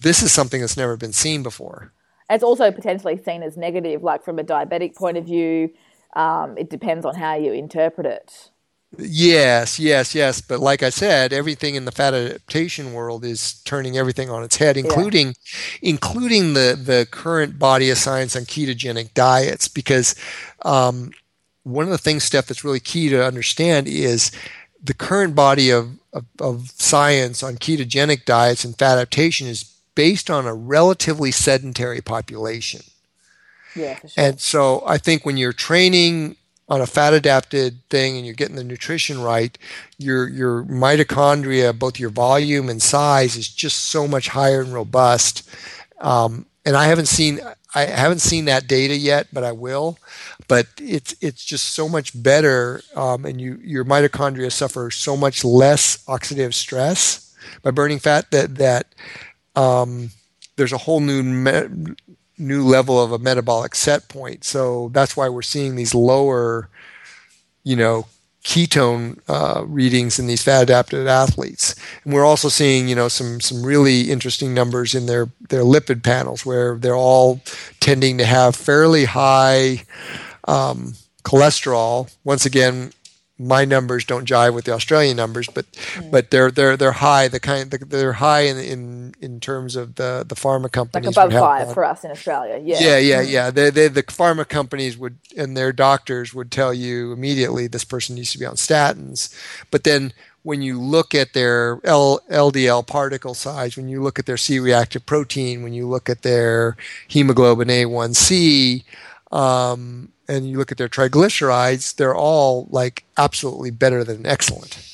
this 0.00 0.22
is 0.22 0.32
something 0.32 0.60
that's 0.60 0.76
never 0.76 0.96
been 0.96 1.12
seen 1.12 1.42
before. 1.42 1.92
It's 2.30 2.44
also 2.44 2.70
potentially 2.70 3.20
seen 3.22 3.42
as 3.42 3.56
negative, 3.56 4.02
like 4.02 4.24
from 4.24 4.38
a 4.38 4.44
diabetic 4.44 4.94
point 4.94 5.16
of 5.16 5.24
view. 5.24 5.70
Um, 6.14 6.56
it 6.56 6.70
depends 6.70 7.04
on 7.04 7.14
how 7.14 7.34
you 7.34 7.52
interpret 7.52 8.06
it. 8.06 8.50
Yes, 8.98 9.78
yes, 9.78 10.14
yes. 10.14 10.40
But 10.40 10.60
like 10.60 10.82
I 10.82 10.90
said, 10.90 11.32
everything 11.32 11.76
in 11.76 11.86
the 11.86 11.92
fat 11.92 12.12
adaptation 12.12 12.92
world 12.92 13.24
is 13.24 13.54
turning 13.64 13.96
everything 13.96 14.28
on 14.28 14.42
its 14.42 14.56
head, 14.56 14.76
including 14.76 15.28
yeah. 15.28 15.78
including 15.80 16.52
the 16.52 16.78
the 16.80 17.06
current 17.10 17.58
body 17.58 17.88
of 17.88 17.96
science 17.96 18.36
on 18.36 18.42
ketogenic 18.42 19.14
diets. 19.14 19.66
Because 19.66 20.14
um, 20.62 21.12
one 21.62 21.84
of 21.84 21.90
the 21.90 21.98
things, 21.98 22.24
Steph, 22.24 22.46
that's 22.46 22.64
really 22.64 22.80
key 22.80 23.08
to 23.08 23.24
understand 23.24 23.88
is 23.88 24.30
the 24.82 24.94
current 24.94 25.34
body 25.34 25.70
of, 25.70 25.98
of, 26.12 26.26
of 26.40 26.70
science 26.72 27.42
on 27.42 27.56
ketogenic 27.56 28.24
diets 28.24 28.64
and 28.64 28.76
fat 28.76 28.98
adaptation 28.98 29.46
is 29.46 29.64
based 29.94 30.30
on 30.30 30.46
a 30.46 30.54
relatively 30.54 31.30
sedentary 31.30 32.00
population. 32.00 32.82
Yeah, 33.76 33.98
sure. 34.00 34.10
And 34.16 34.40
so 34.40 34.82
I 34.86 34.98
think 34.98 35.24
when 35.24 35.36
you're 35.36 35.52
training 35.52 36.36
on 36.72 36.80
a 36.80 36.86
fat 36.86 37.12
adapted 37.12 37.86
thing 37.90 38.16
and 38.16 38.24
you're 38.24 38.34
getting 38.34 38.56
the 38.56 38.64
nutrition 38.64 39.20
right, 39.20 39.58
your 39.98 40.26
your 40.26 40.64
mitochondria, 40.64 41.78
both 41.78 42.00
your 42.00 42.08
volume 42.08 42.70
and 42.70 42.80
size, 42.80 43.36
is 43.36 43.46
just 43.46 43.78
so 43.78 44.08
much 44.08 44.28
higher 44.28 44.62
and 44.62 44.72
robust. 44.72 45.46
Um, 46.00 46.46
and 46.64 46.74
I 46.74 46.86
haven't 46.86 47.08
seen 47.08 47.40
I 47.74 47.84
haven't 47.84 48.20
seen 48.20 48.46
that 48.46 48.66
data 48.66 48.96
yet, 48.96 49.26
but 49.34 49.44
I 49.44 49.52
will. 49.52 49.98
But 50.48 50.66
it's 50.78 51.14
it's 51.20 51.44
just 51.44 51.74
so 51.74 51.90
much 51.90 52.20
better, 52.20 52.80
um, 52.96 53.26
and 53.26 53.38
you 53.38 53.60
your 53.62 53.84
mitochondria 53.84 54.50
suffer 54.50 54.90
so 54.90 55.14
much 55.14 55.44
less 55.44 56.02
oxidative 56.06 56.54
stress 56.54 57.36
by 57.62 57.70
burning 57.70 57.98
fat 57.98 58.30
that 58.30 58.54
that 58.56 58.94
um, 59.54 60.08
there's 60.56 60.72
a 60.72 60.78
whole 60.78 61.00
new 61.00 61.22
me- 61.22 61.94
new 62.42 62.62
level 62.62 63.02
of 63.02 63.12
a 63.12 63.18
metabolic 63.18 63.74
set 63.74 64.08
point. 64.08 64.44
So 64.44 64.90
that's 64.92 65.16
why 65.16 65.28
we're 65.28 65.42
seeing 65.42 65.76
these 65.76 65.94
lower, 65.94 66.68
you 67.64 67.76
know, 67.76 68.06
ketone 68.44 69.20
uh, 69.28 69.64
readings 69.66 70.18
in 70.18 70.26
these 70.26 70.42
fat 70.42 70.64
adapted 70.64 71.06
athletes. 71.06 71.76
And 72.04 72.12
we're 72.12 72.24
also 72.24 72.48
seeing, 72.48 72.88
you 72.88 72.94
know, 72.94 73.08
some 73.08 73.40
some 73.40 73.64
really 73.64 74.10
interesting 74.10 74.52
numbers 74.52 74.94
in 74.94 75.06
their 75.06 75.28
their 75.48 75.62
lipid 75.62 76.02
panels 76.02 76.44
where 76.44 76.76
they're 76.76 76.96
all 76.96 77.40
tending 77.80 78.18
to 78.18 78.24
have 78.24 78.56
fairly 78.56 79.04
high 79.04 79.84
um, 80.48 80.94
cholesterol. 81.24 82.12
Once 82.24 82.44
again, 82.44 82.92
my 83.42 83.64
numbers 83.64 84.04
don't 84.04 84.28
jive 84.28 84.54
with 84.54 84.64
the 84.64 84.72
Australian 84.72 85.16
numbers, 85.16 85.48
but 85.48 85.70
mm. 85.72 86.10
but 86.10 86.30
they're 86.30 86.50
they're 86.50 86.76
they're 86.76 86.92
high. 86.92 87.28
The 87.28 87.40
kind 87.40 87.70
they're 87.70 88.14
high 88.14 88.42
in 88.42 88.58
in 88.58 89.14
in 89.20 89.40
terms 89.40 89.76
of 89.76 89.96
the 89.96 90.24
the 90.26 90.34
pharma 90.34 90.70
companies. 90.70 91.16
Like 91.16 91.28
above 91.28 91.40
five 91.40 91.74
for 91.74 91.84
us 91.84 92.04
in 92.04 92.10
Australia. 92.10 92.60
Yeah. 92.62 92.78
Yeah, 92.80 92.98
yeah, 92.98 93.22
mm. 93.22 93.30
yeah. 93.30 93.50
They, 93.50 93.70
they, 93.70 93.88
the 93.88 94.02
pharma 94.02 94.48
companies 94.48 94.96
would 94.96 95.18
and 95.36 95.56
their 95.56 95.72
doctors 95.72 96.32
would 96.34 96.50
tell 96.50 96.72
you 96.72 97.12
immediately 97.12 97.66
this 97.66 97.84
person 97.84 98.16
needs 98.16 98.32
to 98.32 98.38
be 98.38 98.46
on 98.46 98.54
statins. 98.54 99.34
But 99.70 99.84
then 99.84 100.12
when 100.42 100.60
you 100.60 100.80
look 100.80 101.14
at 101.14 101.32
their 101.34 101.80
L, 101.84 102.20
LDL 102.30 102.86
particle 102.86 103.34
size, 103.34 103.76
when 103.76 103.88
you 103.88 104.02
look 104.02 104.18
at 104.18 104.26
their 104.26 104.36
C-reactive 104.36 105.06
protein, 105.06 105.62
when 105.62 105.72
you 105.72 105.86
look 105.86 106.10
at 106.10 106.22
their 106.22 106.76
hemoglobin 107.06 107.68
A1C. 107.68 108.84
Um, 109.32 110.12
and 110.28 110.48
you 110.48 110.58
look 110.58 110.70
at 110.70 110.78
their 110.78 110.88
triglycerides, 110.88 111.96
they're 111.96 112.14
all 112.14 112.68
like 112.70 113.04
absolutely 113.16 113.70
better 113.70 114.04
than 114.04 114.26
excellent. 114.26 114.88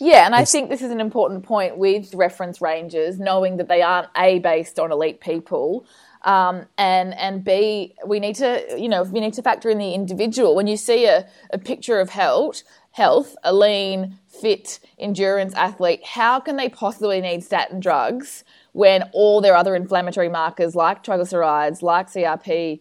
Yeah, 0.00 0.26
and 0.26 0.34
I 0.34 0.44
think 0.44 0.70
this 0.70 0.82
is 0.82 0.90
an 0.90 1.00
important 1.00 1.44
point 1.44 1.76
with 1.76 2.14
reference 2.14 2.60
ranges, 2.60 3.18
knowing 3.18 3.58
that 3.58 3.68
they 3.68 3.82
aren't 3.82 4.08
a 4.16 4.38
based 4.40 4.78
on 4.78 4.90
elite 4.90 5.20
people, 5.20 5.86
um, 6.22 6.66
and 6.78 7.14
and 7.14 7.44
b 7.44 7.94
we 8.04 8.18
need 8.18 8.34
to 8.36 8.76
you 8.76 8.88
know 8.88 9.02
we 9.04 9.20
need 9.20 9.34
to 9.34 9.42
factor 9.42 9.70
in 9.70 9.78
the 9.78 9.94
individual. 9.94 10.54
When 10.54 10.66
you 10.66 10.76
see 10.76 11.06
a, 11.06 11.28
a 11.50 11.58
picture 11.58 12.00
of 12.00 12.10
health, 12.10 12.62
health, 12.92 13.36
a 13.44 13.52
lean, 13.52 14.18
fit 14.26 14.80
endurance 14.98 15.54
athlete, 15.54 16.04
how 16.04 16.40
can 16.40 16.56
they 16.56 16.68
possibly 16.68 17.20
need 17.20 17.44
statin 17.44 17.78
drugs 17.78 18.42
when 18.72 19.02
all 19.12 19.40
their 19.40 19.54
other 19.54 19.76
inflammatory 19.76 20.28
markers 20.28 20.74
like 20.74 21.04
triglycerides, 21.04 21.82
like 21.82 22.08
CRP, 22.08 22.80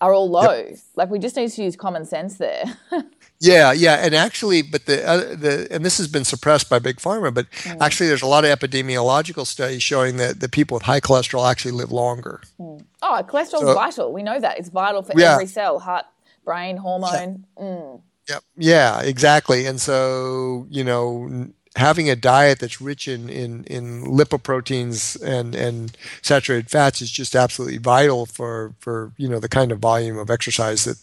are 0.00 0.12
all 0.12 0.30
low. 0.30 0.52
Yep. 0.52 0.78
Like 0.96 1.10
we 1.10 1.18
just 1.18 1.36
need 1.36 1.50
to 1.50 1.62
use 1.62 1.76
common 1.76 2.04
sense 2.04 2.36
there. 2.36 2.64
yeah, 3.40 3.72
yeah, 3.72 3.94
and 4.04 4.14
actually, 4.14 4.62
but 4.62 4.86
the 4.86 5.06
uh, 5.06 5.16
the 5.34 5.68
and 5.70 5.84
this 5.84 5.98
has 5.98 6.08
been 6.08 6.24
suppressed 6.24 6.68
by 6.68 6.78
big 6.78 6.96
pharma, 6.96 7.32
but 7.32 7.50
mm. 7.50 7.76
actually, 7.80 8.08
there's 8.08 8.22
a 8.22 8.26
lot 8.26 8.44
of 8.44 8.56
epidemiological 8.56 9.46
studies 9.46 9.82
showing 9.82 10.16
that 10.18 10.40
the 10.40 10.48
people 10.48 10.76
with 10.76 10.84
high 10.84 11.00
cholesterol 11.00 11.48
actually 11.48 11.72
live 11.72 11.92
longer. 11.92 12.40
Mm. 12.60 12.84
Oh, 13.02 13.22
cholesterol 13.26 13.60
so, 13.60 13.68
is 13.68 13.74
vital. 13.74 14.12
We 14.12 14.22
know 14.22 14.38
that 14.40 14.58
it's 14.58 14.68
vital 14.68 15.02
for 15.02 15.18
yeah. 15.18 15.32
every 15.32 15.46
cell, 15.46 15.78
heart, 15.78 16.06
brain, 16.44 16.76
hormone. 16.76 17.44
Yeah. 17.56 17.64
Mm. 17.64 18.00
Yep. 18.28 18.44
Yeah, 18.58 19.00
exactly. 19.00 19.64
And 19.64 19.80
so, 19.80 20.66
you 20.68 20.84
know, 20.84 21.48
having 21.76 22.08
a 22.10 22.16
diet 22.16 22.58
that's 22.58 22.80
rich 22.80 23.08
in, 23.08 23.28
in, 23.28 23.64
in 23.64 24.04
lipoproteins 24.04 25.20
and, 25.22 25.54
and 25.54 25.96
saturated 26.22 26.70
fats 26.70 27.00
is 27.00 27.10
just 27.10 27.34
absolutely 27.36 27.78
vital 27.78 28.26
for, 28.26 28.74
for 28.78 29.12
you 29.16 29.28
know 29.28 29.38
the 29.38 29.48
kind 29.48 29.72
of 29.72 29.78
volume 29.78 30.18
of 30.18 30.30
exercise 30.30 30.84
that 30.84 30.98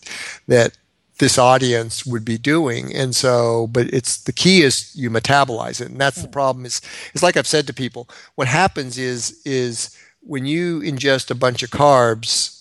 that 0.47 0.77
this 1.17 1.37
audience 1.37 2.05
would 2.05 2.25
be 2.25 2.37
doing. 2.37 2.93
And 2.93 3.15
so, 3.15 3.67
but 3.67 3.87
it's 3.93 4.17
the 4.23 4.33
key 4.33 4.63
is 4.63 4.93
you 4.95 5.09
metabolize 5.09 5.79
it, 5.81 5.89
and 5.89 5.99
that's 5.99 6.21
the 6.21 6.27
problem. 6.27 6.65
Is 6.65 6.81
it's 7.13 7.23
like 7.23 7.37
I've 7.37 7.47
said 7.47 7.67
to 7.67 7.73
people, 7.73 8.09
what 8.35 8.47
happens 8.47 8.97
is 8.97 9.41
is 9.45 9.95
when 10.21 10.45
you 10.45 10.81
ingest 10.81 11.31
a 11.31 11.35
bunch 11.35 11.63
of 11.63 11.69
carbs 11.69 12.54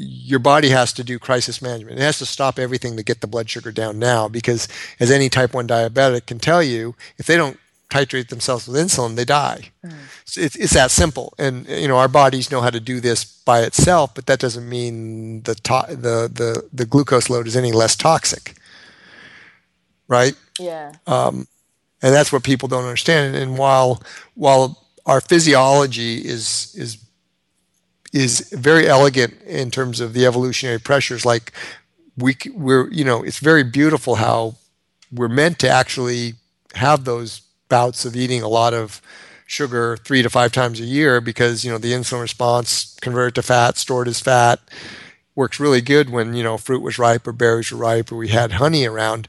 your 0.00 0.38
body 0.38 0.68
has 0.68 0.92
to 0.92 1.02
do 1.02 1.18
crisis 1.18 1.60
management. 1.60 1.98
It 1.98 2.02
has 2.02 2.18
to 2.18 2.26
stop 2.26 2.56
everything 2.56 2.96
to 2.96 3.02
get 3.02 3.20
the 3.20 3.26
blood 3.26 3.50
sugar 3.50 3.72
down 3.72 3.98
now 3.98 4.28
because, 4.28 4.68
as 5.00 5.10
any 5.10 5.28
type 5.28 5.52
1 5.52 5.66
diabetic 5.66 6.26
can 6.26 6.38
tell 6.38 6.62
you, 6.62 6.94
if 7.18 7.26
they 7.26 7.36
don't 7.36 7.58
titrate 7.90 8.28
themselves 8.28 8.68
with 8.68 8.80
insulin, 8.80 9.16
they 9.16 9.24
die. 9.24 9.70
Mm. 9.84 9.94
So 10.24 10.40
it's, 10.40 10.54
it's 10.54 10.74
that 10.74 10.92
simple. 10.92 11.34
And, 11.36 11.66
you 11.66 11.88
know, 11.88 11.96
our 11.96 12.06
bodies 12.06 12.52
know 12.52 12.60
how 12.60 12.70
to 12.70 12.78
do 12.78 13.00
this 13.00 13.24
by 13.24 13.62
itself, 13.62 14.14
but 14.14 14.26
that 14.26 14.38
doesn't 14.38 14.68
mean 14.68 15.42
the, 15.42 15.56
to- 15.56 15.86
the, 15.88 16.30
the, 16.32 16.68
the 16.72 16.86
glucose 16.86 17.28
load 17.28 17.48
is 17.48 17.56
any 17.56 17.72
less 17.72 17.96
toxic. 17.96 18.54
Right? 20.06 20.34
Yeah. 20.60 20.92
Um, 21.08 21.48
and 22.02 22.14
that's 22.14 22.30
what 22.30 22.44
people 22.44 22.68
don't 22.68 22.84
understand. 22.84 23.34
And 23.34 23.58
while, 23.58 24.00
while 24.34 24.86
our 25.06 25.20
physiology 25.20 26.18
is, 26.18 26.72
is 26.76 26.98
is 28.12 28.50
very 28.50 28.86
elegant 28.86 29.40
in 29.42 29.70
terms 29.70 30.00
of 30.00 30.12
the 30.12 30.26
evolutionary 30.26 30.78
pressures. 30.78 31.24
Like 31.24 31.52
we 32.16 32.36
we're 32.52 32.90
you 32.90 33.04
know 33.04 33.22
it's 33.22 33.38
very 33.38 33.64
beautiful 33.64 34.16
how 34.16 34.56
we're 35.12 35.28
meant 35.28 35.58
to 35.60 35.68
actually 35.68 36.34
have 36.74 37.04
those 37.04 37.42
bouts 37.68 38.04
of 38.04 38.16
eating 38.16 38.42
a 38.42 38.48
lot 38.48 38.74
of 38.74 39.00
sugar 39.46 39.96
three 39.96 40.22
to 40.22 40.28
five 40.28 40.52
times 40.52 40.78
a 40.80 40.84
year 40.84 41.20
because 41.20 41.64
you 41.64 41.70
know 41.70 41.78
the 41.78 41.92
insulin 41.92 42.20
response 42.20 42.96
converted 43.00 43.34
to 43.34 43.42
fat, 43.42 43.76
stored 43.76 44.08
as 44.08 44.20
fat, 44.20 44.60
works 45.34 45.60
really 45.60 45.80
good 45.80 46.10
when 46.10 46.34
you 46.34 46.42
know 46.42 46.58
fruit 46.58 46.82
was 46.82 46.98
ripe 46.98 47.26
or 47.26 47.32
berries 47.32 47.70
were 47.70 47.78
ripe 47.78 48.12
or 48.12 48.16
we 48.16 48.28
had 48.28 48.52
honey 48.52 48.86
around, 48.86 49.28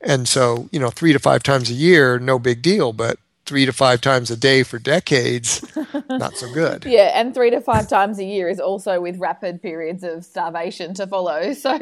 and 0.00 0.28
so 0.28 0.68
you 0.72 0.80
know 0.80 0.90
three 0.90 1.12
to 1.12 1.18
five 1.18 1.42
times 1.42 1.70
a 1.70 1.74
year, 1.74 2.18
no 2.18 2.38
big 2.38 2.62
deal, 2.62 2.92
but 2.92 3.18
three 3.50 3.66
to 3.66 3.72
five 3.72 4.00
times 4.00 4.30
a 4.30 4.36
day 4.36 4.62
for 4.62 4.78
decades, 4.78 5.60
not 6.08 6.36
so 6.36 6.46
good. 6.54 6.84
Yeah, 6.84 7.10
and 7.20 7.34
three 7.34 7.50
to 7.50 7.60
five 7.60 7.88
times 7.88 8.20
a 8.20 8.24
year 8.24 8.48
is 8.48 8.60
also 8.60 9.00
with 9.00 9.18
rapid 9.18 9.60
periods 9.60 10.04
of 10.04 10.24
starvation 10.24 10.94
to 10.94 11.06
follow. 11.08 11.52
So 11.54 11.76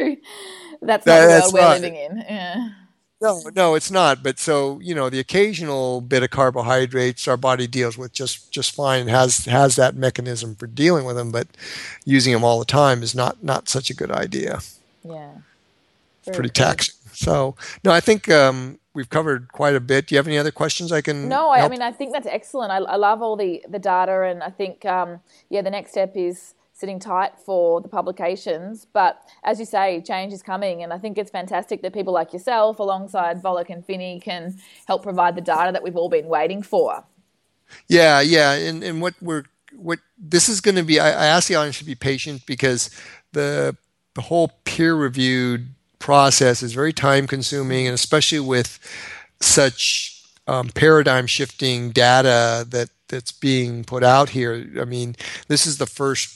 that's 0.81 1.05
not 1.05 1.05
That- 1.05 1.45
the 1.45 1.53
world 1.53 1.53
we're 1.53 1.69
living 1.75 1.97
in. 1.97 2.17
Yeah. 2.27 2.69
No, 3.21 3.43
no, 3.55 3.75
it's 3.75 3.91
not. 3.91 4.23
But 4.23 4.39
so 4.39 4.81
you 4.81 4.95
know, 4.95 5.11
the 5.11 5.19
occasional 5.19 6.01
bit 6.01 6.23
of 6.23 6.31
carbohydrates 6.31 7.29
our 7.29 7.37
body 7.37 7.67
deals 7.67 7.99
with 7.99 8.15
just 8.15 8.51
just 8.51 8.75
fine. 8.75 9.09
Has 9.09 9.45
has 9.45 9.77
that 9.77 9.95
mechanism 9.95 10.55
for 10.55 10.67
dealing 10.69 11.05
with 11.05 11.17
them, 11.17 11.31
but 11.33 11.49
using 12.07 12.33
them 12.33 12.45
all 12.45 12.59
the 12.61 12.65
time 12.65 13.03
is 13.03 13.15
not 13.15 13.43
not 13.45 13.69
such 13.69 13.91
a 13.91 13.95
good 13.95 14.11
idea. 14.11 14.61
Yeah. 15.05 15.33
It's 16.25 16.35
pretty 16.37 16.51
taxing. 16.51 16.95
So 17.19 17.57
no, 17.83 17.91
I 17.91 17.99
think 17.99 18.31
um, 18.31 18.79
we've 18.95 19.11
covered 19.11 19.51
quite 19.53 19.75
a 19.75 19.81
bit. 19.81 20.07
Do 20.07 20.15
you 20.15 20.19
have 20.19 20.29
any 20.29 20.39
other 20.39 20.53
questions 20.53 20.93
I 20.93 21.01
can? 21.01 21.29
No, 21.29 21.49
I, 21.49 21.65
I 21.65 21.69
mean 21.69 21.83
I 21.83 21.91
think 21.91 22.13
that's 22.13 22.29
excellent. 22.29 22.71
I, 22.71 22.77
I 22.77 22.95
love 22.95 23.23
all 23.23 23.37
the 23.37 23.65
the 23.69 23.81
data, 23.81 24.23
and 24.23 24.41
I 24.41 24.51
think 24.51 24.85
um, 24.85 25.21
yeah, 25.51 25.63
the 25.63 25.71
next 25.71 25.91
step 25.91 26.13
is 26.15 26.55
sitting 26.73 27.01
tight 27.01 27.33
for 27.45 27.81
the 27.81 27.89
publications. 27.89 28.87
But 28.93 29.21
as 29.43 29.59
you 29.59 29.67
say, 29.67 30.01
change 30.01 30.33
is 30.33 30.45
coming, 30.45 30.85
and 30.85 30.93
I 30.93 30.99
think 30.99 31.19
it's 31.19 31.31
fantastic 31.31 31.83
that 31.83 31.93
people 31.93 32.15
like 32.15 32.33
yourself, 32.33 32.79
alongside 32.79 33.43
Volek 33.43 33.69
and 33.69 33.85
Phinney, 33.85 34.21
can 34.21 34.57
help 34.87 35.03
provide 35.03 35.35
the 35.35 35.41
data 35.41 35.73
that 35.73 35.83
we've 35.83 35.97
all 35.97 36.09
been 36.09 36.29
waiting 36.29 36.63
for. 36.63 37.03
Yeah, 37.89 38.21
yeah, 38.21 38.53
and 38.53 38.85
and 38.85 39.03
what 39.03 39.15
we're 39.21 39.43
what 39.75 39.99
this 40.17 40.49
is 40.49 40.61
going 40.61 40.77
to 40.77 40.85
be. 40.85 41.01
I, 41.01 41.09
I 41.09 41.27
ask 41.27 41.49
the 41.49 41.57
audience 41.57 41.79
to 41.79 41.85
be 41.85 41.97
patient 41.97 42.47
because 42.47 42.91
the 43.33 43.77
the 44.15 44.23
whole 44.23 44.53
peer 44.65 44.95
reviewed 44.95 45.75
process 45.99 46.63
is 46.63 46.73
very 46.73 46.93
time 46.93 47.27
consuming, 47.27 47.87
and 47.87 47.95
especially 47.95 48.41
with 48.41 48.79
such 49.41 50.23
um, 50.47 50.69
paradigm 50.69 51.27
shifting 51.27 51.91
data 51.91 52.67
that 52.69 52.89
that's 53.09 53.33
being 53.33 53.85
put 53.85 54.03
out 54.05 54.31
here. 54.31 54.67
I 54.81 54.85
mean, 54.85 55.17
this 55.49 55.67
is 55.67 55.79
the 55.79 55.87
first 55.87 56.35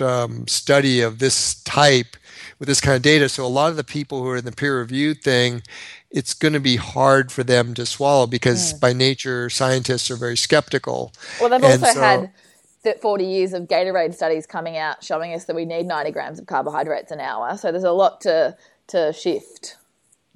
um, 0.00 0.46
study 0.48 1.00
of 1.00 1.18
this 1.20 1.62
type 1.62 2.16
with 2.58 2.66
this 2.68 2.80
kind 2.80 2.96
of 2.96 3.02
data. 3.02 3.28
So 3.28 3.44
a 3.44 3.48
lot 3.48 3.70
of 3.70 3.76
the 3.76 3.84
people 3.84 4.22
who 4.22 4.28
are 4.28 4.36
in 4.36 4.44
the 4.44 4.52
peer 4.52 4.78
reviewed 4.78 5.22
thing, 5.22 5.62
it's 6.10 6.34
going 6.34 6.54
to 6.54 6.60
be 6.60 6.76
hard 6.76 7.30
for 7.30 7.44
them 7.44 7.74
to 7.74 7.86
swallow 7.86 8.26
because 8.26 8.72
by 8.72 8.92
nature 8.92 9.48
scientists 9.50 10.10
are 10.10 10.16
very 10.16 10.36
skeptical. 10.36 11.12
Well, 11.40 11.50
they've 11.50 11.62
And 11.62 11.82
also 11.82 11.92
so- 11.94 12.00
had 12.00 12.32
th- 12.82 12.96
40 12.98 13.24
years 13.24 13.52
of 13.52 13.64
Gatorade 13.64 14.14
studies 14.14 14.46
coming 14.46 14.76
out 14.76 15.02
showing 15.04 15.32
us 15.32 15.44
that 15.44 15.54
we 15.56 15.64
need 15.64 15.86
90 15.86 16.10
grams 16.10 16.38
of 16.40 16.46
carbohydrates 16.46 17.12
an 17.12 17.20
hour. 17.20 17.56
So 17.56 17.70
there's 17.70 17.84
a 17.84 17.92
lot 17.92 18.20
to 18.22 18.56
to 18.88 19.12
shift. 19.12 19.76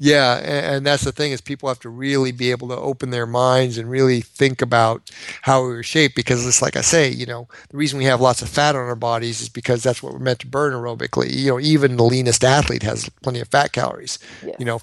Yeah, 0.01 0.37
and, 0.37 0.77
and 0.77 0.87
that's 0.87 1.03
the 1.03 1.11
thing 1.11 1.33
is 1.33 1.41
people 1.41 1.69
have 1.69 1.81
to 1.81 1.89
really 1.89 2.31
be 2.31 2.53
able 2.53 2.69
to 2.69 2.77
open 2.77 3.11
their 3.11 3.27
minds 3.27 3.79
and 3.79 3.91
really 3.91 4.21
think 4.21 4.63
about 4.63 5.11
how 5.43 5.63
we 5.63 5.69
were 5.69 5.83
shaped 5.83 6.15
because 6.15 6.47
it's 6.47 6.63
like 6.63 6.77
I 6.77 6.83
say, 6.83 7.11
you 7.11 7.27
know, 7.27 7.49
the 7.71 7.77
reason 7.77 7.99
we 7.99 8.05
have 8.05 8.21
lots 8.21 8.41
of 8.41 8.49
fat 8.49 8.77
on 8.77 8.83
our 8.83 8.95
bodies 8.95 9.41
is 9.41 9.49
because 9.49 9.83
that's 9.83 10.01
what 10.01 10.13
we're 10.13 10.21
meant 10.21 10.39
to 10.41 10.47
burn 10.47 10.73
aerobically. 10.73 11.35
You 11.35 11.51
know, 11.51 11.61
even 11.61 11.97
the 11.97 12.05
leanest 12.05 12.45
athlete 12.45 12.85
has 12.85 13.09
plenty 13.23 13.41
of 13.41 13.49
fat 13.49 13.73
calories. 13.73 14.21
You 14.59 14.65
know, 14.67 14.81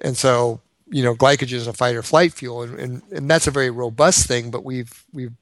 and 0.00 0.16
so 0.16 0.60
you 0.88 1.02
know, 1.02 1.14
glycogen 1.14 1.52
is 1.52 1.66
a 1.66 1.72
fight 1.72 1.96
or 1.96 2.02
flight 2.02 2.32
fuel, 2.32 2.62
and, 2.62 2.78
and, 2.78 3.02
and 3.10 3.30
that's 3.30 3.46
a 3.46 3.50
very 3.50 3.70
robust 3.70 4.26
thing. 4.26 4.50
But 4.50 4.64
we've 4.64 5.04
we've 5.12 5.32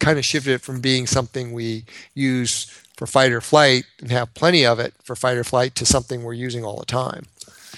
kind 0.00 0.18
of 0.18 0.24
shifted 0.24 0.52
it 0.52 0.60
from 0.60 0.80
being 0.80 1.06
something 1.06 1.52
we 1.52 1.84
use 2.14 2.66
for 3.00 3.06
fight 3.06 3.32
or 3.32 3.40
flight 3.40 3.84
and 4.00 4.10
have 4.10 4.34
plenty 4.34 4.66
of 4.66 4.78
it 4.78 4.92
for 5.02 5.16
fight 5.16 5.38
or 5.38 5.42
flight 5.42 5.74
to 5.74 5.86
something 5.86 6.22
we're 6.22 6.34
using 6.34 6.66
all 6.66 6.76
the 6.78 6.84
time. 6.84 7.24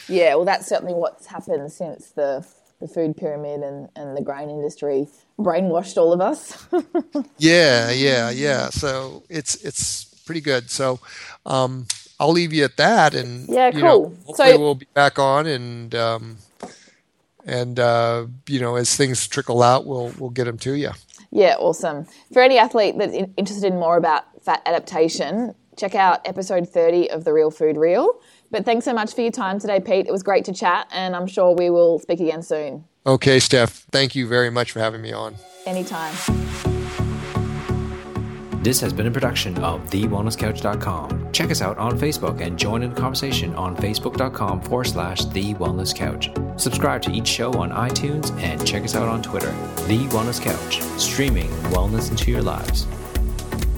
Yeah, 0.09 0.35
well, 0.35 0.45
that's 0.45 0.66
certainly 0.66 0.95
what's 0.95 1.27
happened 1.27 1.70
since 1.70 2.11
the, 2.11 2.45
the 2.81 2.89
food 2.89 3.16
pyramid 3.16 3.61
and, 3.62 3.89
and 3.95 4.16
the 4.16 4.20
grain 4.20 4.51
industry 4.51 5.07
brainwashed 5.39 5.97
all 5.97 6.12
of 6.12 6.20
us. 6.20 6.66
Yeah, 7.39 7.93
yeah, 7.93 8.31
yeah. 8.31 8.70
So 8.70 9.23
it's 9.29 9.55
it's 9.64 10.05
pretty 10.27 10.41
good. 10.41 10.70
So 10.70 10.99
um, 11.47 11.87
I'll 12.18 12.33
leave 12.33 12.53
you 12.53 12.64
at 12.64 12.77
that, 12.79 13.14
and 13.14 13.49
Yeah, 13.49 13.70
you 13.73 13.81
know, 13.83 14.01
cool. 14.01 14.16
hopefully 14.27 14.51
So- 14.53 14.59
we'll 14.59 14.75
be 14.75 14.89
back 14.93 15.18
on, 15.20 15.47
and 15.47 15.95
um, 15.95 16.39
and 17.47 17.79
uh, 17.79 18.27
you 18.49 18.59
know, 18.61 18.75
as 18.75 18.97
things 18.97 19.29
trickle 19.29 19.62
out, 19.62 19.87
we'll 19.87 20.12
we'll 20.18 20.31
get 20.31 20.45
them 20.45 20.59
to 20.59 20.73
you. 20.75 20.91
yeah, 21.31 21.55
awesome. 21.59 22.07
For 22.33 22.43
any 22.43 22.59
athlete 22.59 22.97
that's 22.99 23.12
in, 23.14 23.33
interested 23.37 23.66
in 23.73 23.79
more 23.79 23.97
about 23.97 24.25
fat 24.43 24.62
adaptation, 24.66 25.55
check 25.76 25.95
out 25.95 26.26
episode 26.26 26.68
30 26.68 27.11
of 27.11 27.24
The 27.24 27.32
Real 27.32 27.51
Food 27.51 27.76
Reel. 27.76 28.20
But 28.51 28.64
thanks 28.64 28.84
so 28.84 28.93
much 28.93 29.14
for 29.14 29.22
your 29.22 29.30
time 29.30 29.59
today, 29.59 29.80
Pete. 29.80 30.07
It 30.07 30.12
was 30.12 30.22
great 30.22 30.45
to 30.45 30.53
chat, 30.53 30.86
and 30.93 31.16
I'm 31.16 31.26
sure 31.26 31.55
we 31.55 31.70
will 31.70 31.99
speak 31.99 32.20
again 32.20 32.43
soon. 32.43 32.84
Okay, 33.07 33.40
Steph. 33.40 33.86
Thank 33.90 34.14
you 34.14 34.28
very 34.28 34.51
much 34.51 34.72
for 34.72 34.80
having 34.80 35.01
me 35.03 35.12
on. 35.12 35.36
Anytime. 35.66 36.14
This 38.62 38.80
has 38.80 38.93
been 38.93 39.09
a 39.09 39.11
production 39.11 39.59
of 39.59 39.82
TheWellnessCouch.com. 39.90 41.32
Check 41.32 41.51
us 41.51 41.61
out 41.62 41.78
on 41.78 41.99
Facebook 41.99 42.40
and 42.40 42.57
join 42.57 42.84
in 42.84 42.95
the 42.95 43.01
conversation 43.01 43.53
on 43.57 43.76
Facebook.com 43.76 44.61
forward 44.61 44.84
slash 44.84 45.24
The 45.24 45.55
Wellness 45.55 45.93
Couch. 45.93 46.30
Subscribe 46.57 47.03
to 47.03 47.11
each 47.11 47.26
show 47.26 47.53
on 47.55 47.70
iTunes 47.70 48.30
and 48.40 48.64
check 48.64 48.84
us 48.84 48.95
out 48.95 49.09
on 49.09 49.20
Twitter. 49.20 49.51
The 49.88 50.07
Wellness 50.11 50.40
Couch, 50.40 50.80
streaming 51.01 51.49
wellness 51.72 52.12
into 52.12 52.30
your 52.30 52.43
lives. 52.43 52.86